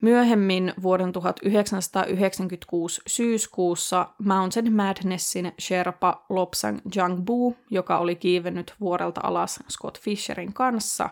Myöhemmin 0.00 0.74
vuoden 0.82 1.12
1996 1.12 3.00
syyskuussa 3.06 4.08
Mountain 4.24 4.72
Madnessin 4.72 5.52
Sherpa 5.60 6.24
Lopsang 6.28 6.78
Jangbu, 6.94 7.56
joka 7.70 7.98
oli 7.98 8.16
kiivennyt 8.16 8.74
vuorelta 8.80 9.20
alas 9.24 9.60
Scott 9.70 9.98
Fisherin 10.00 10.52
kanssa, 10.52 11.08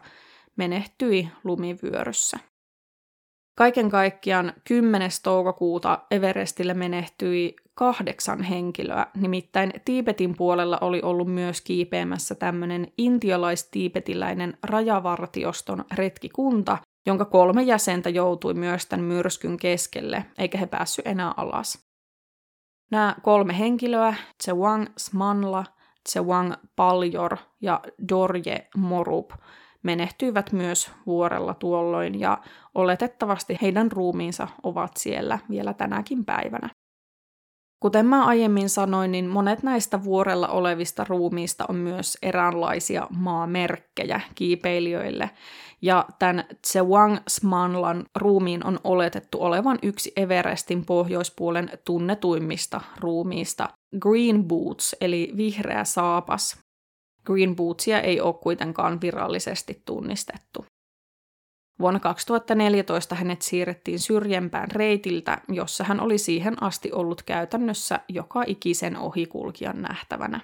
menehtyi 0.57 1.29
lumivyöryssä. 1.45 2.39
Kaiken 3.59 3.91
kaikkiaan 3.91 4.53
10. 4.69 5.11
toukokuuta 5.23 5.99
Everestille 6.11 6.75
menehtyi 6.75 7.57
kahdeksan 7.75 8.43
henkilöä, 8.43 9.07
nimittäin 9.17 9.73
Tiibetin 9.85 10.37
puolella 10.37 10.79
oli 10.81 11.03
ollut 11.03 11.29
myös 11.29 11.61
kiipeämässä 11.61 12.35
tämmöinen 12.35 12.93
intialaistiibetiläinen 12.99 14.59
rajavartioston 14.63 15.85
retkikunta, 15.95 16.79
jonka 17.07 17.25
kolme 17.25 17.63
jäsentä 17.63 18.11
joutui 18.11 18.55
myös 18.55 18.87
tämän 18.87 19.05
myrskyn 19.07 19.57
keskelle, 19.57 20.25
eikä 20.39 20.59
he 20.59 20.67
päässyt 20.67 21.07
enää 21.07 21.35
alas. 21.37 21.89
Nämä 22.91 23.17
kolme 23.23 23.59
henkilöä, 23.59 24.15
Tsewang 24.39 24.87
Smanla, 24.99 25.65
Tsewang 26.09 26.53
Paljor 26.77 27.37
ja 27.61 27.81
Dorje 28.09 28.69
Morup, 28.77 29.31
menehtyivät 29.83 30.53
myös 30.53 30.91
vuorella 31.07 31.55
tuolloin 31.55 32.21
ja 32.21 32.39
oletettavasti 32.75 33.59
heidän 33.63 33.93
ruumiinsa 33.93 34.49
ovat 34.63 34.97
siellä 34.97 35.39
vielä 35.51 35.75
tänäkin 35.75 36.25
päivänä. 36.25 36.69
Kuten 37.81 38.07
mä 38.07 38.25
aiemmin 38.27 38.69
sanoin, 38.69 39.13
niin 39.13 39.27
monet 39.27 39.63
näistä 39.63 40.05
vuorella 40.05 40.49
olevista 40.49 41.05
ruumiista 41.09 41.65
on 41.69 41.77
myös 41.77 42.19
eräänlaisia 42.23 43.07
maamerkkejä 43.11 44.21
kiipeilijöille, 44.35 45.31
ja 45.83 46.07
tämän 46.19 46.45
Tsewang 46.63 47.17
Smanlan 47.29 48.05
ruumiin 48.17 48.67
on 48.67 48.81
oletettu 48.85 49.43
olevan 49.43 49.79
yksi 49.83 50.13
Everestin 50.17 50.85
pohjoispuolen 50.85 51.71
tunnetuimmista 51.85 52.81
ruumiista, 53.01 53.69
Green 53.99 54.45
Boots, 54.45 54.97
eli 55.01 55.33
vihreä 55.37 55.85
saapas. 55.85 56.59
Green 57.27 57.57
Bootsia 57.57 58.01
ei 58.01 58.21
ole 58.21 58.35
kuitenkaan 58.35 59.01
virallisesti 59.01 59.83
tunnistettu. 59.85 60.65
Vuonna 61.81 62.01
2014 62.01 63.15
hänet 63.15 63.43
siirrettiin 63.43 63.99
syrjempään 63.99 64.71
reitiltä, 64.71 65.41
jossa 65.49 65.85
hän 65.85 66.01
oli 66.01 66.19
siihen 66.19 66.63
asti 66.63 66.93
ollut 66.93 67.23
käytännössä 67.23 68.01
joka 68.09 68.45
ikisen 68.47 68.97
ohikulkijan 68.97 69.83
nähtävänä. 69.83 70.41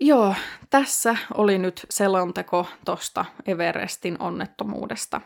Joo, 0.00 0.34
tässä 0.70 1.16
oli 1.34 1.58
nyt 1.58 1.86
selonteko 1.90 2.66
tosta 2.84 3.24
Everestin 3.46 4.16
onnettomuudesta. 4.22 5.20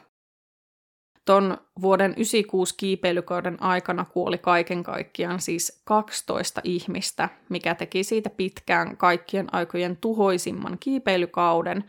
Ton 1.24 1.58
vuoden 1.82 2.10
96 2.10 2.74
kiipeilykauden 2.76 3.62
aikana 3.62 4.04
kuoli 4.04 4.38
kaiken 4.38 4.82
kaikkiaan 4.82 5.40
siis 5.40 5.82
12 5.84 6.60
ihmistä, 6.64 7.28
mikä 7.48 7.74
teki 7.74 8.04
siitä 8.04 8.30
pitkään 8.30 8.96
kaikkien 8.96 9.54
aikojen 9.54 9.96
tuhoisimman 9.96 10.78
kiipeilykauden, 10.80 11.84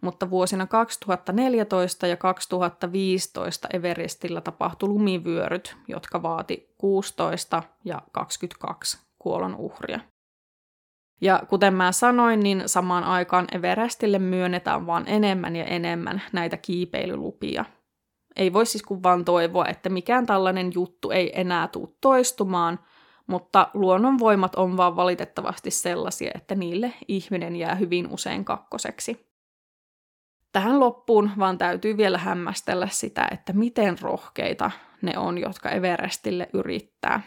mutta 0.00 0.30
vuosina 0.30 0.66
2014 0.66 2.06
ja 2.06 2.16
2015 2.16 3.68
Everestillä 3.72 4.40
tapahtui 4.40 4.88
lumivyöryt, 4.88 5.76
jotka 5.88 6.22
vaati 6.22 6.74
16 6.78 7.62
ja 7.84 8.02
22 8.12 8.98
kuolon 9.18 9.56
uhria. 9.56 10.00
Ja 11.20 11.42
kuten 11.48 11.74
mä 11.74 11.92
sanoin, 11.92 12.40
niin 12.40 12.62
samaan 12.66 13.04
aikaan 13.04 13.46
Everestille 13.52 14.18
myönnetään 14.18 14.86
vaan 14.86 15.04
enemmän 15.06 15.56
ja 15.56 15.64
enemmän 15.64 16.22
näitä 16.32 16.56
kiipeilylupia. 16.56 17.64
Ei 18.36 18.52
voi 18.52 18.66
siis 18.66 18.82
kuin 18.82 19.02
vaan 19.02 19.24
toivoa, 19.24 19.66
että 19.66 19.88
mikään 19.88 20.26
tällainen 20.26 20.70
juttu 20.74 21.10
ei 21.10 21.40
enää 21.40 21.68
tule 21.68 21.88
toistumaan, 22.00 22.78
mutta 23.26 23.68
luonnonvoimat 23.74 24.54
on 24.54 24.76
vaan 24.76 24.96
valitettavasti 24.96 25.70
sellaisia, 25.70 26.30
että 26.34 26.54
niille 26.54 26.92
ihminen 27.08 27.56
jää 27.56 27.74
hyvin 27.74 28.08
usein 28.10 28.44
kakkoseksi. 28.44 29.29
Tähän 30.52 30.80
loppuun 30.80 31.30
vaan 31.38 31.58
täytyy 31.58 31.96
vielä 31.96 32.18
hämmästellä 32.18 32.86
sitä, 32.86 33.28
että 33.30 33.52
miten 33.52 33.98
rohkeita 34.00 34.70
ne 35.02 35.18
on, 35.18 35.38
jotka 35.38 35.70
Everestille 35.70 36.48
yrittää. 36.52 37.22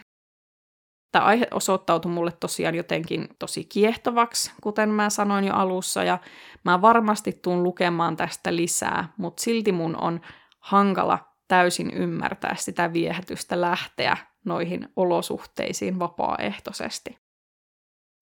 Tämä 1.12 1.24
aihe 1.24 1.46
osoittautui 1.50 2.12
mulle 2.12 2.32
tosiaan 2.40 2.74
jotenkin 2.74 3.28
tosi 3.38 3.64
kiehtovaksi, 3.64 4.52
kuten 4.62 4.88
mä 4.88 5.10
sanoin 5.10 5.44
jo 5.44 5.54
alussa, 5.54 6.04
ja 6.04 6.18
mä 6.64 6.82
varmasti 6.82 7.32
tuun 7.42 7.62
lukemaan 7.62 8.16
tästä 8.16 8.56
lisää, 8.56 9.08
mutta 9.16 9.42
silti 9.42 9.72
mun 9.72 9.96
on 9.96 10.20
hankala 10.60 11.18
täysin 11.48 11.90
ymmärtää 11.90 12.54
sitä 12.56 12.92
viehätystä 12.92 13.60
lähteä 13.60 14.16
noihin 14.44 14.88
olosuhteisiin 14.96 15.98
vapaaehtoisesti. 15.98 17.18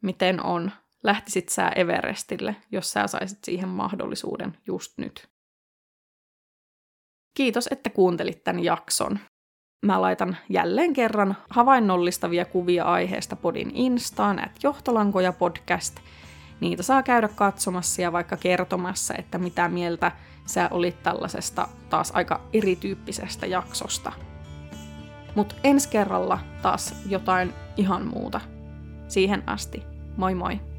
Miten 0.02 0.44
on 0.44 0.70
lähtisit 1.02 1.48
sä 1.48 1.68
Everestille, 1.68 2.56
jos 2.72 2.92
sä 2.92 3.06
saisit 3.06 3.44
siihen 3.44 3.68
mahdollisuuden 3.68 4.58
just 4.66 4.98
nyt. 4.98 5.28
Kiitos, 7.36 7.68
että 7.70 7.90
kuuntelit 7.90 8.44
tämän 8.44 8.64
jakson. 8.64 9.18
Mä 9.86 10.00
laitan 10.00 10.36
jälleen 10.48 10.92
kerran 10.92 11.36
havainnollistavia 11.50 12.44
kuvia 12.44 12.84
aiheesta 12.84 13.36
podin 13.36 13.70
Instaan, 13.74 14.38
että 14.38 14.60
johtolankoja 14.62 15.32
podcast. 15.32 15.96
Niitä 16.60 16.82
saa 16.82 17.02
käydä 17.02 17.28
katsomassa 17.28 18.02
ja 18.02 18.12
vaikka 18.12 18.36
kertomassa, 18.36 19.14
että 19.18 19.38
mitä 19.38 19.68
mieltä 19.68 20.12
sä 20.46 20.68
olit 20.70 21.02
tällaisesta 21.02 21.68
taas 21.90 22.10
aika 22.14 22.40
erityyppisestä 22.52 23.46
jaksosta. 23.46 24.12
Mutta 25.34 25.54
ensi 25.64 25.88
kerralla 25.88 26.38
taas 26.62 26.94
jotain 27.08 27.54
ihan 27.76 28.06
muuta. 28.06 28.40
Siihen 29.08 29.42
asti, 29.46 29.82
moi 30.16 30.34
moi! 30.34 30.71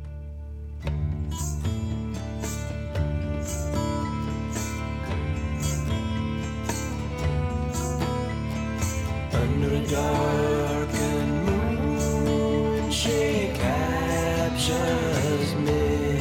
Under 9.33 9.75
a 9.75 9.87
darkened 9.87 11.45
moon, 11.45 12.91
she 12.91 13.51
captures 13.55 15.55
me. 15.55 16.19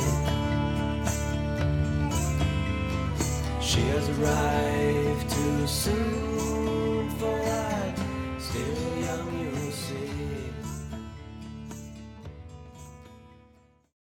She 3.61 3.81
has 3.81 4.09
arrived. 4.19 4.72